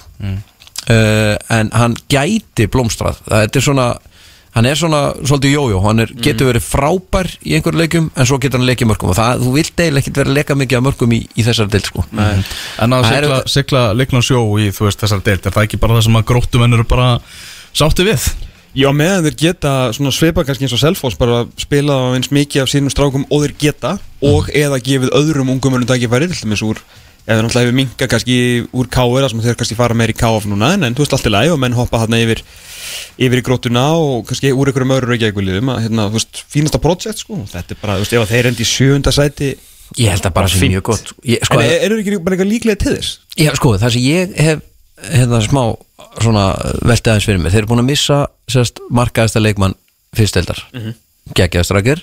[0.89, 3.21] uh, en hann gæti blómstrað.
[3.29, 3.89] Þetta er svona
[4.51, 8.39] hann er svona svolítið jójó, hann er, getur verið frábær í einhverju leikjum en svo
[8.43, 10.85] getur hann leikið mörgum og það, þú vilt eiginlega ekkert vera að leika mikið af
[10.89, 12.03] mörgum í, í þessari del sko.
[12.11, 15.69] En að Það er sigla, auðvitað- sigla leikna sjó í veist þessar deilt Er það
[15.69, 17.09] ekki bara það sem að gróttumenn eru bara
[17.71, 18.27] sátti við?
[18.75, 22.63] Já meðan þeir geta svona svipa kannski eins og Selfoss bara spila á eins mikið
[22.63, 26.63] af sínum strákum og þeir geta og eða gefið öðrum ungum önum tækifæri til dæmis
[26.63, 26.79] úr
[27.27, 28.37] eða náttúrulega hefur minka kannski
[28.73, 31.33] úr KR sem þeir kannski fara meir í KF núna en, þú veist allt í
[31.35, 32.43] lagi og menn hoppa þarna yfir
[33.21, 37.21] yfir í grótuna og kannski úr einhverjum öðru reykjavíkuliðum að hérna, þú veist, fínasta projekt
[37.23, 39.51] sko, þetta er bara, þú veist, ef þeir endi í sjöunda sæti
[39.99, 41.13] ég held að bara sé mjög gott.
[41.27, 43.19] Ég, sko, en er- eru ekki bara eitthvað líklega til þess?
[43.37, 44.61] Já, sko, það sem ég hef
[45.11, 45.63] hérna smá
[46.21, 46.45] svona
[46.85, 48.19] veltið aðeins fyrir mig, þeir eru búin að missa
[48.51, 49.75] sérst markaðasta leikmann
[50.17, 50.95] fyrsteldar mm -hmm.
[51.35, 52.03] geggjaðastrakir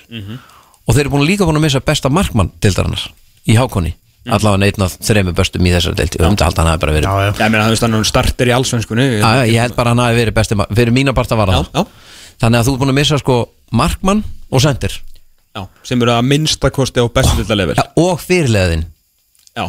[0.86, 3.10] og þeir eru búin líka búin að missa besta markmann deildarinnar
[3.46, 3.94] í hákonni
[4.36, 7.08] allavega einn af þreymur bestum í þessari deildi og um að hann hafi bara verið
[7.08, 7.30] já, já.
[7.38, 9.06] Já, ég meina, það veist hann starter í allsvenskunni.
[9.20, 11.56] Já, ég held bara að hann hafi verið besti ma- fyrir mína part að vara
[11.58, 11.86] Já, það.
[12.44, 13.38] þannig að þú er búin að missa sko
[13.72, 17.74] markmann og sendir já, sem eru að minnsta kosti á bestu level.
[17.78, 18.84] Ja, og fyrirleðin
[19.56, 19.66] Já,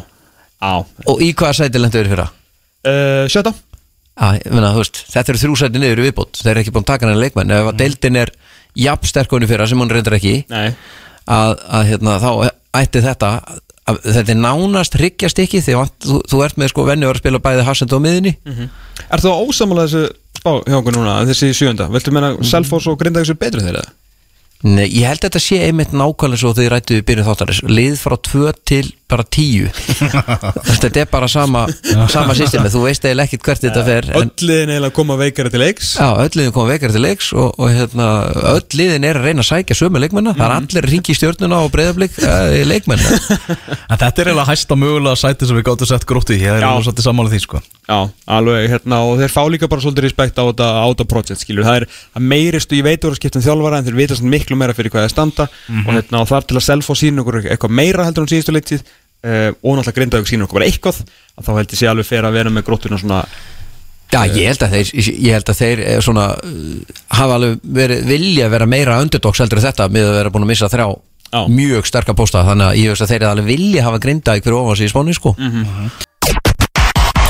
[0.61, 0.73] á.
[1.07, 2.27] Og í hvaða sæti lendur þeir fyrra?
[2.85, 3.53] Uh, Sjötta.
[4.19, 6.39] Já, ég meina, þú veist, þetta eru þrjú sæti niður í viðbót.
[6.43, 7.53] Þeir eru ekki búin að taka hann leikmenn.
[7.55, 8.31] Ef að deildin er
[8.77, 10.73] jafn sterkunni fyrra sem hún reyndar ekki Nei.
[11.25, 12.29] að, að hérna, þá
[12.79, 13.29] ætti þetta
[13.89, 17.19] að, þetta er nánast hryggjast ekki því að þú, þú ert með sko venni að
[17.21, 18.35] spila bæði Hassend og miðinni
[19.09, 20.03] Er þú ósamála þessu
[20.39, 21.89] spá hjá okkur núna, þessi sjönda?
[21.91, 23.83] Viltu meina Selfoss og Grindavík sér betri þeirra?
[24.67, 27.93] Nei, ég held að þetta sé einmitt nákvæmlega svo þegar rættu við byrjun þáttarins lið
[28.01, 29.69] frá 2 til bara tíu.
[30.79, 31.65] Þetta er bara sama
[32.09, 35.51] sama systemi, þú veist eiginlega ekkert hvert þetta fer en, Öll liðin eiginlega koma veikari
[35.53, 35.91] til leiks.
[35.97, 38.09] Já, öll liðin koma veikar til leiks og, og hérna,
[38.53, 41.61] öll liðin er að reyna að sækja sömu leikmenna, það er allir að ringi stjórnuna
[41.65, 43.17] og breyðablík uh, leikmenna
[43.89, 46.41] En þetta er eiginlega hæsta mögulega sæti sem við gáttum sett gróttu í.
[46.43, 47.61] Ég er alveg svolítið sammála því sko.
[47.89, 47.97] Já,
[48.37, 51.85] alveg, hérna, og þeir fá líka bara svolítið respekt á þetta, projekt, skilur, það er
[51.89, 54.93] að meiristu, ég veit voru að skipta um þjálfara en þeir vita miklu meira fyrir
[54.93, 55.47] hvað það standa.
[55.87, 58.53] Og hérna, og þar til að self og sína okkur eitthvað meira heldur en síðustu
[58.55, 58.85] leiktið
[59.25, 62.09] uh, og náttúrulega grinda okkur sína okkur bara eitthvað að þá held ég sé alveg
[62.09, 63.23] fyrir að vera með gróttuna svona
[64.09, 68.07] Já, ég held að þeir, ég held að þeir eh, svona, uh, hafa alveg verið
[68.09, 70.87] vilja vera meira underdogs heldur en þetta með að vera búin að missa þrjá
[71.29, 71.43] Já.
[71.45, 72.41] mjög sterka posta.
[72.47, 75.13] Þannig að ég veist að þeir alveg vilja hafa grinda ykkur ofan sig í spáni
[75.13, 75.35] sko.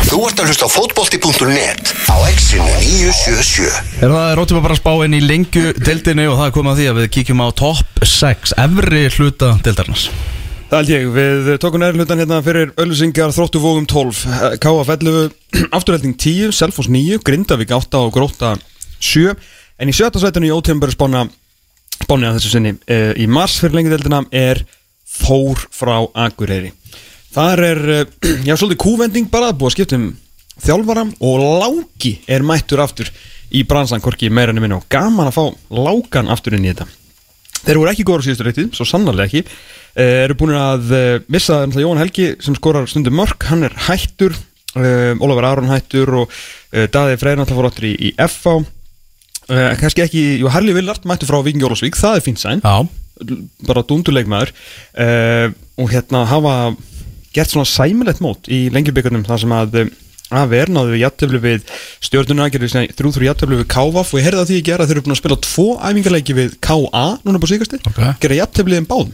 [0.10, 3.68] Þú ert að hlusta á fótbolti.net á exinu 977
[4.00, 6.80] Er það er bara að spá inn í lengju deildinni og það er komið að
[6.80, 10.08] því að við kíkjum á topp 6 efri hluta deildarnas
[10.70, 14.20] Það held ég, við tókum nærið hlutan hérna fyrir Öllusingar þróttu vógum 12
[14.62, 15.32] KF 11,
[15.80, 18.52] afturhelding 10 Selfoss 9, Grindavík 8 og Gróta
[19.02, 19.34] 7
[19.82, 21.24] En í sjötta sætinu í ótíma spána
[22.04, 24.62] spáni að þessu sinni uh, í mars fyrir lengideldina er
[25.10, 25.96] Þór frá
[26.28, 26.70] Akureyri.
[27.34, 28.06] Þar er, uh,
[28.48, 30.08] já, svolítið kúvending bara búið að skipta um
[30.62, 33.10] þjálfara og Láki er mættur aftur
[33.50, 34.78] í bransan, hvorki meira enn minna.
[34.78, 35.44] Og gaman að fá
[35.74, 36.86] Lákan aftur inn í þetta
[37.66, 39.44] Þeir voru ekki góður á síðustu reytið, svo sannarlega ekki.
[39.96, 43.48] Uh, Eru búin að uh, missa náttúrulega Jóhann Helgi sem skorar stundum mörk.
[43.50, 44.38] Hann er hættur,
[44.78, 49.72] uh, Ólafur Aron hættur Og uh, Daði Freyr náttúrulega fór áttur í, í FH uh,
[49.80, 52.86] Kannski ekki, jú Harli Villart mættur frá Víking Jólasvík Það er fínt sæn, Já,
[53.68, 55.48] bara dunduleikmaður uh,
[55.82, 56.56] Og hérna hafa
[57.36, 59.82] gert svona sæmilegt mót Í lengjubíkarnum þar sem að
[60.30, 61.64] að ver náðu við jættöflu við
[62.06, 64.92] stjórnuna gerðu þrjú þrjú jættöflu við KVF og ég heyrði að því að gera að
[64.92, 68.00] þeir eru búin að spila tvo æfingarleiki við KA núna búin síkasti Ok.
[68.22, 69.14] gera jættöflu þeim báðum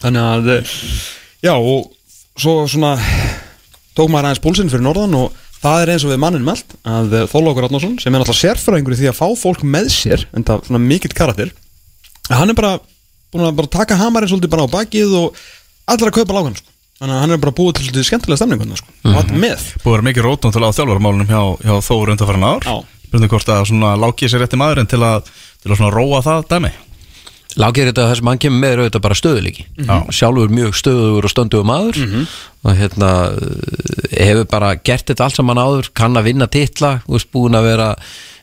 [0.00, 0.74] þannig að eh,
[1.44, 1.90] já og
[2.40, 2.94] svo svona
[3.94, 7.14] tók maður aðeins púlsinn fyrir norðan og það er eins og við mannin meld að
[7.32, 10.66] Þólákur Átnarsson sem er náttúrulega sérfræðingur í því að fá fólk með sér en það
[10.68, 11.52] svona mikill karakter
[12.32, 12.74] hann er bara
[13.32, 15.38] búin að bara taka hamarinn svolítið bara á bakið og
[15.88, 16.73] allir að kaupa lágan sko.
[17.00, 18.94] Þannig að hann er bara búið til svolítið skemmtilega stemning sko.
[19.10, 19.66] og allir með.
[19.82, 22.66] Búið að vera mikið rótum til á þjálfarmálunum hjá, hjá Þór undanfæran ár.
[22.68, 22.76] Já.
[23.08, 25.30] Spurning hvort að svona láki sér rétti maðurinn til að,
[25.62, 26.72] til að róa það dæmi.
[27.54, 29.94] Lágir þetta þess að hann kemur með er auðvitað bara stöðuleiki Já.
[30.10, 32.00] sjálfur mjög stöðugur og stöndugur maður.
[32.64, 33.68] Og hérna uh,
[34.10, 37.68] hefur bara gert þetta allt saman áður kann að vinna titla, þú veist, búin að
[37.68, 37.88] vera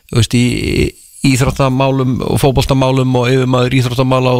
[0.08, 0.46] þú veist, í
[1.22, 4.36] íþróttamálum og fótboltamálum og yfirmaður íþróttamál á,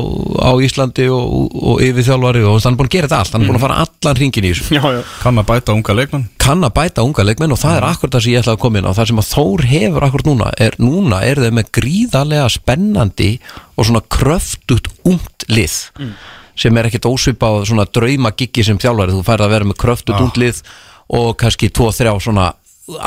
[0.50, 3.50] á Íslandi og, og yfirþjálfari og hann er búin að gera þetta allt, hann er
[3.52, 4.66] búin að fara allan hringin í þessu.
[4.74, 5.02] Já, já.
[5.22, 8.24] Kann að bæta unga leikmann kann að bæta unga leikmenn og það er akkur það
[8.24, 8.96] sem ég ætla að koma inn á.
[8.98, 13.30] Það sem að Þór hefur akkur núna er núna er þeir með gríðarlega spennandi
[13.76, 15.76] og svona kröftugt ungt lið.
[16.58, 19.14] Sem er ekkert ósvipað svona draumagiggi sem þjálfari.
[19.14, 20.24] Þú færð að vera með kröftugt Já.
[20.26, 20.62] ungt lið
[21.12, 22.50] og kannski tvo, þrjá svona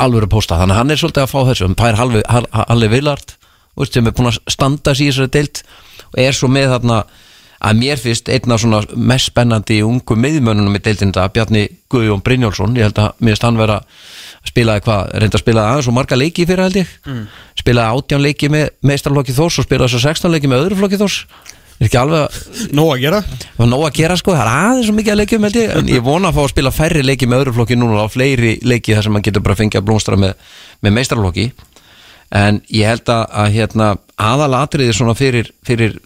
[0.00, 1.66] alvöru posta, þannig að hann er svolítið að fá þessu.
[1.68, 3.45] Hann pær halvi, hal, halvi Villard veist,
[3.84, 5.62] sem er búin að standa sig í þessari deild
[6.06, 7.00] og er svo með þarna
[7.66, 12.22] að mér finnst einn af svona mest spennandi ungu miðmönunum í deildin þetta Bjarni Guðjón
[12.24, 12.76] Brynjólfsson.
[12.76, 15.96] Ég held að mér finnst hann vera að spila eitthvað, reynda að spila aðeins og
[15.96, 16.94] marga leiki fyrir held ég.
[17.08, 17.26] Mm.
[17.58, 21.18] spilaði átján leiki með meistarflokki Þórs og spilaði svo 16 leiki með öðru flokki Þórs.
[21.76, 23.18] Er ekki alveg að nóg að gera.
[23.60, 26.04] Nóg að gera sko, það er aðeins svo mikið að leikjum held ég, en ég
[26.06, 29.04] vona að fá að spila færri leiki með öðru flokki núna á fleiri leiki þar
[29.04, 30.32] sem maður getur bara að blómstra með,
[30.80, 30.96] með
[32.34, 35.98] en ég held að, að hérna, aðalatriði svona fyrir, fyrir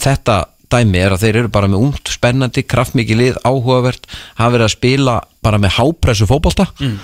[0.00, 4.04] þetta dæmi er að þeir eru bara með ungt, spennandi, kraftmikið lið, áhugavert
[4.38, 6.68] hafa verið að spila bara með hápressu fótbolta.
[6.78, 6.98] Mm.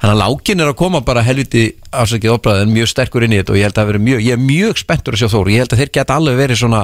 [0.00, 1.62] þannig að lákin er að koma bara helviti
[1.94, 4.34] afsakið opræðið en mjög sterkur inn í þetta og ég held að vera mjög, ég
[4.34, 6.80] er mjög spenntur að sjá Þór, ég held að þeir geta alveg verið svona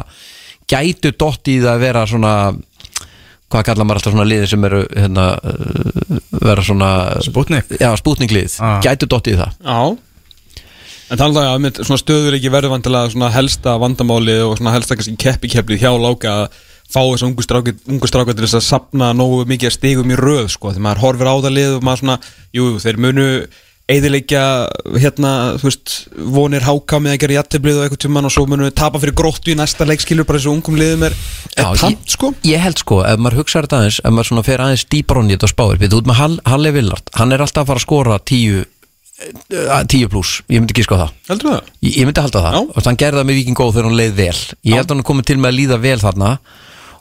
[0.70, 2.34] gætu dott í það að vera svona
[3.50, 6.90] hvað kallar maður alltaf svona liði sem eru hérna, uh, vera svona
[7.26, 8.78] spútninglið, Ah.
[8.84, 9.58] gætu dott í það.
[9.66, 9.98] Já
[11.10, 15.16] En þannig að með svona stöðuleiki verður vantilega svona helsta vandamáli og svona helsta kannski
[15.18, 16.60] keppi-keppli hjá láka að
[16.90, 20.52] fá ungu strákar, ungu strákar til þess að sapna nógu mikið að stigum í röð
[20.54, 22.16] sko þegar maður horfir á það lið og maður svona
[22.54, 23.26] jú, þeir munu
[23.90, 24.42] eðileikja
[25.02, 25.94] hérna, þú veist,
[26.34, 29.50] vonir háka með að gera jættiblið og eitthvað tímann og svo munu tapa fyrir gróttu
[29.50, 31.16] í næsta leik skilur bara þessu ungum liðum er,
[31.56, 32.30] er Já, tant ég, sko.
[32.46, 35.54] ég held sko, ef maður hugsaður þetta aðeins ef maður svona fer aðeins þetta og
[35.54, 38.62] spáir við út með Hall, Halle Villard, hann er alltaf að fara að skora tíu
[39.20, 41.14] eh, tíu pluss, ég myndi ekki sko það.
[41.30, 41.70] Heldur það?
[41.86, 42.60] ég, ég myndi halda það, Já.
[42.74, 44.36] og hann gerði það með Viking Góð þegar hann leið vel,
[44.68, 46.34] ég held að hann komið til með að líða vel þarna.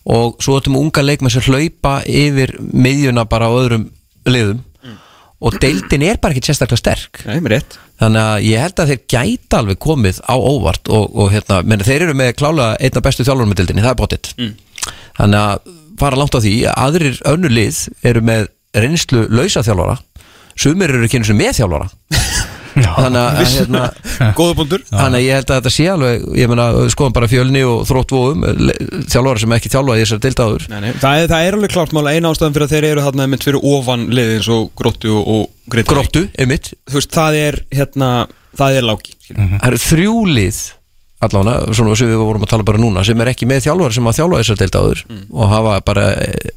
[0.09, 3.89] Og svo ættum unga leikmenn sem hlaupa yfir miðjuna bara á öðrum
[4.25, 4.63] liðum.
[5.39, 7.21] Og deildin er bara ekki sérstaklega sterk.
[7.23, 7.77] Nei, mér rétt.
[7.99, 11.83] Þannig að ég held að þeir gæta alveg komið á óvart og, og hérna, menn
[11.83, 14.53] þeir eru með klálega einna bestu þjálfurum með dildinni, það er bóttið mm.
[15.19, 17.79] þannig að fara langt á því að aðrir önnur lið
[18.11, 18.47] eru með
[18.79, 19.97] reynslu lausa þjálfara
[20.60, 21.90] sumir eru ekki eins og með þjálfara
[22.80, 23.81] þannig að hérna,
[24.90, 28.45] þannig að ég held að þetta sé alveg ég meina, skoðum bara fjölni og þróttvóum
[29.10, 30.90] þjálfara sem ekki þjálfa í þessar dildáður Nei, nei.
[31.02, 33.48] Það, er, það er alveg klart mála eina ástæðan fyrir að þeir eru þarna mynd
[33.48, 36.72] fyrir ofan liðið eins og gróttu og, og greitt gróttu, einmitt.
[36.90, 38.11] Þú veist, það er hérna,
[38.60, 39.15] það er lági.
[39.36, 40.61] Mm það eru þrjú lið
[41.19, 44.07] allavega, svona sem við vorum að tala bara núna sem er ekki með þjálfara sem
[44.07, 45.02] að þjálfa þessar dildáður
[45.36, 46.53] og hafa bara eh,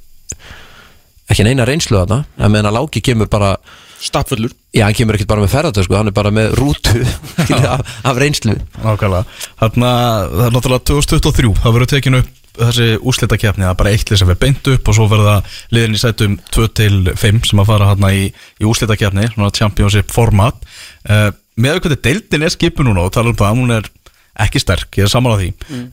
[1.33, 2.21] ekki neina reynslu þarna.
[2.39, 3.57] En meðan að Láki kemur bara
[4.03, 4.53] Stappfullur.
[4.75, 7.03] Já, hann kemur ekkert bara með ferðartöð sko, hann er bara með rútu
[7.73, 8.57] af, af reynslu.
[8.83, 9.25] Nákvæmlega.
[9.61, 9.91] Þarna,
[10.33, 14.21] það er náttúrulega 2023 Það verður tekinu upp þessi úrslitakefni Það er bara eitt lið
[14.21, 15.37] sem verður beint upp Og svo verða
[15.73, 18.27] liðin í sætum 2 til 5 Sem að fara hérna í,
[18.61, 20.59] í úrslitakefni Svona championship format.
[21.07, 23.89] Uh, Með auðvitað deildin er skipu núna Og tala um það, hún er
[24.45, 25.49] ekki sterk Ég er saman á því.
[25.69, 25.89] Mm.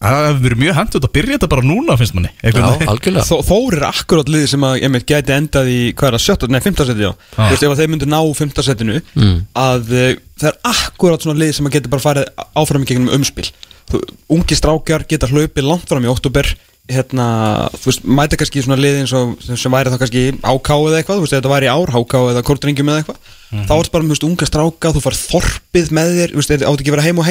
[0.00, 2.30] Það hefur verið mjög hendur að byrja þetta bara núna finnst manni.
[2.32, 2.88] Já, Einhvern veginn.
[2.88, 3.24] algjörlega.
[3.28, 6.22] Þó, Þór er akkurát liðið sem að ég meit gæti endað í hvað er það,
[6.24, 7.10] sjötta, nei, fymta seti já.
[7.36, 9.36] Þú veist, ef að þeir myndu ná fymta setinu Mm.
[9.60, 13.12] að uh, það er akkurát svona lið sem að geti bara farið áfram í gegnum
[13.18, 13.50] umspil.
[13.92, 14.00] Þú,
[14.32, 16.48] Ungi strákjar geta hlaupið langt fram í oktober
[16.90, 20.74] hérna, þú veist, mæta kannski svona lið eins og sem, sem væri þá kannski áká
[20.80, 23.20] eða eitthvað, þú veist, ef þetta væri í ár, háká eða kortringjum eða eitthvað,
[23.68, 26.50] þá er þetta bara, þú veist, unga stráka, þú far þorpið með þér, þú veist,
[26.56, 27.28] er- áttu ekki að vera heim og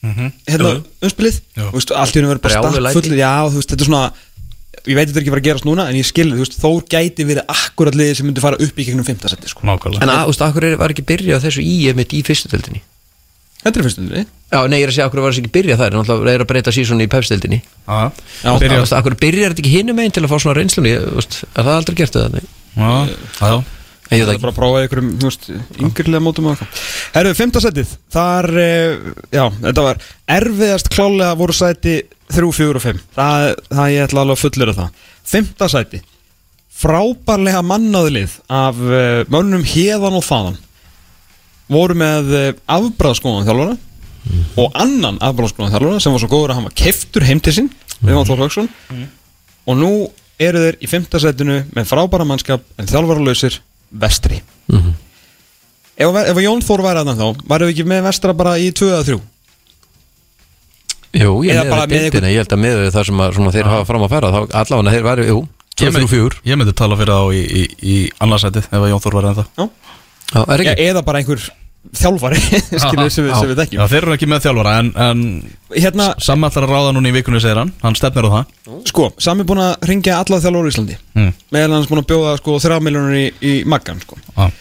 [0.00, 0.72] heiman hérna,
[1.04, 1.40] umspilið.
[1.56, 1.66] Jú.
[1.68, 2.92] þú veist, allt í hennu verður bara læti.
[2.94, 3.18] stappfull.
[3.20, 4.04] já, þú veist, þetta er svona
[4.86, 6.86] ég veit þetta er ekki bara að gerast núna, en ég skil þú veist, Þór
[6.88, 9.66] gæti verið akkurat liðið sem myndi fara upp í gegnum fymtasetti, sko.
[9.68, 10.04] Nákvæmlega.
[10.06, 12.80] En að, þú veist, akkur er, var ekki byrjað þessu í einmitt í fyrstu deildinni?
[13.60, 15.80] Þetta er fyrstu liðið Já, nei, ég er að segja, akkur var þessu ekki byrjað
[15.82, 19.74] það er náttúrulega er að breyta sísón í pefstildinni Já, byrja akkur byrjar þetta ekki
[19.74, 22.38] hinum meginn til að fá svona reynslunni Þú veist, er það aldrei gert það?
[22.38, 22.48] Nei,
[22.80, 22.88] Já,
[23.44, 23.52] já
[24.18, 26.86] ég það er bara að prófa einhverjum, þú veist, yngirlega mótum og eitthvað.
[27.14, 30.00] Herru, fymtasettið, þar eh, já, þetta var
[30.38, 32.00] erfiðast klálega voru sæti
[32.30, 35.04] 3, 4 og 5 það, það ég ætla alveg að fullera það.
[35.30, 36.02] Fymtasæti
[36.80, 40.58] frábærlega mannaðlið af uh, mönnum hérðan og þaðan
[41.70, 42.46] voru með uh,
[42.78, 43.76] afbræðskóðan þjálfara
[44.60, 47.68] og annan afbræðskóðan þjálfara sem var svo góður að hann var keftur heim til sín
[48.00, 48.68] við varum Þór Hauksson.
[49.68, 49.90] Og nú
[50.40, 53.58] eru þeir í fymtasætinu með frábæra mannskap en þjálfaralausir
[53.90, 54.40] vestri.
[54.70, 54.94] Mhm.
[55.96, 58.90] ef, ef Jón Þór væri aðnað þá varum við ekki með vestra bara í 2
[58.94, 59.20] eða 3
[61.10, 61.58] Jú, ég
[61.90, 64.38] deildina, ég held að með það sem að, svona, þeir hafa fram að færa þá
[64.60, 65.40] allavega þeir væri, jú,
[65.74, 68.78] 2, Ég 3, myndi- 4 Ég myndi tala fyrir þá í, í, í annarsætið Ef
[68.78, 69.44] að Jón Þór var ennþá.
[70.30, 70.86] Já, er ja, ekki?
[70.86, 71.50] eða bara einhver
[71.96, 72.38] þjálfari
[72.82, 75.22] skilur sem við, sem við Já, þekkjum þeir eru ekki með þjálfara En, en
[75.72, 79.08] hérna, Sammi ætlar að ráða núna í vikunni segir hann Hann stefnir á það sko,
[79.20, 81.30] sami búin að ringja alla þjálfari í Íslandi mm.
[81.56, 84.20] meðal hans búin að bjóða sko 3 miljónur í, í Maggan sko.
[84.36, 84.52] ah.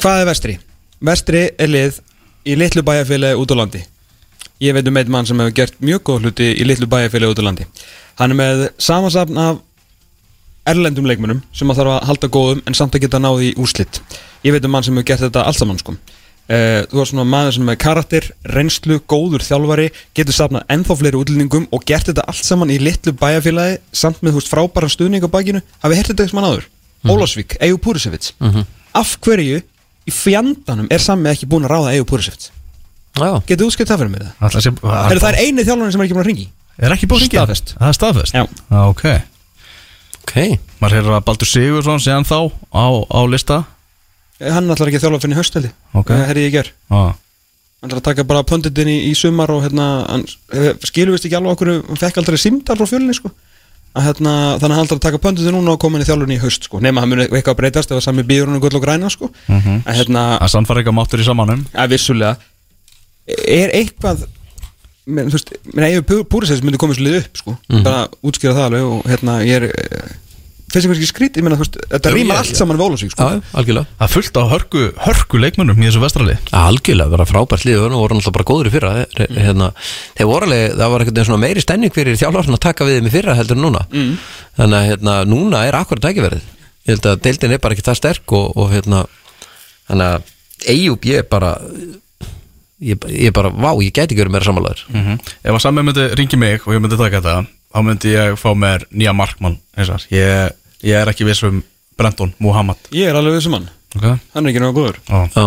[0.00, 0.56] hvað er vestri?
[1.04, 2.00] Vestri er lið
[2.48, 3.84] í litlu bæjarfélagi út á landi
[4.64, 7.44] ég veit um einn mann sem hefur gert mjög góð hluti í litlu bæjarfélagi út
[7.44, 7.68] á landi
[8.20, 9.62] hann er með samansafn af
[10.68, 14.00] erlendum leikmönnum sem að þarf að halda góðum en samt að geta náði í úrslit
[14.44, 15.96] ég veit um mann sem hefur gert þetta allt saman sko.
[16.50, 21.20] Uh, þú er svona maður sem er karakter reynslu, góður þjálfari getur safnað ennþá fleiri
[21.20, 25.24] útlendingum og gert þetta allt saman í litlu bæjarfélagi samt með þú veist frábæran stuðning
[25.24, 26.70] á bakinu hafið hert þetta eitthvað mann áður
[27.04, 28.32] Ólásvík, Eyjú Púrisevits
[28.96, 29.58] af hverju
[30.08, 32.50] í fjandanum er sami ekki búin að ráða Eyjú Púrisevits
[33.14, 34.32] Já, getur útskipt það fyrir mig það?
[34.40, 34.72] Að sé,
[35.12, 36.46] Er það er eini þjálfarinn sem er ekki búin að ringi?
[36.80, 37.44] er ekki búin að hringja?
[37.44, 37.74] Staðfest.
[37.78, 38.34] Það er staðfest?
[38.34, 38.44] Já.
[38.74, 39.04] ah, Ok
[40.24, 40.58] ok
[44.40, 46.10] hann lista Hann ætlar ekki að þjálfa fyrir hösteldi Ok.
[46.10, 47.12] Það herri ég ger ah.
[47.80, 50.24] Hann ætlar að taka bara pönditin í, í sumar og hérna hann
[50.84, 53.30] skilur vist ekki alveg okkur hann fekk aldrei simdal frá fjölinni sko.
[53.94, 56.34] Að, hérna, þannig að hann ætlar að taka pönditin núna og koma inn í þjálfurinn
[56.34, 56.80] í haust sko.
[56.82, 59.28] Nema hann muni eitthvað að breytast ef að sami býður hann gull og græna sko.
[59.52, 59.84] Mhm.
[59.84, 61.66] að hérna Það sannfæri ekki að máttur í samanum.
[61.76, 62.36] Að vissulega.
[63.44, 64.24] Er eitthvað
[65.04, 65.30] menn
[65.84, 67.54] Eyjur Púrisæs myndi komið svo lið upp sko,
[67.84, 70.14] bara útskýra það alveg og hérna ég er eh,
[70.74, 73.28] finnst ekki skrít, ég meina þú veist þetta rýmar allt saman við Ólafsvík sko.
[73.28, 77.66] Já, algjörlega Það er fullt á hörku, hörku leikmönnum í þessu vestrali Algjörlega, bara frábært
[77.68, 79.38] lið og voru náttúrulega bara góður í fyrra mm.
[79.46, 79.70] hérna,
[80.18, 83.10] þeir voru alveg, það var eitthvað svona meiri stemning fyrir þjálfarn að taka við þeim
[83.10, 84.14] í fyrra heldur en núna mm.
[84.60, 86.44] þannig að hérna, núna er akkurat tækifærið
[86.84, 89.04] ég held að deildin er bara ekki það sterk og, og hérna
[89.88, 90.32] þannig að
[90.70, 91.56] Eyjúb ég er bara
[92.80, 95.32] ég, ég er bara, vá, ég gæti ekki verið meira samanlegaður mm -hmm.
[95.42, 98.50] Ef að Sammi myndi ringi mig og ég myndi taka þetta þá myndi ég fá
[98.54, 100.52] mér nýja markmann eins og ég,
[100.84, 101.62] ég er ekki viss um
[101.98, 102.80] Brenton Muhammad.
[102.94, 104.16] Ég er alveg við sem hann, okay.
[104.34, 104.98] hann er ekki náttúrulega góður.
[105.08, 105.18] Ó.
[105.34, 105.44] Já.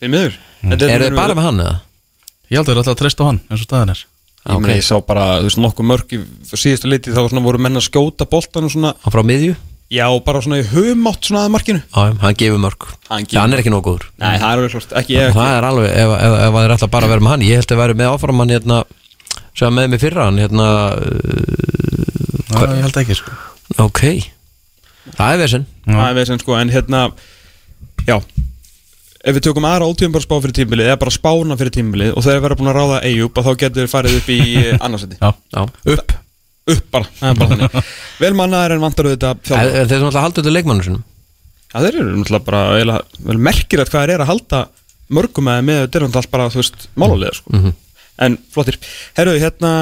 [0.00, 0.38] þeir miður.
[0.62, 1.74] Er þið bara með hann eða?
[2.52, 4.06] Ég held að það er alltaf að treysta á hann eins og staðan er.
[4.42, 4.78] Ég, okay.
[4.80, 7.86] ég sá bara, þú veist, nokkuð mörg í síðustu liti þá svona voru menn að
[7.86, 9.54] skjóta boltan og svona, Hann frá miðju?
[9.92, 11.82] já, bara svona í humátt svona að markinu.
[11.84, 12.88] Já, hann gefur mörg.
[13.10, 14.08] Hann gefur hann er ekki nóg góður.
[14.16, 16.74] Nei, það er alveg klart, ekki ég Það er alveg, ef, ef, ef það er
[16.74, 18.78] alltaf bara að vera með hann Ég held að vera með áfram hann hérna
[19.52, 21.72] sem var með mig fyrra hann hérna uh,
[22.52, 23.36] Það ég held ekki sko.
[23.82, 24.02] Ok,
[25.16, 25.66] það er vesen.
[25.86, 27.02] Það er veginn sko, en hérna
[28.06, 28.16] Já.
[29.22, 32.24] Ef við tökum aðra ótíðum bara spá fyrir tímbilið eða bara spána fyrir tímbilið og
[32.26, 34.38] þeir vera búin að ráða Eyjup og þá getur þeir farið upp í
[34.88, 35.18] annarsæti.
[35.22, 35.62] Já, Já.
[35.94, 36.14] upp.
[36.72, 37.76] Upp bara, það er bara þannig.
[38.22, 41.04] Vel mannaðar en vantar auðvitað En þjálfara en þeir sem alltaf haldið til leikmannu sinum
[41.72, 44.60] Já, þeir eru náttúrulega bara eiginlega vel merkir að hvað þeir eru að halda
[45.18, 47.62] mörgum með með þetta er náttúrulega allt bara, þú veist, málulega sko.
[48.26, 48.78] en flottir.
[49.18, 49.72] Herruðu, hérna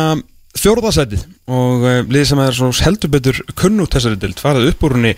[0.58, 5.14] fjórðasætið og uh, liðið sem er heldur betur kunnugt þessari dild farið upp úr henni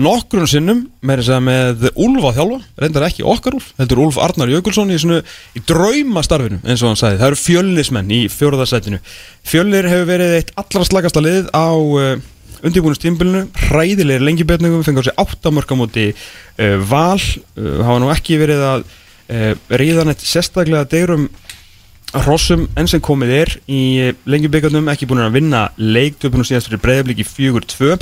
[0.00, 4.52] nokkrum sinnum með þess að með Úlfa þjálfa, reyndar ekki okkar Úlf heldur Úlf Arnar
[4.52, 4.98] Jökulsson í,
[5.58, 9.00] í drauma starfinu, eins og hann sagði, það eru fjölnismenn í fjórðasætinu.
[9.50, 12.14] Fjölnir hefur verið eitt allra slagasta lið á uh,
[12.60, 17.20] undirbúinustímbilinu, hræðilegir lengibetningum, fengi á sig áttamörk á móti uh, val,
[17.58, 18.90] hafa nú ekki verið að
[19.78, 21.28] ríðan eitt sérstaklega degrum
[22.12, 23.82] hrossum enn sem komið er í
[24.30, 27.96] lengjubíkarnum, ekki búin að vinna leik, töpunum síðast fyrir breyðablík í 4-2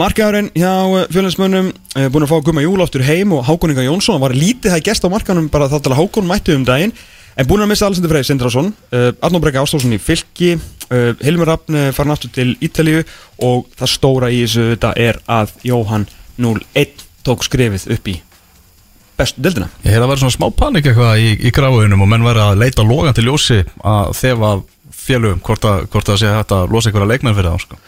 [0.00, 1.70] markaðurinn hjá fjölinsmönnum
[2.12, 5.06] búin að fá Guma Júl áttur heim og Hákon Inga Jónsson var lítið það gest
[5.06, 6.94] á markanum bara þá til að Hákon mætti um daginn
[7.38, 10.56] en búin að missa Alessandur Freyr Sindrason Arnó Breka Ástásson í fylki
[11.22, 13.00] Hilmur Rafn uh, farin aftur til Ítalíu
[13.46, 16.04] og það stóra í þessu þetta er að Jóhann
[16.42, 18.18] 0-1 tók skrefið upp í
[19.22, 19.70] bestu deildina?
[19.86, 22.62] Ég hef að vera svona smá panik eitthvað í, í gráðunum og menn verið að
[22.64, 24.52] leita logan til ljósi að þefa
[25.02, 27.78] félugum hvort að, hvort að sé hægt að losa einhverja leikmenn fyrir það sko.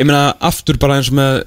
[0.00, 1.42] ég meina aftur bara eins og með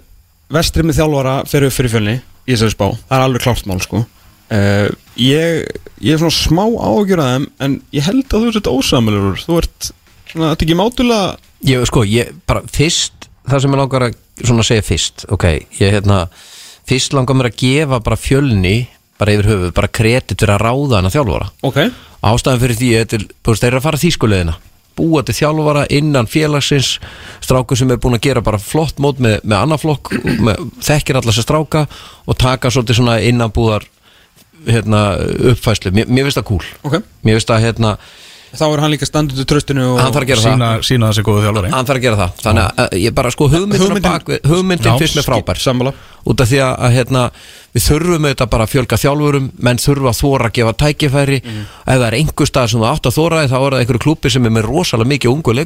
[0.55, 2.15] vestri með þjálfara fyrir upp fyrir fjölni
[2.45, 4.03] í þessari spá, það er alveg klárt mál sko.
[4.45, 5.63] Uh, ég,
[6.05, 6.65] ég er svona smá
[7.09, 9.87] þeim en ég held að þú ert ósamilur þú ert
[10.29, 11.31] svona, þetta ekki mátulega
[11.65, 15.47] Ég, sko, ég, bara fyrst Það sem ég langar að svona segja fyrst Ok,
[15.79, 16.27] ég, hérna
[16.85, 18.75] Fyrst langar mér að gefa bara fjölni
[19.19, 21.51] Bara yfir höfuð, bara kredit fyrir að ráða hana þjálfara.
[21.63, 21.77] Ok,
[22.25, 24.55] Ástæðan fyrir því er til, þeir eru að fara þýskuleðina
[24.95, 26.95] Búa til þjálfara innan félagsins
[27.43, 31.19] Stráku sem er búin að gera bara flott mót með, með annar flokk með, Þekkir
[31.19, 31.83] allar sem stráka
[32.25, 33.85] Og taka svolítið svona innanbúðar
[34.65, 35.01] hérna,
[35.51, 36.97] uppfæslu Mér, mér finnst það cool ok.
[37.27, 37.91] Mér finnst það, hérna
[38.59, 40.33] þá er hann líka standundu tröstinu og það.
[40.41, 41.71] Sína, sína þessi góðu þjálfari.
[41.75, 42.35] Hann þarf að gera það.
[42.45, 45.61] Þannig að uh, ég bara sko hugmyndin, fyrst með frábær.
[45.61, 45.93] sammála.
[46.25, 47.23] Út af því að, að hérna,
[47.75, 49.49] við þurfum auðvitað bara að fjölga þjálfurum.
[49.67, 51.41] Menn þurfa að þóra að gefa tækifæri.
[51.45, 54.33] Ef það er einhver stað sem þú átt að þóra þá er það einhverju klúpi
[54.33, 55.57] sem er með rosalega mikið ungu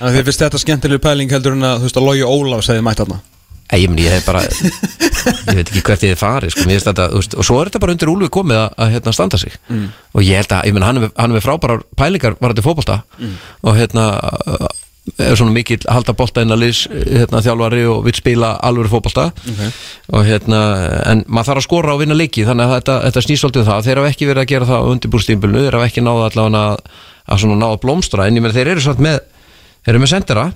[0.00, 2.84] að þið finnst þetta skemmtileg pæling heldur en að þú veist að Lógi Ólafs hefði
[2.84, 3.35] mætt Ei,
[3.82, 7.46] ég, meni, ég bara ég veit ekki hvert ég hef farið sko, þetta, veist, og
[7.48, 9.56] svo er þetta bara undir úlfi komið að, að hérna, standa sig.
[10.14, 12.98] Og ég held að, ég menn, hann, er með- frábærar pælingar var þetta fótbolta
[13.66, 14.06] og hérna
[15.22, 19.28] er svona mikill halda bolta inn að liðs hérna, þjálfari og vill spila alveg fótbolta.
[20.10, 20.60] Og hérna
[21.12, 23.68] en maður þarf að skora og vinna leiki þannig að þetta, þetta snýst svolítið um
[23.70, 23.84] það.
[23.86, 26.90] Þeir hafa ekki verið að gera það á undirbúrstímbilinu þeir hafa ekki náða allavega að,
[27.30, 28.26] að svona ná að blómstra.
[28.26, 29.20] En ég menn þeir eru samt með
[29.86, 30.46] þeir eru með sendera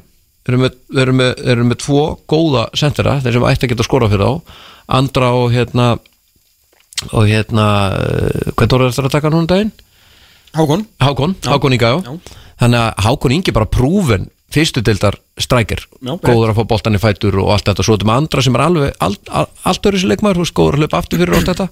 [0.45, 3.69] þeir eru með, þeir eru með, þeir eru með tvo góða sendera þeir sem ætti
[3.69, 4.59] að geta skora fyrir þá.
[5.01, 5.87] Andra og hérna
[7.17, 9.73] og hérna uh, hvernig voru þetta að taka núna um daginn?
[10.57, 10.85] Hákon.
[11.01, 12.13] Hákon, Hákon Inga já.
[12.61, 15.85] þannig að Hákon Ingi bara prúfen fyrstu deildar strækir.
[16.03, 17.85] Já, góður að fá boltan í fætur og allt þetta.
[17.87, 19.93] Svo þetta með andra sem er alveg allt, þú
[20.43, 21.69] veist, góður að hlaupa aftur fyrir og allt þetta.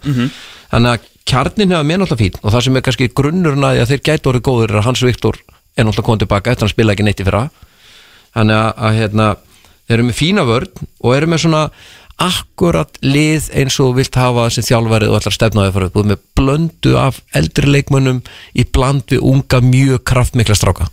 [0.70, 4.04] Þannig að kjarnin hefur mér náttúrulega fín og það sem er kannski grunnurinn að þeir
[4.08, 7.06] gætu orðið góður er að Hans Viktor er náttúrulega komið tilbaka eftir að spila ekki
[7.08, 7.42] neitt í fyrra
[8.36, 9.30] þannig að, að hérna,
[9.86, 11.62] þeir eru með fína vörn og eru með svona
[12.18, 15.76] akkurat lið eins og vilt hafa sem þjálfarið og ætlar að stefna á því að
[15.76, 15.98] fara upp.
[16.00, 18.18] Og með blöndu af eldri leikmönnum
[18.58, 20.88] í bland við unga mjög kraftmikla stráka.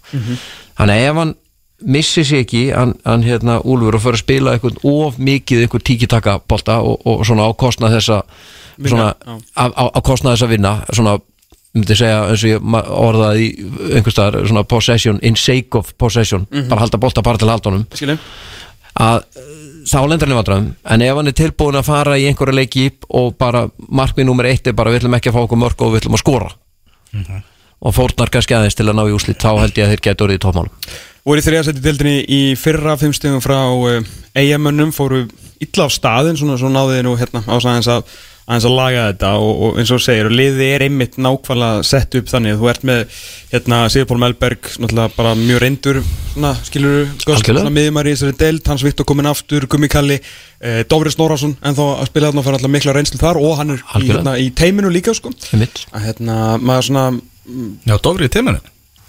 [0.78, 1.34] Þannig að ef hann
[1.86, 5.86] missi sig ekki hann, hann hérna Úlfur og fyrir að spila eitthvað of mikið eitthvað
[5.90, 8.22] tíkitaka bolta og, og svona á kostnað þessa
[8.80, 9.36] svona, já.
[9.60, 11.18] á, á, á kostnað þessa vinna svona
[11.76, 16.48] myndi segja eins og ég orðaði í einhvers staðar svona possession in sake of possession
[16.70, 17.88] bara halda bolta bara til haldunum.
[17.94, 18.22] Skiljum
[18.96, 20.70] að uh, þá lendur hann í vandræðum.
[20.94, 22.86] En ef hann er tilbúin að fara í einhverja leiki
[23.20, 25.92] og bara markmið nummer eitt er bara við ætlum ekki að fá okkur mörg og
[25.94, 26.54] við ætlum að skora.
[27.86, 30.26] Og fórnar kannski aðeins til að ná í úslit þá held ég að þeir geta
[30.26, 30.96] orðið í tópmálum
[31.26, 33.96] voru í þriðasætti deildinni í fyrra fimmstegum frá uh,
[34.38, 35.24] eigamönnum fóru
[35.64, 38.12] illa á staðin svona svo náðu þið nú hérna á aðeins að
[38.46, 41.86] aðeins að laga þetta og, og eins og þú segir og liðið er einmitt nákvæmlega
[41.90, 43.00] sett upp þannig að þú ert með
[43.56, 46.00] hérna Sigurpól Melberg náttúrulega bara mjög reyndur
[46.36, 51.10] svona skilur svona miðjumar í þessari deild Hans Viktor komin aftur Gummi Kalli eh, Dóri
[51.16, 53.82] Snorarsson en þá að spila þarna og fara alltaf mikla reynslu þar og hann er
[53.82, 55.88] í, hérna, í teiminu líka sko Einmitt.
[55.90, 57.08] að hérna maður svona
[57.90, 58.62] Já, Dofri í tímanu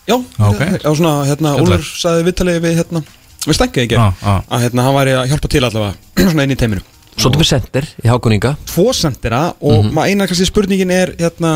[0.06, 0.60] Já, Ok.
[0.80, 1.56] já svona, hérna.
[1.58, 3.00] Úlfur sagði viðtalið við, hérna,
[3.44, 4.34] við stengið ekki Já, já.
[4.48, 6.84] að hérna, hann væri að hjálpa til allavega svona inn í teiminu
[7.16, 8.52] Svolítið með sender í Hákoninga.
[8.68, 11.50] Tvo sendera og mm eina kannski spurningin er hérna,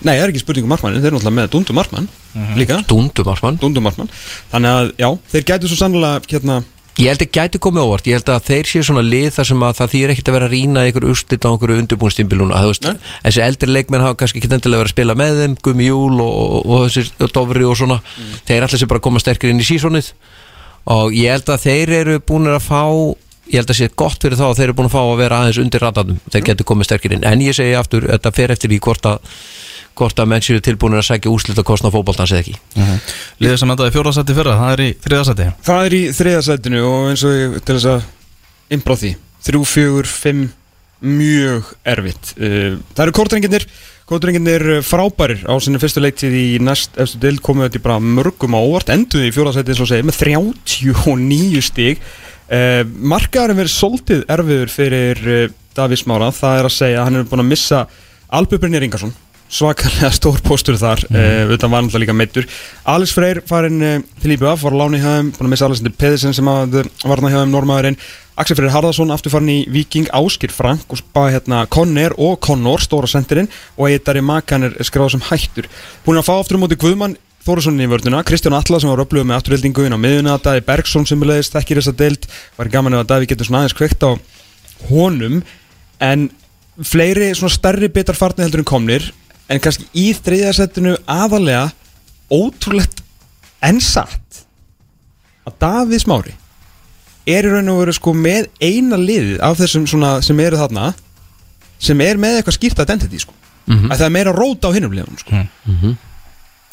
[0.00, 2.08] nei, það er ekki spurning um markmannin, þeir eru náttúrulega með Dundu markmann
[2.56, 4.10] líka, Dúndu Marsmann Dundu markmann.
[4.52, 6.60] Þannig að, já, þeir gætu svo sannlega hérna,
[7.00, 9.62] Ég held að gæti komið óvart, ég held að þeir séu svona lið þar sem
[9.64, 12.72] að það þýr ekkert að vera að rýna ykkur úrslit á einhverju undirbúinstimpil núna þú
[12.72, 12.88] veist,
[13.22, 16.34] þessi eldri leikmenn hafa kannski ekki endilega verið að spila með þeim, Gumi Júl og,
[16.34, 18.00] og, og þessir og Dofri og svona.
[18.50, 20.10] Þeir allir sem bara koma sterkir inn í sísonið.
[20.92, 22.82] Og ég held að þeir eru búin að fá
[23.50, 25.40] ég held að sé gott fyrir þá að þeir eru búin að fá að vera
[25.42, 27.26] aðeins undir radarnum, þeir getur komið sterkir inn.
[27.26, 29.34] En ég segi aftur, þetta fer eftir því hvort að
[30.00, 32.54] hvort að menn séu tilbúin að segja úrslit að kostna fótboltans eða ekki.
[33.42, 37.24] Liðið sem endaði fjórðarsætti fyrra, það er í þriðarsætti Það er í þriðasætinu og eins
[37.26, 38.06] og ég til þess að
[38.76, 39.12] innbráð því
[39.50, 40.46] þrjú, fjögur, fimm
[41.00, 42.34] mjög erfitt.
[42.36, 43.66] Uh, Það eru kórdrenginir
[44.10, 48.60] kórdrenginir frábærir á sinni fyrstu leiktið í næst eftir dild komið þetta bara mörgum á
[48.60, 52.02] óvart enduði í fjórðasæti eins og segir með 39 stig
[52.50, 52.82] uh,
[53.14, 55.42] Markaðurinn verið svolítið erfiður fyrir uh,
[55.76, 57.82] Davís Mára það er að segja að hann er búin að missa
[58.30, 59.12] Albubrynir Ingarsson.
[59.50, 61.54] Svakalega stór póstur þar mm.
[61.56, 62.44] utan var náttúrulega líka meittur
[62.86, 63.82] Alex Freyr farin
[64.22, 67.40] til IBF var láni hjá þeim, búin að missa Alexander Pedersen sem uh, varna hjá
[67.40, 67.98] þeim normaðurinn
[68.40, 72.80] Axel Freyr Harðarsson aftur farin í Viking Áskir Frank og spáði hérna Conner og Connor
[72.80, 73.50] stóra sendirinn.
[73.76, 75.68] Og Eitari Makan er skráð sem hættur.
[76.06, 79.28] Búin að fá aftur á móti Guðmann Þóruðsson í vörduna, Kristján Alla sem var upplöfuð
[79.30, 82.26] með afturhildingu inn á miðuna, Daði Bergson sem leðist ekki þess að deild,
[82.58, 84.10] var gaman að Daði getur svona aðeins kveikt á
[84.90, 85.38] honum.
[86.04, 86.28] En
[86.84, 89.08] fleiri svona stærri bitar farnið heldur en komnir
[89.50, 91.70] en kannski í þriðasettinu aðalega
[92.30, 93.00] ótrúlegt
[93.66, 94.44] en satt
[95.48, 96.36] að Davíð Smári
[97.28, 100.92] er í raun og veru sko með eina liðið af þessum svona sem eru þarna
[101.80, 103.34] sem er með eitthvað skýrt identity sko.
[103.66, 103.90] Mhm.
[103.92, 105.44] að það er meira rót á hinnum liðunum sko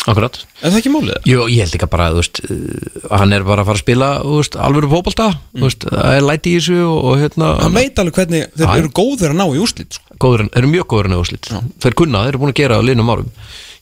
[0.08, 1.18] Akkurat er það ekki málið?
[1.28, 4.10] Jú, ég held líka bara, þú veist, uh, hann er bara að fara að spila,
[4.24, 7.76] þú veist, alvöru fótbolta, þú veist, það er læti í þessu og, og hérna, hann
[7.76, 10.20] veit alveg hvernig þeir eru góðir að ná í úrslit sko.
[10.24, 11.52] góður, eru mjög góður en úrslit.
[11.84, 13.34] Þeir kunna, þeir eru búin að gera á liðnum árum.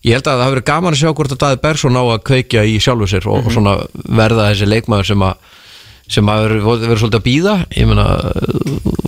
[0.05, 2.23] Ég held að það hafi verið gaman að sjá hvort að Daði Bergson á að
[2.29, 3.71] kveikja í sjálfu sér og, og svona
[4.19, 5.53] verða þessi leikmaður sem að
[6.11, 8.05] sem að verið svolítið að býða ég meina,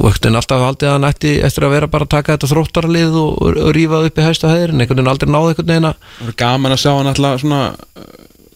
[0.02, 3.34] vöktin alltaf haldið að hann ætti eftir að vera bara að taka þetta þróttaralið og,
[3.44, 6.74] og, rífa upp í hæsta hæðir en einhvern veginn aldrei náði einhvern veginn að gaman
[6.74, 7.62] að sjá hann alltaf svona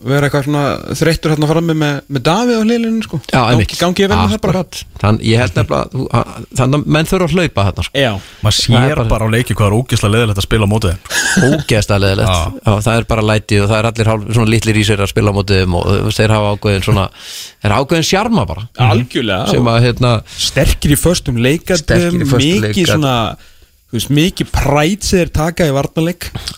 [0.06, 0.64] vera eitthvað svona
[0.98, 3.76] þreyttur hérna frammi með, með Davíð á hlilinu sko Já, einmitt.
[3.80, 4.80] gangi ég vel með það bara Akkurat.
[5.02, 6.08] Þann, ég held nefnilega þú-
[6.58, 7.94] þannig að menn þurfa að hlaupa þarna sko.
[8.02, 8.12] Já,
[8.42, 10.72] Maður Það er sér bara- bara á leiki hvað er ógislega leðilegt að spila á
[10.72, 11.02] mótið þeim.
[11.52, 15.02] ógeðslega leðilegt það er bara læti og það er allir hálf, svona litlir í sér
[15.06, 17.06] að spila á mótið þeim og þú veist, þeir hafa ákveðin svona
[17.62, 22.28] þeir hafa ákveðin sjarma bara algjörlega sem að hérna sterkir í föstum leikandum Sterkir í
[22.28, 22.92] föstum mikið leikandum.
[22.96, 23.16] svona
[23.92, 25.74] þú veist, mikið præt sem þeir taka í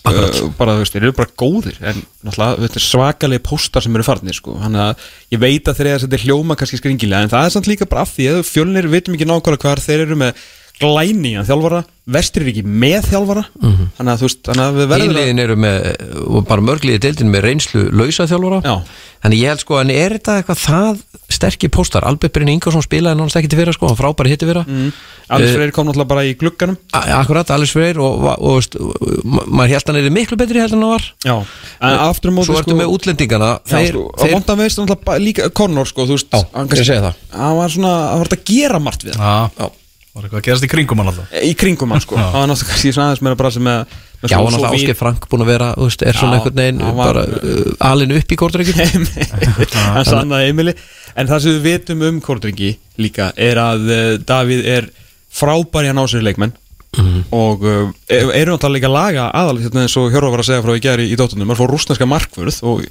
[0.03, 0.35] Akkurat.
[0.38, 4.38] uh, bara þú veist, þeir eru bara góðir en náttúrulega svakalegi póstar sem eru farnir
[4.38, 4.57] sko.
[4.61, 7.55] hann að ég veit að þeir eru að setja hljóma kannski skringilega en það er
[7.55, 10.45] samt líka bara af því að fjölnir vitum ekki nákvæmlega hvar þeir eru með
[10.84, 11.81] glæni að þjálfara,
[12.14, 15.43] vestir er ekki með þjálfara þannig að þú veist, þannig að við verðum að Hínliðin
[15.45, 15.89] eru með,
[16.27, 18.61] og bara mörgliði deildin með reynslu lausa þjálfara.
[18.68, 19.01] Já.
[19.23, 22.03] Þannig ég held sko, en er þetta eitthvað það sterkir póstar?
[22.03, 24.65] Albert Brynn Ingersson spilaði náttúrulega ekki til fyrra sko, hann frábæri hitti fyrra.
[24.68, 24.89] Mm.
[25.31, 26.76] Alex Freyr kom náttúrulega bara í glugganum.
[26.91, 29.14] Akkurat, Alice Freyr og, og, og,
[29.47, 31.07] maður held hann er miklu betri heldur en hann var.
[31.23, 31.35] Já,
[31.80, 35.47] en aftur á móti Svo ertu með útlendingana þeir, sko, að vonda veist náttúrulega líka
[35.55, 39.72] Connor sko, þú veist hann var svona, hann var að gera margt við Já,
[40.14, 41.31] var eitthvað að gerast í kringum hann alltaf?
[41.41, 44.30] Í kringum hann sko, hann var náttúrulega kannski svona aðeins meira bara sem með, með
[44.34, 46.81] Já, hann alltaf svo Áskei Frank búin að vera, þú veist, er svona einhvern veginn
[46.85, 50.76] hann var- bara uh, alin upp í kórdreikinn við- Hann sannaði Emili.
[51.18, 52.72] En það sem við vitum um Kordringi
[53.02, 54.88] líka er að uh, Davíð er
[55.34, 56.53] frábæri að ná sér leikmenn
[56.94, 57.24] Mhm.
[57.34, 60.61] og uh, eru náttúrulega líka að laga aðal hérna eins og Hjörvar var að segja
[60.61, 62.84] frá í gæri í dóttunum maður fór rúsneska markvörð og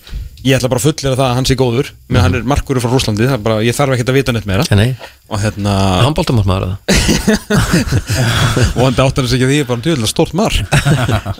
[0.43, 2.23] ég ætla bara að fullera það að hann sé góður með Mhm.
[2.25, 4.65] hann er markvörður frá Rúslandi það er bara, ég þarf ekkert að vita neitt meira.
[4.75, 4.97] Nei,
[5.31, 6.77] og hérna handbóltamátt maður það
[8.77, 10.59] og hann áttar þess ekki að því er bara tjóðilega stórt mark.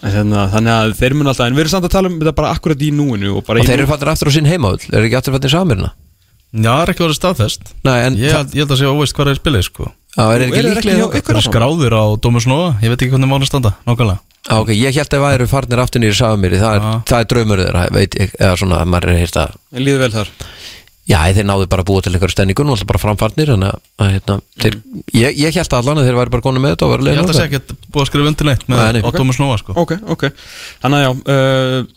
[0.07, 2.53] Hérna, þannig að þeir mun alltaf en við erum samt að tala um þetta bara
[2.55, 5.09] akkurat í núinu og bara Og í þeir eru fattir aftur á sinn heimaðull, eru
[5.11, 5.91] ekki aftur fattir samirna
[6.53, 7.71] Já, það er ekki verið staðfest.
[7.87, 10.61] Nei, en Ég, ég held að sé óveist hvað er spilið sko Já, er ekki
[10.61, 11.23] eru líklega?
[11.25, 14.21] Það er skráður á Dómus Nóa Ég veit ekki hvernig málið standa, nákvæmlega.
[14.43, 17.63] Já, ok, ég held að væru farnir aftur nýri Samiri, það er, það er draumur
[17.63, 20.33] þeirra, veit ég, eða svona, maður er hýrt að Ég líður vel þar?
[21.09, 24.11] Já, þeir náðu bara að búa til einhverju stemningu Nú alltaf bara framfarnir Þannig að
[24.13, 24.77] hérna, þeir,
[25.19, 27.33] ég, ég held að allan að þeir væri bara konum með þetta og Ég held
[27.33, 29.75] að sé ekki búið að skrifa undir neitt með, Dómus Nóa sko.
[29.83, 30.29] Ok, ok.
[30.85, 31.91] Þannig að já uh,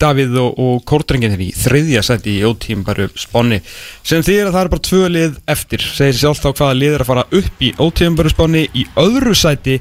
[0.00, 3.60] Davíð og, og Kórdrengin er í þriðja seti í ótím bara spáni.
[4.06, 5.84] Sem þýðir að það er bara tvö lið eftir.
[5.96, 9.34] Segir sjálf þá hvaða lið er að fara upp í ótím bara spáni í öðru
[9.38, 9.78] sæti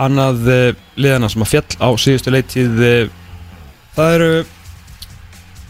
[0.00, 3.16] annað uh, liðana sem að fjall á síðustu leitið uh,
[3.96, 4.30] það eru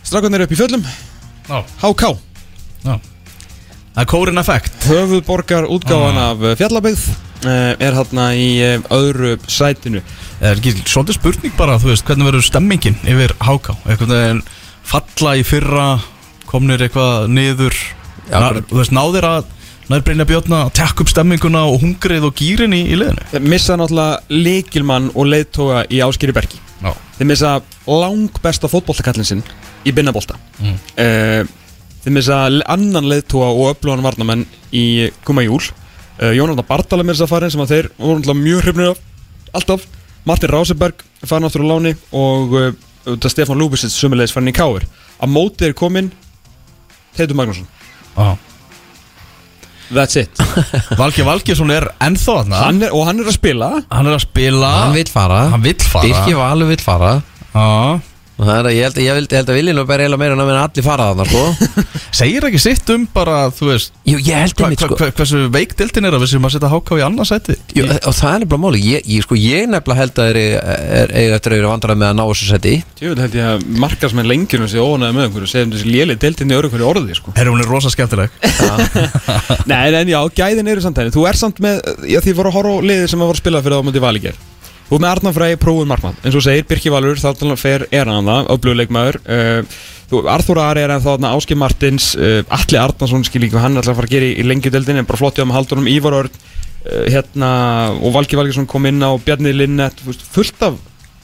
[0.07, 0.85] strákarnir upp í fjöllum.
[1.51, 2.13] Já, HK
[3.91, 4.77] Það er kórin effekt.
[4.87, 8.51] Höfuðborgar útgáfan af uh, fjallabegð uh, er hérna í
[8.87, 10.05] öðru sætinu
[10.41, 14.43] er ekki svolítið spurning bara, þú veist, hvernig verður stemmingin yfir háká Eitthvað veginn
[14.91, 15.87] falla í fyrra
[16.51, 17.77] komnir eitthvað niður.
[18.31, 19.57] Já, Na, Þú veist, náðir að
[19.91, 23.25] Nær Brynja Björna að tekka upp stemminguna og hungrið og gýrin í, í liðinu?
[23.33, 26.61] Þeir missa náttúrulega leikilmann og leiðtoga í Áskýri Bergi.
[26.79, 26.93] Já.
[27.17, 27.55] Þeir missa
[27.91, 29.43] lang besta fótboltakallin sinn
[29.83, 30.39] í binnabolta.
[30.63, 30.79] Mm.
[32.05, 35.65] Þeir missa annan leiðtoga og öflugan varnamenn í Kuma Júl.
[36.21, 39.03] Uh, Jónatan Bartala með þess að farin sem að þeir voru náttúrulega mjög hrifnir af
[39.59, 39.87] Alltaf
[40.29, 42.71] Martin Ráseberg áttur á láni og uh,
[43.07, 44.87] þetta Stefán Lúbisits sumulegis farin í Káir
[45.21, 46.13] Að mótið er komin
[47.17, 47.67] Teitur Magnússon.
[48.17, 48.37] Já
[49.91, 50.31] That's it.
[51.01, 52.59] Valgi Valgesson er ennþá þarna.
[52.63, 53.71] Hann er, Og hann er að spila.
[53.91, 54.69] Hann er að spila.
[54.85, 55.41] Hann vill fara.
[55.51, 56.07] Hann vill fara.
[56.07, 57.17] Birki Valur vill fara.
[57.51, 57.67] Já
[58.41, 60.37] Og það er að ég held, ég held, ég held að viljinu bara eiginlega meira
[60.37, 61.43] en að meina allir fara þarna sko.
[62.21, 64.97] Segir ekki sitt um bara, þú veist Jú, ég held hva, einmitt hva, sko.
[64.97, 68.17] hva, Hversu veik diltin er að við sem að setja háká í annarsæti Jú, og
[68.17, 71.53] það er nefnilega máli ég, ég, sko, ég nefnilega held að er, er, er eftir
[71.53, 74.71] að vera vandrað með að ná þessu seti Tjóðil held ég að markast með lengjunum
[74.73, 77.35] sé óanæði með einhverju segjum þessi léli deltinn í öru hverju orði sko.
[77.37, 78.35] Herru, hún er rosa skemmtileg.
[79.71, 82.59] Nei, en já, gæðin eru samt henni Þú er samt með, já því voru að
[82.59, 84.41] horfa á liðið sem að voru að spila fyrir það á mútið Valíker
[84.91, 86.17] Er með Arnar Frey, prófum markmann.
[86.25, 89.81] Eins og segir, Birki Valur, þá fer er hann það öflugleikmaður uh,
[90.11, 93.95] Þú, Arþór Ari er ennþá þarna, Áski Martins uh, Alli Arnarsson skil líka, hann alltaf
[93.95, 96.33] að fara að gera í, í lengjudeldin en bara flottið á með haldunum Ívar Örn
[96.35, 97.51] uh, hérna,
[97.95, 100.03] og Valgi Valgersson kom inn á Bjarni Linnet,
[100.35, 100.81] fullt af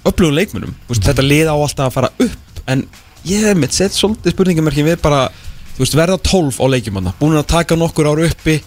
[0.06, 2.86] öflugum leikmunum, þú veist, þetta lið á alltaf að fara upp en
[3.26, 5.24] ég hef mitt sett svolítið spurningamerkin við bara
[5.80, 8.60] veist, verða 12 á leikjum hann búin að taka nokkur ára uppi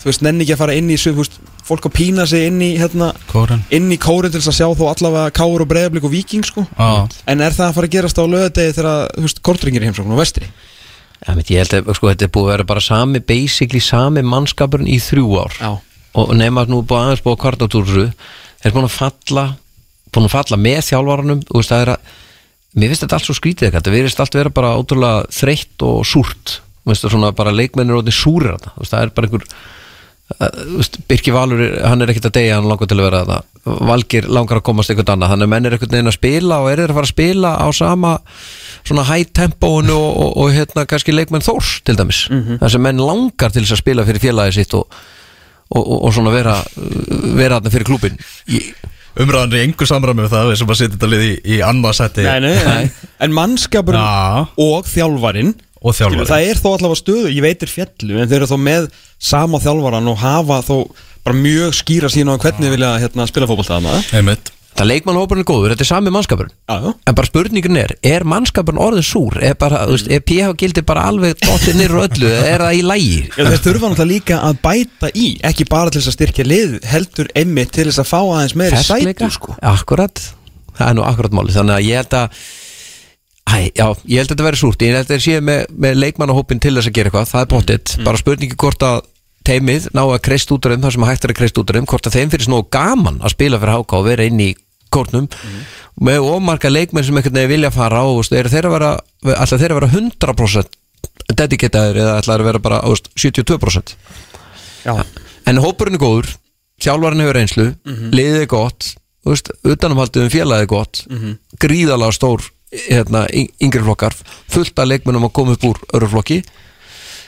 [0.00, 2.46] þú veist, nenni ekki að fara inn í svo, þú veist, fólk að pína sig
[2.50, 5.70] inn í hérna, Kóren inn í kórin til þess að sjá þó allavega káur og
[5.72, 6.66] breyðablík og viking sko.
[6.78, 7.08] Já.
[7.26, 10.14] En er það að fara að gerast á lögadegi þegar, þú veist, kortringir í heimsókn
[10.14, 10.50] og vestri?
[11.26, 14.22] Ja, mitt, Ég held að sko, þetta er búið að vera bara sami basically sami
[14.22, 15.56] mannskapurinn í þrjú ár.
[15.58, 15.70] Já,
[16.16, 19.46] og nema að nú búið aðeins búið að kvartatúru er búin að falla
[20.14, 22.12] búin að falla með þjálfaranum þú veist það er að
[22.76, 26.58] mér finnst þetta allt svo skrítið þetta verðist allt vera bara ótrúlega þreytt og súrt.
[26.84, 29.48] Þú veist svona bara leikmennir og þetta súrir þetta þú veist það er bara einhver
[31.06, 34.58] Birki Valur, hann er ekkert að deyja hann langar til að vera þetta Valgir langar
[34.58, 36.92] að komast einhvern annað, þannig að menn er einhvern veginn að spila og er þeir
[36.92, 38.10] að fara að spila á sama
[38.86, 42.24] svona high tempóinu og, og, og hérna kannski leikmenn Þórs til dæmis.
[42.30, 44.98] Mm þess að menn langar til þess að spila fyrir félagið sitt og,
[45.70, 46.58] og, og, og svona vera
[47.38, 48.18] vera þarna fyrir klúbin
[48.50, 48.74] ég,
[49.16, 51.60] Umræðan er engu samræmi með það Við sem að setja þetta lið í, í
[52.66, 52.90] nei.
[53.24, 54.46] en mannskapurinn Já.
[54.66, 55.54] og þjálfarin
[55.86, 58.90] Og þjálfari það er þó allavega stöðu, ég veitir fjallu en þeir eru þó með
[59.22, 60.76] sama þjálfaran og hafa þó
[61.26, 64.52] bara mjög skýra sína á hvernig vilja hérna, spila fótbolta þarna Einmitt.
[64.76, 66.52] Það leikmannhópurinn er góður, þetta er sami mannskapurinn.
[66.68, 69.38] Já, já en bara spurningin er, er mannskapurinn orðin súr?
[69.40, 73.22] Er veist, er PH gildi bara alveg dottir nýr og öllu, er það í lægi
[73.38, 77.32] þeir þurfa náttúrulega líka að bæta í ekki bara til þess að styrkja lið heldur
[77.40, 79.56] einmitt til þess að fá aðeins meiri sætu sko.
[79.72, 80.24] akkurat,
[80.76, 82.40] það er nú akkurat máli þannig að ég held að
[83.46, 84.82] Æ, já, ég held að þetta verði súrt.
[84.82, 87.28] Ég held að þetta séu með, með leikmannahópin til þess að gera eitthvað.
[87.30, 88.96] Það er bóttið, bara spurningi hvort að
[89.46, 91.76] teimið ná að kreist út af þeim það sem hægt er að kreist út af
[91.78, 94.48] þeim, hvort að þeim fyrir snóð gaman að spila fyrir háká og vera inn í
[94.90, 95.28] kórnum.
[96.02, 98.90] Með ómarga leikmenn sem einhvern veginn vilja fara á veist, eru þeir að vera,
[99.36, 100.76] alltaf þeir að vera 100%
[101.38, 103.94] dediketaður eða ætla að vera bara veist, 72%
[104.86, 104.92] Já,
[105.46, 106.28] en hópurinn er góður
[106.82, 107.66] þjálfarinn hefur reynslu,
[108.12, 108.90] liðið er gott
[109.26, 111.00] utanumhaldið um félagið er gott
[111.62, 113.24] gríðalega stór hérna,
[113.62, 114.14] yngri flokkar,
[114.52, 116.42] fullt af leikmennum að koma upp úr öru flokki.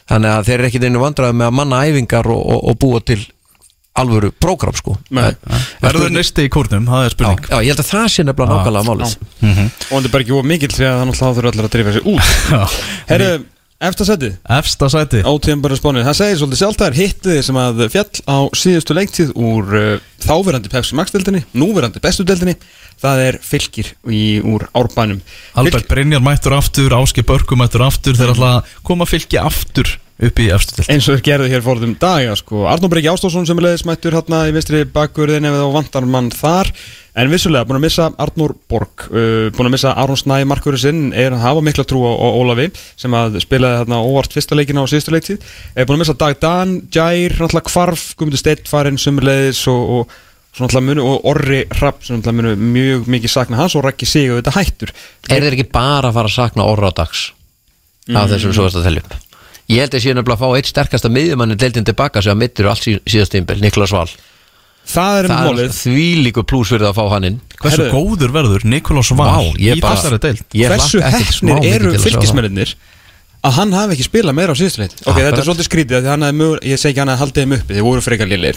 [0.08, 3.02] Þannig að þeir eru ekkit einu vandraði með að manna æfingar og, og, og búa
[3.04, 3.20] til
[3.98, 4.94] alvöru prógram sko.
[5.14, 5.32] Nei.
[5.82, 7.46] Verður neisti í kórnum, það er spurning.
[7.50, 9.14] Já, ég held að það sé nefnilega nákvæmlega málið.
[9.88, 11.94] Og hann er bara ekki of mikill því að það náttúrulega þurfa allir að drífa
[11.96, 12.34] sig út.
[12.54, 12.62] Já.
[13.10, 13.30] Herru,
[13.78, 15.20] eftir setið Efsta sæti.
[15.22, 18.96] Átíðan bara spánir, það segir svolítið sjálft það er hittið sem að fjall á síðustu
[18.98, 22.56] leiktíð úr uh, þáverandi Pepsi Max-deldinni, núverandi bestu-deldinni
[22.98, 25.22] það er fylgir í, úr árbænum.
[25.58, 28.18] Albert Brynjar mættur aftur, Áski Börgu mættur aftur.
[28.18, 31.62] Þeir að koma að fylgja aftur upp í efstu til eins og þeir gerðu hér
[31.62, 32.64] fórðum daga sko.
[32.70, 36.30] Arnó Breki Ástórsson sem er leiðis mættur hérna í vinstri bakkurðin ef það vantar mann
[36.34, 36.72] þar.
[37.18, 41.02] En vissulega búin að missa Arnór Borg uh, búin að missa Aron Snæ markurinn sinn
[41.14, 42.68] er að hafa mikla trú á, á Ólafi
[42.98, 45.42] sem að spilaði hérna óvart fyrsta leikina á síðustu leiktið
[45.74, 50.16] er búin að missa Dag Dan, Jær, náttúrulega Kvarf Guðmundur Steitt farinn sumurleiðis og, og
[50.62, 54.40] alltaf munu, og Orri Rapp sem munu mjög mikið sakna hans og Raggi sig og
[54.40, 54.94] þetta hættur.
[55.30, 57.28] Er þeir ekki bara að fara að sakna orra á dags?
[58.08, 59.27] Af þessum svo að telja upp
[59.68, 62.68] ég held að sé nefnilega að fá eitt sterkasta miðjumann deildin tilbaka sem að mittur
[62.70, 64.08] allt sí- síðast tímbil, Niklas Val
[64.88, 67.82] Það er um það er því líku plús fyrir það að fá hann inn Hversu
[67.82, 67.90] Herðu.
[67.92, 71.50] góður verður Nikolás Val Vá, ég í bara- þessari deild Ég Hversu hlakka ekkert smá
[71.52, 72.08] hefnir mikið eru til að sjá það.
[72.08, 72.74] fylgismennir
[73.44, 75.38] að hann hafi ekki spilað meira á síðustu leit Ok, þetta Akkurat.
[75.38, 77.52] er svolítið skrítið af því hann hafði mögur, ég segi ekki hann hafði haldið þeim
[77.58, 78.56] uppi, þeir voru frekar liðlir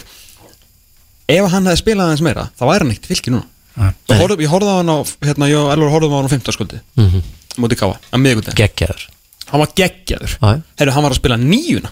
[1.28, 3.92] Ef hann hefði spilað aðeins meira þá væri hann ekkert fylgi núna Nei.
[4.08, 4.96] Svo horfðum, Ég horfði á hann á,
[5.28, 7.22] hérna, ég og Elvar horfðum á hann á 15 skuldi Mhm.
[7.62, 9.06] Móti Káa, að miðgundin geggjaður
[9.50, 10.36] Hann var geggjaður.
[10.38, 10.52] Já.
[10.78, 11.90] Herru, hann var að spila nýjuna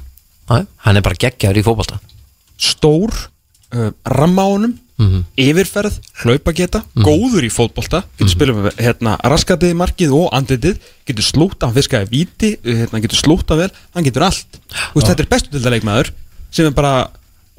[0.51, 1.99] Já, hann er bara geggjaður í fótbolta.
[2.61, 3.13] Stór,
[3.75, 4.79] uh, ramma á honum
[5.41, 8.03] Yfirferð, hlaupageta Góður í fótbolta.
[8.19, 10.77] Getur spilað með hérna, raskatið markið og andlitið.
[11.09, 14.61] Getur slúta, hann fiskaði víti hérna, Getur slúta vel, hann getur allt.
[14.93, 16.13] Veist, Þetta er bestu leikmaður
[16.53, 17.09] Sem er bara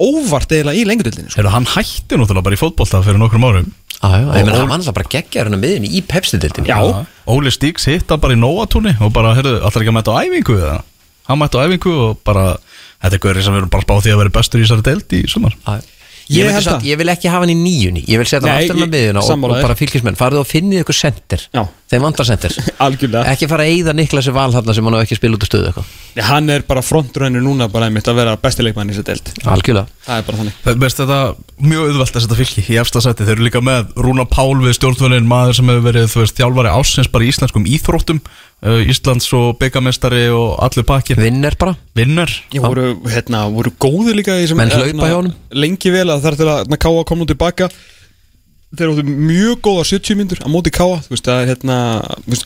[0.02, 1.44] óvart eiginlega í lengudildinni sko.
[1.50, 3.70] Hann hætti náttúrulega bara í fótbolta fyrir nokkrum árum
[4.02, 7.04] Hann var alltaf bara geggjaður hann að miðinni í pepsitildinni Já.
[7.30, 10.56] Óli Stíks hitta bara í Nóatúni og bara, heyrðu, allar ekki að mæta á æfingu
[10.58, 10.78] eða?
[11.28, 12.46] Hann mætti á æfingu og bara
[13.02, 15.14] Þetta er gaurið sem við erum bara spáð því að vera bestur í þessari deild
[15.18, 15.72] í sumar Já.
[16.30, 18.46] Ég Ég, held ég, að- ég vil ekki hafa hann í nýjunni Ég vil setja
[18.46, 21.64] hann aftur ég- miðina og, og bara fylgismenn Farðu og finnið ykkur sendir Já.
[21.92, 22.54] Þeim vantar sendir
[22.86, 23.24] Algjörlega.
[23.34, 25.50] Ekki fara að eyða Niklasi val þarna sem hann á ekki að spila út af
[25.50, 25.90] stöðu eitthvað.
[26.16, 29.28] Já, Hann er bara frontrunner núna bara einmitt að vera besti leikmann í þessu deild.
[29.44, 29.86] Algjörlega.
[30.06, 30.56] Það er bara þannig.
[30.64, 31.18] Það veist þetta
[31.68, 34.78] mjög auðvelt að setja fylki í efsta seti Þeir eru líka með Rúna Pál við
[34.78, 38.22] stjórnvölin maður sem hefur verið, þjálfari ásins bara í íslenskum íþróttum
[38.62, 41.74] Íslands og byggamestari og allur pakkin Vinner bara.
[41.98, 45.34] Vinnar Ég voru, hérna, voru góðir líka í þessum Menn hlaupa hérna, hjá honum.
[45.64, 47.68] Lengi vel að það er til að hérna, Káa kom nú tilbaka
[48.72, 51.78] Þeir áttu mjög góða 70 myndur á móti Káa Þú veist, það er hérna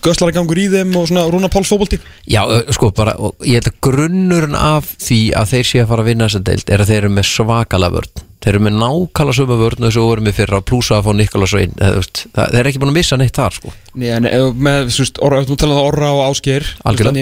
[0.03, 2.01] Göslara gangur í þeim og svona Rúna Páls fótbolti.
[2.27, 2.43] Já,
[2.75, 6.11] sko, bara, og ég held að grunnurinn af því að þeir sé að fara að
[6.11, 8.25] vinna þessa deild er að þeir eru með svakala vörn.
[8.47, 11.55] Þeir eru með nákala sömu vörn þessu voru með fyrir að plúsa að fá Nikolas
[11.57, 13.73] og inn þeir eru ekki búin að missa neitt þar sko.
[13.95, 14.29] Nei, en
[14.67, 17.17] með, þú veist, orra, þú talaði orra og áskeir Algjörlega.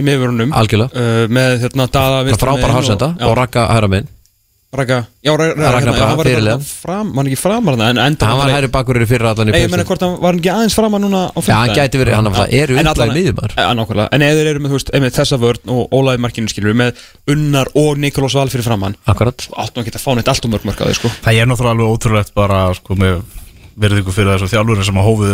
[0.58, 0.90] Algjörlega.
[0.92, 1.88] uh, Með, hérna,
[4.74, 6.54] Raka Já, Raka, Braga, hann var hérna
[7.14, 9.54] hann ekki framar En enda hann var hæri bakurinn fyrir allan í
[9.86, 11.78] hvort hann var hann ekki aðeins framar núna á Já, hann fimmtudaginn?
[11.78, 14.74] gæti verið, hann er En upplæði allan- miðjumar Ja, nákvæmlega, en ef þeir eru með,
[14.74, 18.66] þú veist, einmitt þessa vörn og Ólaði markinu skilur með Unnar og Nikolás Val fyrir
[18.66, 19.46] framann Akkurat.
[20.90, 21.10] Því, sko.
[21.22, 23.22] Það er náttúrulega alveg ótrúlegt bara sko með
[23.78, 25.30] verðingu fyrir þessu þjálfurinn sem að hófu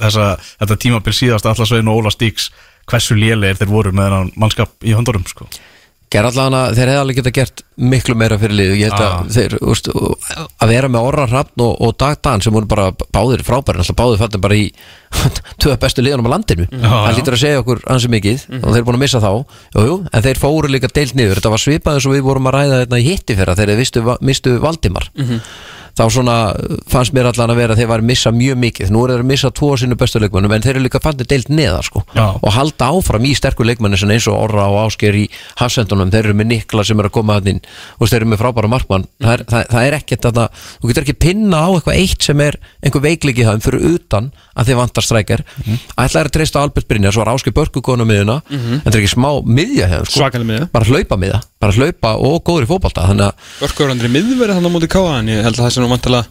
[0.00, 0.28] þessa,
[0.60, 2.50] þetta tímabil síðast Allarsvein og Óla Stíks
[2.88, 5.48] hversu lélegir þeir voru með þennan mannskap í höndurum sko.
[6.14, 9.14] Ger allan að þeir hefði alveg geta gert miklu meira fyrir liðu Ég held að
[9.14, 9.24] Ah.
[9.34, 13.42] þeir, úst, að vera með Orra Hrafn og, og Dag Dan sem voru bara báðir
[13.42, 14.68] frábæri alltaf báðir fallin bara í
[15.62, 16.68] tvö bestu liðunum á landinu.
[16.70, 17.16] Já, Það já.
[17.18, 19.30] lítur að segja okkur ansi mikið og þeir eru búin að missa þá.
[19.74, 21.38] Jú, jú, en þeir fóru líka deilt niður.
[21.42, 23.82] Þetta var svipað eins og við vorum að ræða þetta í hitti fyrir þegar þeir
[23.82, 25.10] vistu, mistu Valdimar
[25.94, 26.36] þá svona
[26.90, 29.24] fannst mér allan að vera að þeir var að missa mjög mikið nú eru þeir
[29.24, 32.02] að missa tvo af sínu bestu leikmönnum en þeir eru líka fannir deilt neðar sko
[32.16, 32.26] Já.
[32.34, 35.24] og halda áfram í sterkur leikmanni sem eins og Orra og Ásker í
[35.60, 37.60] hafsendunum þeir eru með Nikla sem er að koma að inn
[37.98, 40.90] og þeir eru með frábæra markmann það er, það, það er ekkert að það, þú
[40.90, 44.80] getur ekki pinna á eitthvað eitt sem er einhver veikleiki það fyrir utan að þið
[44.80, 45.78] vantar strækjar mm -hmm.
[46.04, 49.00] ætlaði að treysta á Albert Brynjar svo var Ásker Börku konu miðuna en það er
[49.02, 50.44] ekki smá miðja hefð sko.
[50.44, 50.68] Miðja.
[50.72, 53.34] bara hlaupa miða, bara hlaupa og góður í fótbolta þannig að,
[55.84, 56.24] Ég nú vantilega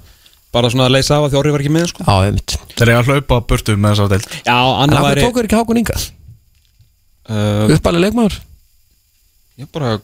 [0.53, 2.97] bara svona að leysa af að þjórið var ekki með, sko á, einmitt Þeir eru
[2.99, 5.79] að hlaupa burtu með þessa deild Já, en annar af væri hverju tókur ekki Hákon
[5.81, 5.95] Inga?
[7.29, 8.35] uh, uppalið leikmaður?
[9.61, 9.95] Ég bara,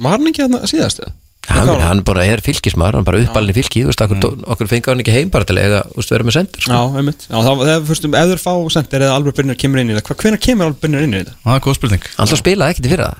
[0.00, 1.12] var hann ekki að síðast eða?
[1.50, 4.90] Hann, hann bara er fylgismæður, hann bara uppalinn í fylki þú veist, okkur, okkur fengi
[4.90, 6.72] hann ekki heim bara til að eiga, þú veist, vera með sendur sko.
[6.76, 7.26] Já, einmitt.
[7.26, 10.12] Já, þá, þegar, fyrstum, ef þeir fá sendir eða Albert Brynjar kemur inn í það
[10.20, 11.36] Hvenær kemur Albert Brynjar inn í þetta?
[11.44, 12.08] Það er góð spurning.
[12.18, 13.10] Hann spilaði ekkert í fyrra.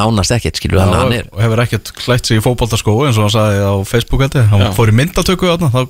[0.00, 3.26] Nánast ekkert, skilur hann, hann er og hefur ekkert klætt sig í fótboltaskó eins og
[3.28, 4.48] hann sagði á Facebook held ég.
[4.52, 4.70] Hann Já.
[4.76, 5.82] fór í myndatöku þarna þá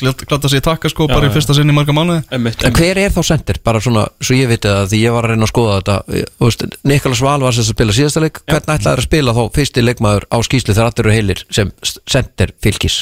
[0.00, 1.34] glata sig í takkaskó Já, bara í já.
[1.36, 2.22] fyrsta sinni í marga mánuði.
[2.66, 5.34] En hver er þá sendir, bara svona, svo ég veit að því ég var að
[5.34, 6.70] reyna að skoða þetta.
[6.90, 8.40] Nikolas Val var sem að spila síðasta leik.
[8.48, 11.70] Hvernig ætlaði að spila þá fyrsti leikmaður á skýslu þegar allir eru heilir sem
[12.08, 12.98] sendir fylgis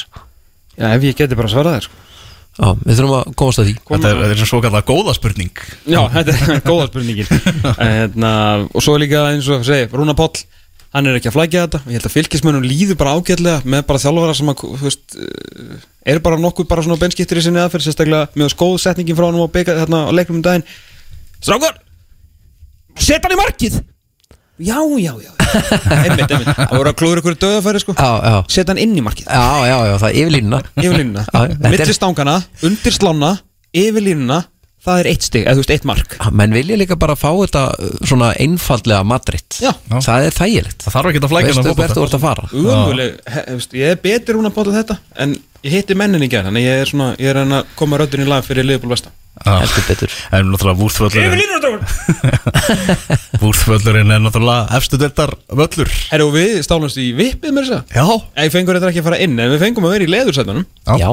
[0.78, 2.04] Já, ef ég geti bara svarað þér sko.
[2.58, 3.72] Já, við þurfum að komast að því.
[3.86, 5.60] Þetta er, þetta er svo kallar góða spurning.
[5.86, 7.28] Já, þetta er góða spurningin.
[7.78, 8.30] Hérna,
[8.74, 10.40] Og svo er líka eins og segi, Rúna Páll
[10.96, 11.78] Hann er ekki að flækja þetta.
[11.84, 15.82] Ég held að fylgismönnum líður bara ágætlega Með bara þjálfara sem að, þú veist eh,
[16.08, 19.36] Er bara nokkuð bara svona benskiptir í sinni aðferð Sérstaklega með skóð setningin frá hann
[19.42, 20.64] og bygga þarna á leiknum um daginn.
[21.44, 21.76] Strákar!
[22.98, 23.76] Set hann í markið!
[24.58, 25.30] Já, já, já.
[26.08, 26.48] Einmitt, einmitt.
[26.56, 27.94] Það voru að klúður ykkur döðafæri sko.
[27.94, 29.28] Já, já, Set hann inn í markið.
[29.30, 32.34] Já, já, já það er yfir línuna Yfir línuna Já, þetta er- Milli stangana,
[32.66, 33.30] undir slána
[33.84, 34.40] Yfir línuna
[34.88, 36.16] Það er eitt stig, eða þú veist, eitt mark.
[36.40, 39.46] Menn vilja líka bara fá þetta uh, svona einfaldlega Madrid.
[39.60, 39.72] Já.
[39.92, 40.86] það er þægilegt.
[40.86, 42.48] Það þarf ekki að flækja veistu hvert þú ert að fara?
[43.52, 45.36] Veist, ég er betur hún að bóta þetta En
[45.66, 48.28] ég hitti mennin í gerð Þannig ég er svona, ég er að koma röddin í
[48.28, 49.54] lag fyrir Liverpool Vesta Já.
[49.62, 50.14] heldur betur.
[50.34, 51.78] En náttúrulega vúrþvöllurinn línuna
[53.42, 55.92] Vúrþvöllurinn er náttúrulega efstu deltar völlur.
[56.10, 58.06] Herru, við stálumst í vippið með þess Já.
[58.08, 60.66] Að Ég fengur þetta ekki að fara inn En við fengum að vera í leðursætunum.
[60.98, 61.10] Já,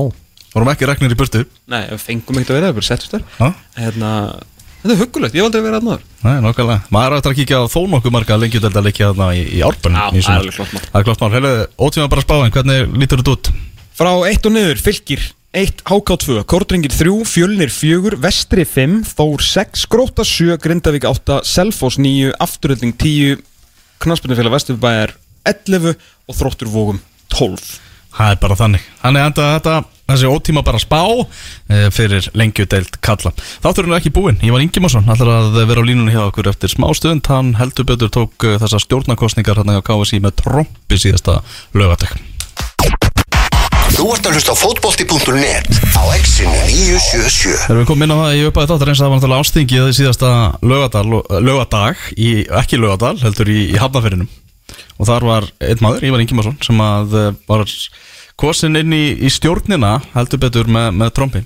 [0.55, 1.43] Vorum ekki regnir í burtu?
[1.71, 3.25] Nei, við fengum ekki að vera, við bara settust þar.
[3.35, 3.47] Já
[3.81, 4.11] Hérna,
[4.81, 7.39] þetta er huggulegt, ég hef aldrei verið að náður Nei, nokkulega Maður er eftir að
[7.41, 10.55] kíkja á þó nokkuð marga lengjudelda leikja þarna í, í árbænum Já, það er alveg
[10.55, 10.85] klart mál.
[10.85, 11.33] Það er klart mál.
[11.35, 11.51] Heilu,
[11.85, 13.49] ótíma bara spáin, hvernig lítur þetta út?
[13.99, 15.25] Frá eitt og niður, fylgir
[15.55, 21.37] 1, HK 2, Kortringir 3, Fjölnir 4, Vestri 5, Þór 6, Gróta 7, Grindavík 8,
[21.47, 23.39] Selfoss 9, Afturölding 10,
[24.03, 25.15] Knarsbyrnufélag Vesturbæjar
[25.47, 25.93] 11
[26.27, 26.99] og Þróttur Vógum
[27.31, 27.69] 12.
[28.17, 28.83] Það er bara þannig.
[28.99, 29.77] Þannig enda þetta
[30.09, 33.33] þessi ótíma bara spá e, fyrir lengjudeild kalla.
[33.63, 36.87] Þátturinn er ekki búinn, Ívar Ingimarsson ætlar að vera á línunni hjá okkur eftir smá
[36.97, 37.25] stund.
[37.31, 41.41] Hann heldur betur tók uh, þessar stjórnarkostningar hann á KSI með trompi síðasta
[41.75, 42.15] lögatek
[43.95, 48.33] Þú ert að hlusta á fótbolti.net á exinu 977 Erum við komið inn á það
[48.35, 50.31] í uppæði þáttar eins að það var náttúrulega ástingið síðasta
[50.65, 51.13] lögadag,
[51.45, 54.27] lögadag í, ekki lögadal, heldur í, í hafnafyrinum
[54.99, 57.63] og þar var einn maður, Ívar Ingimarsson sem að eh, var
[58.39, 61.45] kosin inn í, í stjórnina heldur betur með, með trompin.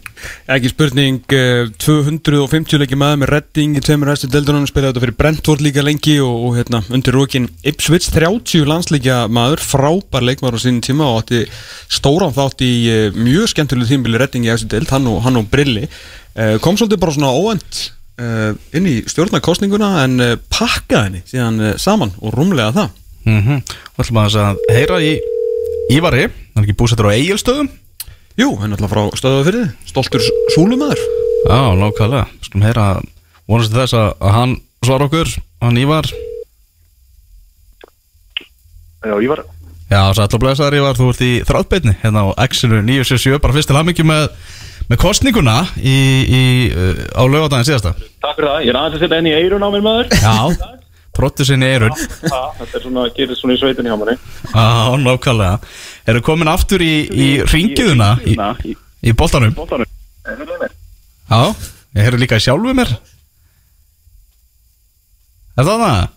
[0.49, 5.17] Ekki spurning, eh, 250 leiki maður með redding í tveimur hæstu deildunum spilaði þetta fyrir
[5.19, 10.63] Brentford líka lengi og, og hérna, undir rókin Ipswich 30 landsleikja maður, frábær leikmaður á
[10.65, 11.45] sínum tíma og átti
[11.93, 15.49] stóran þátt í eh, mjög skemmtileg tímbili redding í hæstu deild, hann og, hann og
[15.53, 15.85] Brilli.
[16.33, 17.33] Eh, kom svolítið bara svona
[18.19, 22.95] eh, inn í stjórnarkostninguna en eh, pakkaði henni síðan eh, saman og rúmlega það.
[23.29, 23.61] Mm -hmm.
[23.93, 25.19] og ætlum að heyra í
[25.89, 26.27] Ívari,
[26.59, 27.71] hann er ekki búsettur á eigilstöðum
[28.39, 30.99] Jú, hann er alltaf frá þið, stoltur súlumæður
[31.47, 32.87] Já, nákvæmlega, skulum heyra
[33.49, 34.55] vonast til þess að, að hann
[34.85, 35.31] svara okkur.
[35.63, 36.09] Hann Ívar.
[38.99, 39.45] Já, ég var
[39.89, 43.77] Já, sætla blessaður Ívar, þú ert í þráttbeitni hérna á X-inu 977 bara fyrst til
[43.79, 44.27] hamingju með,
[44.91, 45.95] með kostninguna í,
[46.27, 47.95] í, uh, á lögadaginn síðasta.
[48.21, 50.13] Takk fyrir það, ég er aðeins að setja enn í eirun á mér maður.
[50.19, 50.75] Já,
[51.17, 54.17] trottu sinni eirun Já, Þetta er svona, gerir svona í sveitinni hjá manni.
[54.53, 54.67] Já,
[55.07, 55.55] nákvæmlega
[56.09, 58.35] Eru komin aftur í, í ringiðuna í,
[58.69, 58.75] Í
[59.09, 59.53] í boltanum?
[60.25, 60.39] Er
[61.29, 61.41] Já,
[61.95, 62.95] ég heyrðu líka sjálfu mér.
[65.59, 66.07] Er það það?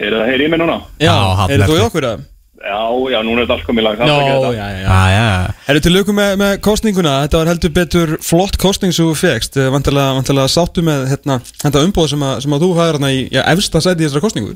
[0.00, 0.76] það heyri ég mig núna?
[1.00, 1.14] Já,
[1.48, 2.26] er er þú í okkur að?
[2.60, 4.48] Já, já, núna er þetta allt komið langt Já, já, þetta.
[4.52, 5.52] já Já, já.
[5.64, 9.56] Herru til lögum með, með kostninguna, þetta var heldur betur flott kostning sem þú fegst,
[9.72, 13.22] vantilega, vantilega sáttu með hérna, þetta umbóð sem, að, sem að þú hafði hérna í
[13.32, 14.52] já, efsta sæti í þessara kostningu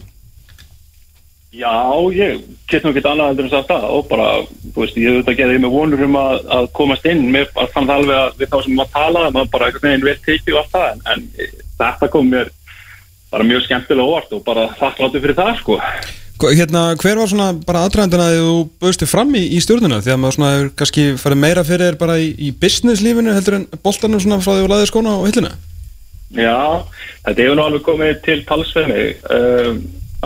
[1.55, 1.75] Já,
[2.11, 4.27] ég get nú ekki annað heldur en sagt það og bara,
[4.75, 7.23] þú veist, ég hef þetta gerðið með vonur um að, að komast inn.
[7.31, 10.07] Mér bara fann það alveg að við þá sem maður tala maður bara einhvern veginn
[10.09, 12.53] vel tekið og allt það en, en þetta kom mér
[13.31, 15.81] bara mjög skemmtilega óvart og bara þakkláttu fyrir það, sko.
[16.45, 20.21] Hérna, hver var svona bara aðdraðandina að þú bauðstu fram í, í stjórnuna því að
[20.21, 24.23] maður svona hefur kannski farið meira fyrir þér bara í, í businesslífinu heldur en boltanum
[24.23, 25.53] svona frá því að laðið skóna á hilluna?
[26.35, 26.59] Já,
[27.29, 29.07] þetta hefur nú alveg komið til talsveimi
[29.39, 29.79] um,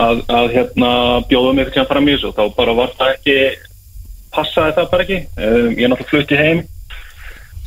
[0.07, 0.91] að, að hérna
[1.29, 2.33] bjóða mig sem fram í þessu.
[2.37, 3.37] Þá bara var það ekki
[4.33, 5.21] passaði það bara ekki.
[5.37, 6.67] Um, ég er náttúrulega flutti heim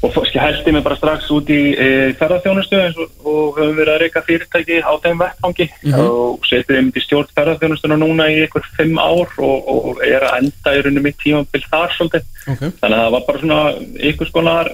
[0.02, 1.88] og hælti mig bara strax út í e,
[2.18, 7.02] ferðarþjónustu og, og höfum verið að reyka fyrirtæki á þeim vettfangi og setið þeim í
[7.04, 11.20] stjórn ferðarþjónustuna núna í ykkur fimm ár og, og er að enda í rauninu mitt
[11.22, 12.26] tímabil þar svolítið.
[12.42, 12.74] Okay.
[12.80, 13.60] þannig að það var bara svona
[14.10, 14.72] ykkur skonar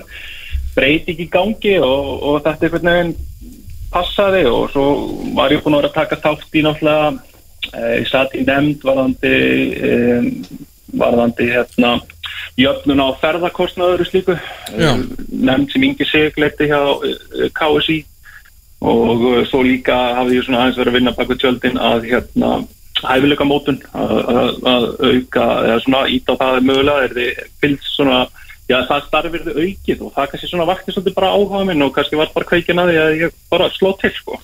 [0.78, 3.14] breyting í gangi og, og þetta einhvern veginn
[3.92, 4.86] passaði og svo
[5.36, 7.12] var ég búin að vera að taka þátt í náttúrulega
[7.72, 9.34] ég satt í nefnd varðandi
[9.90, 10.30] eh,
[10.98, 11.98] varðandi hérna
[12.58, 14.36] jöfnun á ferðarkostnaður og slíku.
[14.74, 18.00] Eh, nefnd sem Ingi Sig leiti hjá eh, KSI
[18.80, 22.10] og eh, svo líka hafði ég svona aðeins verið að vinna bak við tjöldin að
[22.10, 22.52] hérna
[22.98, 28.20] hæfileika mótun að, auka eða svona ít á það mögulega er þið fylgst svona
[28.68, 31.92] já það starfir þið aukið og það kannski svona vakti svolítið bara áhuga minn og
[31.94, 34.40] kannski var bara kveikin að því að ég bara sló til sko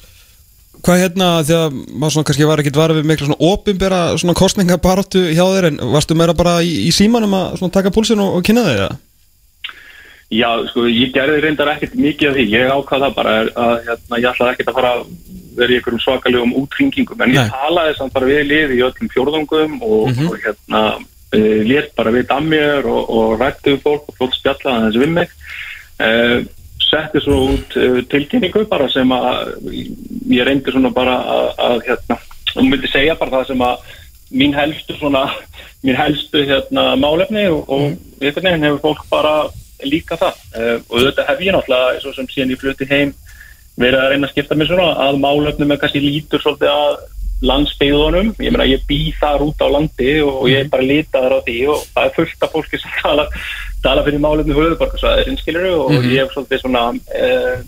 [0.84, 4.36] Hvað hérna, því að maður svona kannski var ekkit varið við mikla svona opinbera svona
[4.36, 8.36] kostningabaráttu hjá þér en varstu meira bara í, í símanum að svona taka púlsinn og,
[8.36, 8.98] og kynna þig það?
[10.34, 14.18] Já, sko, ég gerði reyndar ekkert mikið af því, ég ákvað það bara að hérna,
[14.18, 14.92] ég ætlaði ekkert að fara
[15.54, 17.52] vera í einhverjum svakalegum útringingum, en ég Nei.
[17.52, 22.26] talaði samt bara við lið í öllum fjórðungum og, og hérna, uh, létt bara við
[22.32, 25.36] dammir og, og rættu við fólk og flott spjallaði þessi við mig.
[25.94, 26.38] Uh,
[26.86, 29.52] setti svo út uh, tilkynningu bara sem að
[30.30, 32.18] ég reyndi svona bara að, að hérna,
[32.54, 33.92] og myndi segja bara það sem að
[34.34, 35.26] mín helstu svona,
[35.86, 37.84] mín helstu hérna málefni og, og
[38.20, 39.34] einhvern veginn hefur fólk bara
[39.84, 40.40] líka það.
[40.54, 43.14] Uh, og þetta hef ég náttúrulega og sem síðan ég flutti heim
[43.80, 47.02] verið að reyna að skipta mér svona að málefnum er kannski lítur svolítið að
[47.44, 51.40] landsbyggðunum, ég meina ég bý þar út á landi og ég er bara litaður á
[51.44, 53.26] því og það er fullt af fólki sem tala,
[53.84, 57.64] tala fyrir málefni höfuðborgarsvæðir skilur og ég hef svolítið svona uh,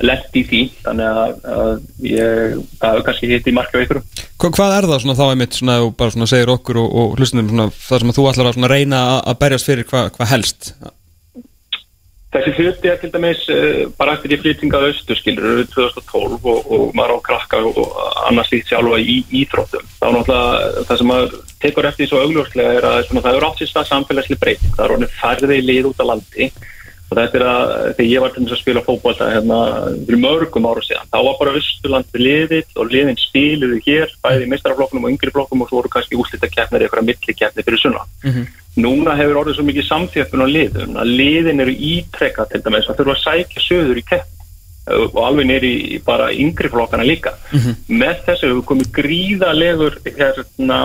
[0.00, 1.72] lett í því þannig að, að
[2.08, 4.00] ég hefur kannski hitt í marka ykkur
[4.40, 7.18] Hva, hvað er það svona þá einmitt svona og bara svona segir okkur og, og
[7.18, 10.30] hlustundum svona það sem að þú ætlar að reyna að, að berjast fyrir hvað hva
[10.32, 10.72] helst?
[12.34, 16.90] Þessi hluti er til dæmis uh, bara eftir í flytinga austur skilur 2012 og, og
[16.96, 17.94] maður á krakka og
[18.28, 19.86] annars lít sjálfa í íþróttum.
[19.98, 23.48] Þá náttúrulega það sem maður tekur eftir því svo augljóslega er að svona, það er
[23.48, 24.76] átt sér stað samfélagslega breyting.
[24.76, 26.52] Það er orðin færði lið út á landi.
[27.10, 29.56] Og þetta er að þegar ég var til þess að spila fókbólta hérna
[30.06, 34.46] fyrir mörgum ára síðan þá var bara Östurland við liðið og liðin spiluðu hér bæði
[34.46, 37.82] í meistaraflokkunum og yngri flokkum og svo voru kannski úslita keppnir eitthvað milli keppnir fyrir
[37.82, 38.04] sunna
[38.82, 43.00] núna hefur orðið svo mikið samþjöppun á liðum að liðin eru ítrekka til dæmis að
[43.00, 44.36] þurfa að sækja söður í keppni.
[44.90, 47.36] Og alveg neyri bara yngri flokkana líka.
[47.86, 50.78] Með þessu hefur komið gríðalegur hérna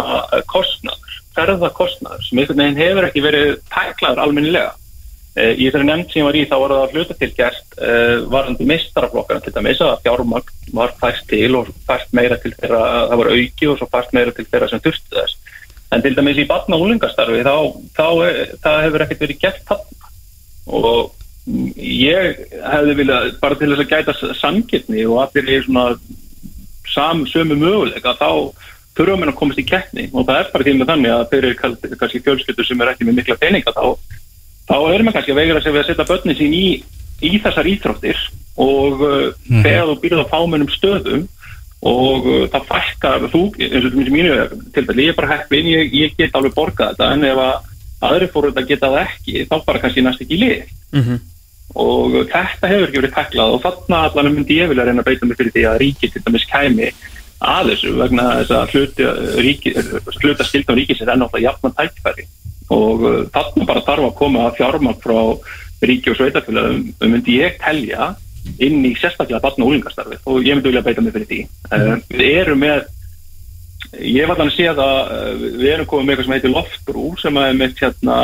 [0.52, 1.06] kostnaður
[1.36, 4.74] ferðakostnaður sem einhvern veginn hefur ekki verið tæklaður almennilega.
[5.36, 8.22] Eh, Í þessari nefnd sem ég var í þá var það hluta til gert uh,
[8.32, 13.20] varandi meistaraflokkana til dæmis að fjármagn var fæst til og fæst meira til þeirra, það
[13.22, 15.45] var auki og svo fæst meira til þeirra sem þurftu þess.
[15.96, 17.56] En til dæmis í batna og úlingastarfi þá,
[17.96, 20.12] þá er, það hefur ekkert verið gert þarna.
[20.76, 21.00] Og
[21.48, 25.88] mm, ég hefði viljað bara til þess að gæta samgirni og allir er svona
[26.92, 28.30] sam, sömu möguleika þá
[28.96, 30.10] þurfum við að komast í keppni.
[30.12, 33.22] Og það er bara til með þannig að fyrir kannski fjölskyldur sem er ekki með
[33.22, 33.88] mikla peninga þá
[34.66, 36.66] þá erum við kannski að vegra sig við að setja börnin sín í,
[37.22, 38.22] í þessar íþróttir
[38.62, 41.26] og uh, þegar þú býrð á fámennum stöðum
[41.86, 44.36] og uh, það fækkar þú, eins og til mínu
[44.74, 47.72] tilfelli, ég er bara heppin, ég, ég get alveg borgað þetta en ef að
[48.06, 50.72] aðri fóruð að geta það ekki, þá bara kannski næst ekki lið.
[51.76, 55.12] Og uh, þetta hefur ekki verið taklað og þarna allan myndi ég vilja reyna að
[55.12, 56.90] beita mig fyrir því að ríki til dæmis kæmi
[57.46, 59.08] að þessu vegna þess að hluti,
[59.44, 59.74] ríki,
[60.22, 62.28] hluta skildum ríkisins er náttúrulega jafnan tækfæri
[62.74, 65.20] og uh, þarna bara þarf að koma fjármagn frá
[65.86, 68.16] ríki og sveitafélagum myndi ég telja
[68.66, 71.40] inn í sérstaklega barna og úlingastarfi og ég myndi vilja beita mig fyrir því.
[71.72, 72.86] Uh, við erum með
[74.02, 77.06] ég var þannig að sé að uh, við erum komið með eitthvað sem heitir loftbrú
[77.22, 78.18] sem er, með, hérna,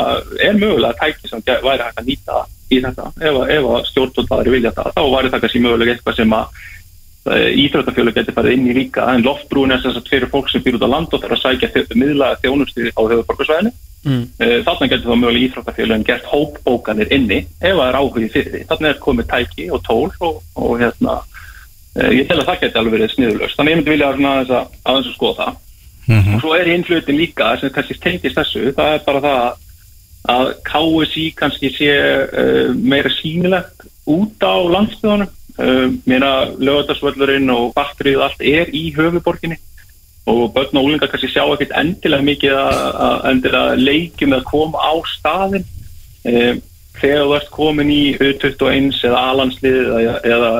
[0.48, 2.42] er mögulega tæki sem væri hægt að nýta
[2.72, 3.08] í þetta.
[3.20, 6.62] Ef, ef að stjórnvöldari vilja það þá væri það kannski mögulega eitthvað sem að
[7.22, 10.74] íþróttafjölu getur farið inn í ríka en loftbrúin er þess að fyrir fólk sem býr
[10.74, 13.70] út á land og þarf að sækja miðlæga þjónustu á höfuborgarsvæðinu
[14.02, 14.22] Mm.
[14.42, 18.62] Eh, þarna getur þá mögulega íþróttafélagin gert hópbókanir inni ef það er áhugið fyrir því.
[18.70, 21.18] Þarna er komið tæki og tól og, og hérna
[21.94, 24.54] eh, ég tel að það geti alveg verið sniðulöst þannig ég myndi vilja svona aðeins
[24.58, 25.60] að, aðeins að skoða það.
[26.12, 29.44] Og svo er hinn hlutin líka sem kannski tengist þessu, það er bara það
[30.32, 37.72] að KSI kannski sé uh, meira sýnilegt út á landsbyðunum uh, mér að lögadagsvöllurinn og
[37.76, 39.58] batterið og allt er í höfuborginni
[40.26, 44.78] og börn og úlingar kannski sjá ekkert endilega mikið að, að endilega leikjum eða koma
[44.78, 45.64] á staðin
[46.30, 46.60] um,
[47.00, 50.52] þegar þú ert komin í U21 eða A-landslið eða, eða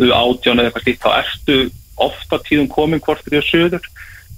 [0.00, 1.58] U18 eða eitthvað slíkt þá ertu
[2.06, 3.84] ofta tíðum komin hvort fyrir söður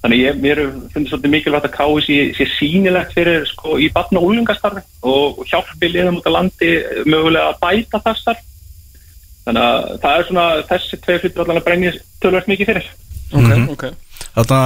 [0.02, 0.62] þannig ég, mér
[0.94, 5.90] finnst svolítið mikilvægt að KSI sé sýnilegt fyrir sko í barn og úlingastarfi og, hjálpi
[5.90, 6.74] liðum út á landi
[7.06, 8.44] mögulega að bæta það starf.
[9.48, 12.92] Þannig að það er svona þessi tvei hlutur allan að brennja tölvært mikið fyrir.
[13.28, 13.84] Ok, ok
[14.34, 14.60] Þarna,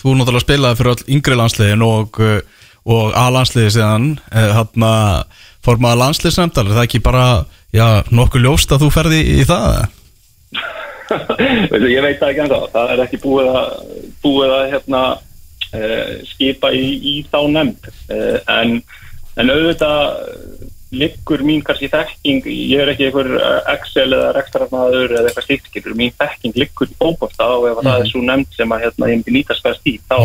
[0.00, 4.92] þú náttúrulega spilaði fyrir all yngri landsliðin og, uh, og A-landsliði síðan Þarna,
[5.64, 7.24] formaða landsliðsnefndar Er það ekki bara,
[7.76, 9.80] já, nokkuð ljóst að þú ferði í, það?
[11.90, 13.70] Ég veit það ekki ennþá það er ekki búið að,
[14.22, 15.04] búið að hérna,
[15.74, 18.76] uh, skipa í, í þá nefnd uh, en,
[19.40, 25.30] en auðvitað liggur mín kannski þekking ég er ekki einhver eh, Excel eða rekstrarnaður eða
[25.30, 28.84] eitthvað slíkt mín þekking liggur í fókbósta og ef það er svo nefnd sem að
[28.86, 30.18] hérna, ég myndi nýtast best í þá,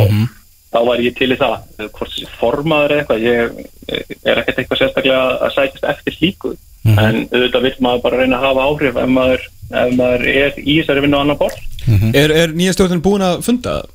[0.74, 1.58] þá var ég til í það.
[1.86, 6.56] Hvort þessi formaður eitthvað ég eh, er ekkert eitthvað sérstaklega að sækast eftir slíku.
[6.86, 10.76] En auðvitað vil maður bara reyna að hafa áhrif ef maður, ef maður er í
[10.78, 11.62] þessari vinnu á annan borð.
[12.14, 13.92] Er, er nýja stjórnin búin að funda það?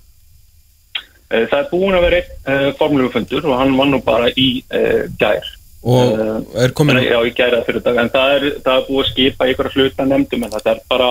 [1.31, 4.31] Eh, Það er búin að vera einn uh, formlegu fundur og hann var nú bara
[4.35, 5.47] í uh, gær
[5.82, 9.05] Og Eh, er komin Já, í gæra fyrir dag, en það er, það er búið
[9.05, 11.09] að skipa ykkur hluta nefndum, en þetta er bara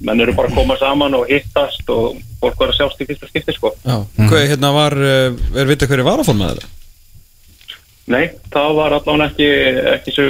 [0.00, 3.30] menn eru bara að koma saman og hittast og fólk var að sjást í fyrsta
[3.30, 3.72] skipti, sko.
[3.82, 6.70] Já, hvað hérna var, eh, er vita hverju varaformaður það?
[8.12, 9.48] Nei, það var allavega ekki,
[9.96, 10.24] ekki svo,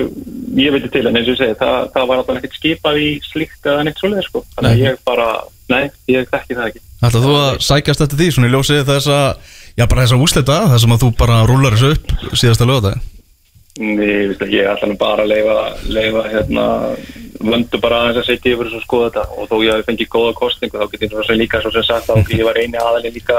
[0.61, 3.11] ég veit til, en eins og ég segi það, það var allavega ekkert skipað í
[3.29, 5.29] slíkt eða neitt svoleiði, sko, þannig að ég bara
[5.69, 6.81] nei, ég þekki það ekki.
[7.03, 10.23] Ætlaðu þú að sækjast eftir því, svona í ljósið þess að Já, bara þess að
[10.27, 13.22] úslita, þess að þú bara rúlar þessu upp síðasta lögða Nei,
[13.81, 15.59] ég veist ekki, ég ætla nú bara að leifa,
[15.89, 16.65] leifa hérna,
[17.41, 19.27] vöndu bara aðeins að setja yfir og skoða þetta.
[19.37, 21.87] Og þó ég hafi fengið góða kostningu þá get ég svo sem líka svo sem
[21.89, 23.39] sagt að ég var eini aðali líka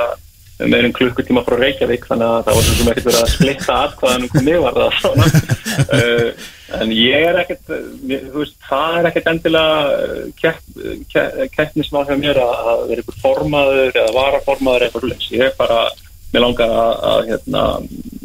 [0.69, 3.77] meir en klukkutíma frá Reykjavík þannig að það var svo sem ekkert verið að splitta
[3.88, 5.26] atkvæðan um hvað mig var það svona.
[5.84, 6.51] Uh,
[6.84, 9.76] en ég er ekkert þú veist, það er ekkert endilega
[10.39, 10.61] kepp,
[11.11, 15.84] kepp, keppnismál hjá mér að, vera ykkur formaður eða varaformaður eitthvað ég er bara
[16.34, 17.64] mér langar að, að hérna,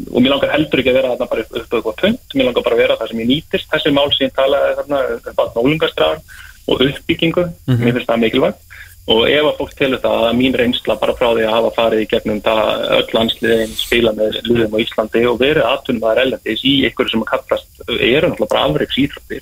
[0.09, 2.65] og mér langar heldur ekki að vera þarna bara upp, upp eitthvað punt, mér langar
[2.65, 3.69] bara að vera það sem ég nýtist.
[3.73, 6.33] Þessi mál sem ég talaði þarna um nálingastrafn
[6.69, 8.65] og uppbyggingu mér finnst það mikilvægt.
[9.09, 12.01] Og ef að fólk telur það að mín reynsla bara frá því að hafa farið
[12.03, 16.65] í gegnum það öll landsliðin spila með liðum á Íslandi og verið aðtunum að erlendis
[16.67, 19.41] í ykkur sem að kallast eru náttúrulega bara afreiks íþróttir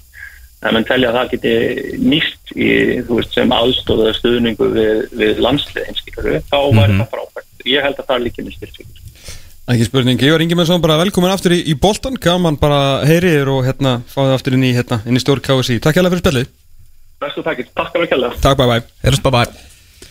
[0.64, 1.53] en menn telja að það geti
[2.02, 2.69] nýst í,
[3.10, 8.06] veist, sem aðstóða stuðningu við, við landsliðin skilur þá væri það frábært ég held að
[8.10, 8.96] það er líka minn styrkjum
[9.68, 13.98] Ekki spurning, Ívar Ingimarsson bara velkomin aftur í, í boltan, gaman bara heyriðir og hérna
[14.08, 16.54] fáið aftur inn í, hérna, inn í stór KSI Takk hérlega fyrir spjallið.
[17.20, 18.86] Bestu takkir, takk fyrir að kella Takk, bye bye.
[19.04, 19.42] Erum spá bæ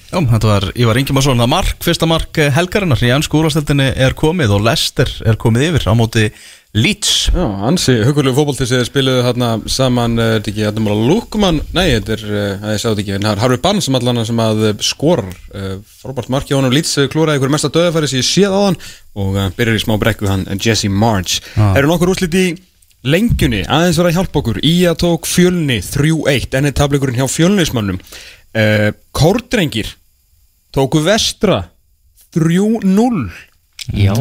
[0.06, 4.52] Já, þetta var Ívar Ingimarsson Það mark, fyrsta mark helgarinnar í ennsku úrvarsdeildinni er komið
[4.58, 6.28] og Lester er komið yfir á móti
[6.74, 7.30] Leeds.
[7.32, 11.60] Já, ansi, hugulegu fótbolti sem spiluðu hérna saman, eh, er þetta ekki, er bara Lukman,
[11.72, 13.94] nei, þetta er, eh, að ég sá þetta ekki, en það er Harry Barnes sem
[13.94, 17.54] allan sem að eh, skorar, uh, frábært marki á hann og Leeds eh, klúraði ykkur
[17.54, 18.78] mesta döðafæri sem ég séð á hann
[19.16, 21.40] og uh, byrjar í smá brekku hann eh, Jesse March.
[21.56, 21.72] Ah.
[21.78, 22.46] Eru nokkur úrslit í
[23.06, 28.02] lengjunni, aðeins var að hjálpa okkur, Ía tók fjölni 3-1, enni tableikurinn hjá fjölnismannum,
[28.52, 29.94] uh, Kórdrengir
[30.76, 31.70] tóku vestra
[32.36, 33.30] 3-0
[33.96, 34.12] Já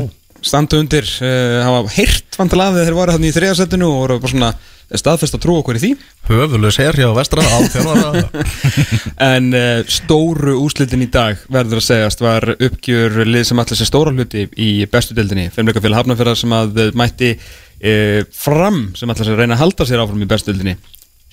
[0.45, 4.33] standa undir, uh, hafa heyrt vantilega þegar þeir voru hann í þriðasettinu og voru bara
[4.33, 4.53] svona
[4.85, 5.91] staðfest að trú okkur í því.
[6.27, 8.43] Höfulegs her hjá vestra á þjálfara
[9.31, 13.89] en uh, stóru úslitin í dag verður að segjast var uppgjör lið sem allir sér
[13.89, 19.41] stóra hluti í bestu deildinni, Femleikafélag Hafnarfjörðar sem að mætti uh, fram sem allir sér
[19.41, 20.77] reyna að halda sér áfram í bestu deildinni.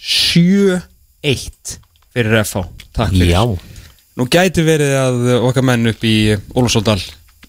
[0.02, 1.76] 7-1
[2.12, 2.64] fyrir FH,
[2.96, 3.34] takk fyrir.
[3.36, 3.44] Já.
[4.18, 6.16] Nú gæti verið að okkar menn upp í
[6.52, 6.98] Ólafsóldal,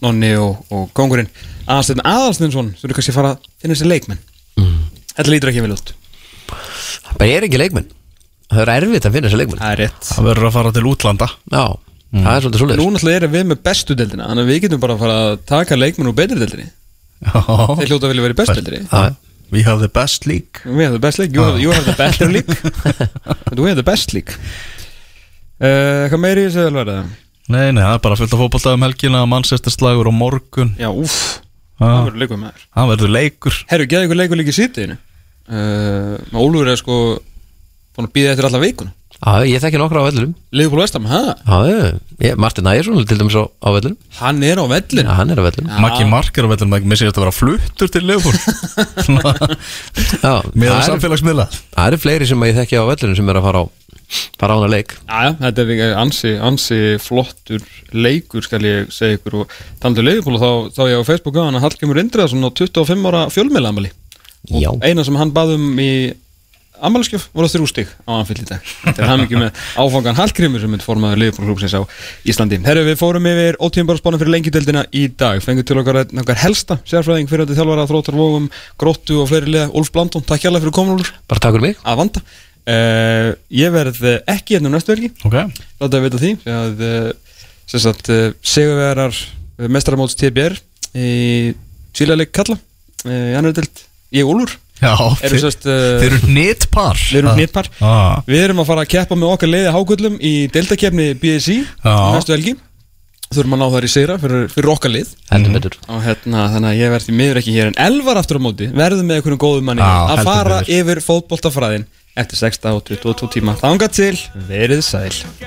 [0.04, 1.30] Nonni og, og Kongurinn
[1.64, 4.20] Aðalsteinn Aðalsteinsson þurfi kannski að fara að finna sér leikmenn.
[4.60, 4.78] Mm.
[5.14, 5.94] Þetta lítur ekki vel út.
[6.50, 7.90] Það bara er ekki leikmenn.
[8.52, 9.62] Það er erfitt að finna þessi leikmenn.
[9.64, 10.08] Það er rétt.
[10.10, 11.30] Það verður að fara til útlanda.
[11.54, 11.64] Já,
[12.14, 14.82] það er svolítið Nú svolítið náttúrulega erum við með bestu deildina Þannig að við getum
[14.84, 16.68] bara að fara að taka leikmenn úr betri deildinni.
[17.24, 18.90] Þeir Já hljóta að vilja vera í bestu deildinni.
[18.92, 19.16] Já,
[19.54, 20.62] We have the best league.
[20.66, 22.48] We have the best league, you have, you have the better league.
[23.46, 24.34] But we have the best league.
[25.62, 27.04] Uh, Hvað meiri alveg
[27.52, 30.72] Nei, nei, það er bara fullt af fótbolta um helgina Manchester slagur á morgun.
[30.80, 31.42] Já, úff,
[31.80, 33.58] það Það verður leikum með þér verður leikur.
[33.72, 34.98] Herru, geði ykkur leikur líka í sýtiðinu
[35.52, 37.00] uh, Ólfur er sko
[37.94, 38.94] búin að býða eftir alla veikuna
[39.24, 40.32] Já, ég þekki nokkra á vellinum.
[40.52, 41.20] Leifbúl Vestam, hæ?
[41.48, 43.96] Já, Martin Ægjesson til dæmis á, vellinum.
[44.18, 45.70] Hann er á Já, vellinu hann er á vellinum.
[45.80, 48.04] Maggi Mark er á vellum Maggi missir þetta að vera fluttur til
[50.26, 51.46] Já, Með það samfélagsmiðla.
[51.72, 53.66] það eru fleiri sem ég þekki á vellinum sem er að fara á
[54.44, 54.96] á hana leik.
[55.08, 57.64] Já, þetta er ansi, ansi flottur
[57.94, 59.44] leikur skal ég segja ykkur.
[59.44, 63.08] Og talandu Leifbúl þá, þá ég á Facebook að hann að Hallgrimur Indriðarsson á 25
[63.10, 63.94] ára fjölmiðlamali
[64.52, 65.94] Já, eina sem hann baðum í
[66.84, 68.64] ammælaskjöf voru þrjú stig á anfill í dag.
[68.84, 71.82] Þetta er hann ekki með áfangan Hallgrimur sem er formaður liðbólklúksins á
[72.28, 72.60] Íslandi.
[72.66, 75.40] Herru við fórum yfir ótíðanbara fyrir lengjudeldina í dag.
[75.46, 78.50] Fengið til okkar, okkar helsta sérfræðing fyrir þetta þjálfara þróttar vógum,
[78.82, 81.80] gróttu og fleiri liða Úlf Blandón, takk hjálpa fyrir komin Úlf bara takk fyrir mig.
[81.88, 82.26] Að vanda
[82.70, 85.38] uh, ég verð ekki hérna um næstu verki Ok.
[85.82, 86.84] Láta að vita því að
[87.70, 88.12] sem sagt,
[88.44, 90.60] sigurvegarar uh, mestaramóts TBR
[90.94, 91.54] í
[91.94, 92.60] Tvíleik Kalla
[93.04, 93.84] í annar delt,
[94.16, 94.46] ég og
[94.84, 98.20] Eru þeir, uh, eru nýttpar Við erum hnitpar ah.
[98.28, 101.96] Við erum að fara að keppa með okkar leiði hágullum í deltakefni BSI Já.
[102.16, 102.56] næstu helgi.
[103.34, 105.14] Þurfum að ná þær í sigra fyrir, fyrir okkar lið.
[105.32, 105.78] Heldur betur.
[105.90, 108.68] Og hérna, þannig að ég verð því miður ekki hér en elvar aftur á móti
[108.70, 110.76] verðum með einhverjum góðum manni Já, að fara betur.
[110.78, 113.58] yfir fótboltafræðin eftir 6 og 22 tíma.
[113.60, 114.18] Þanga til.
[114.50, 115.24] Verið sæl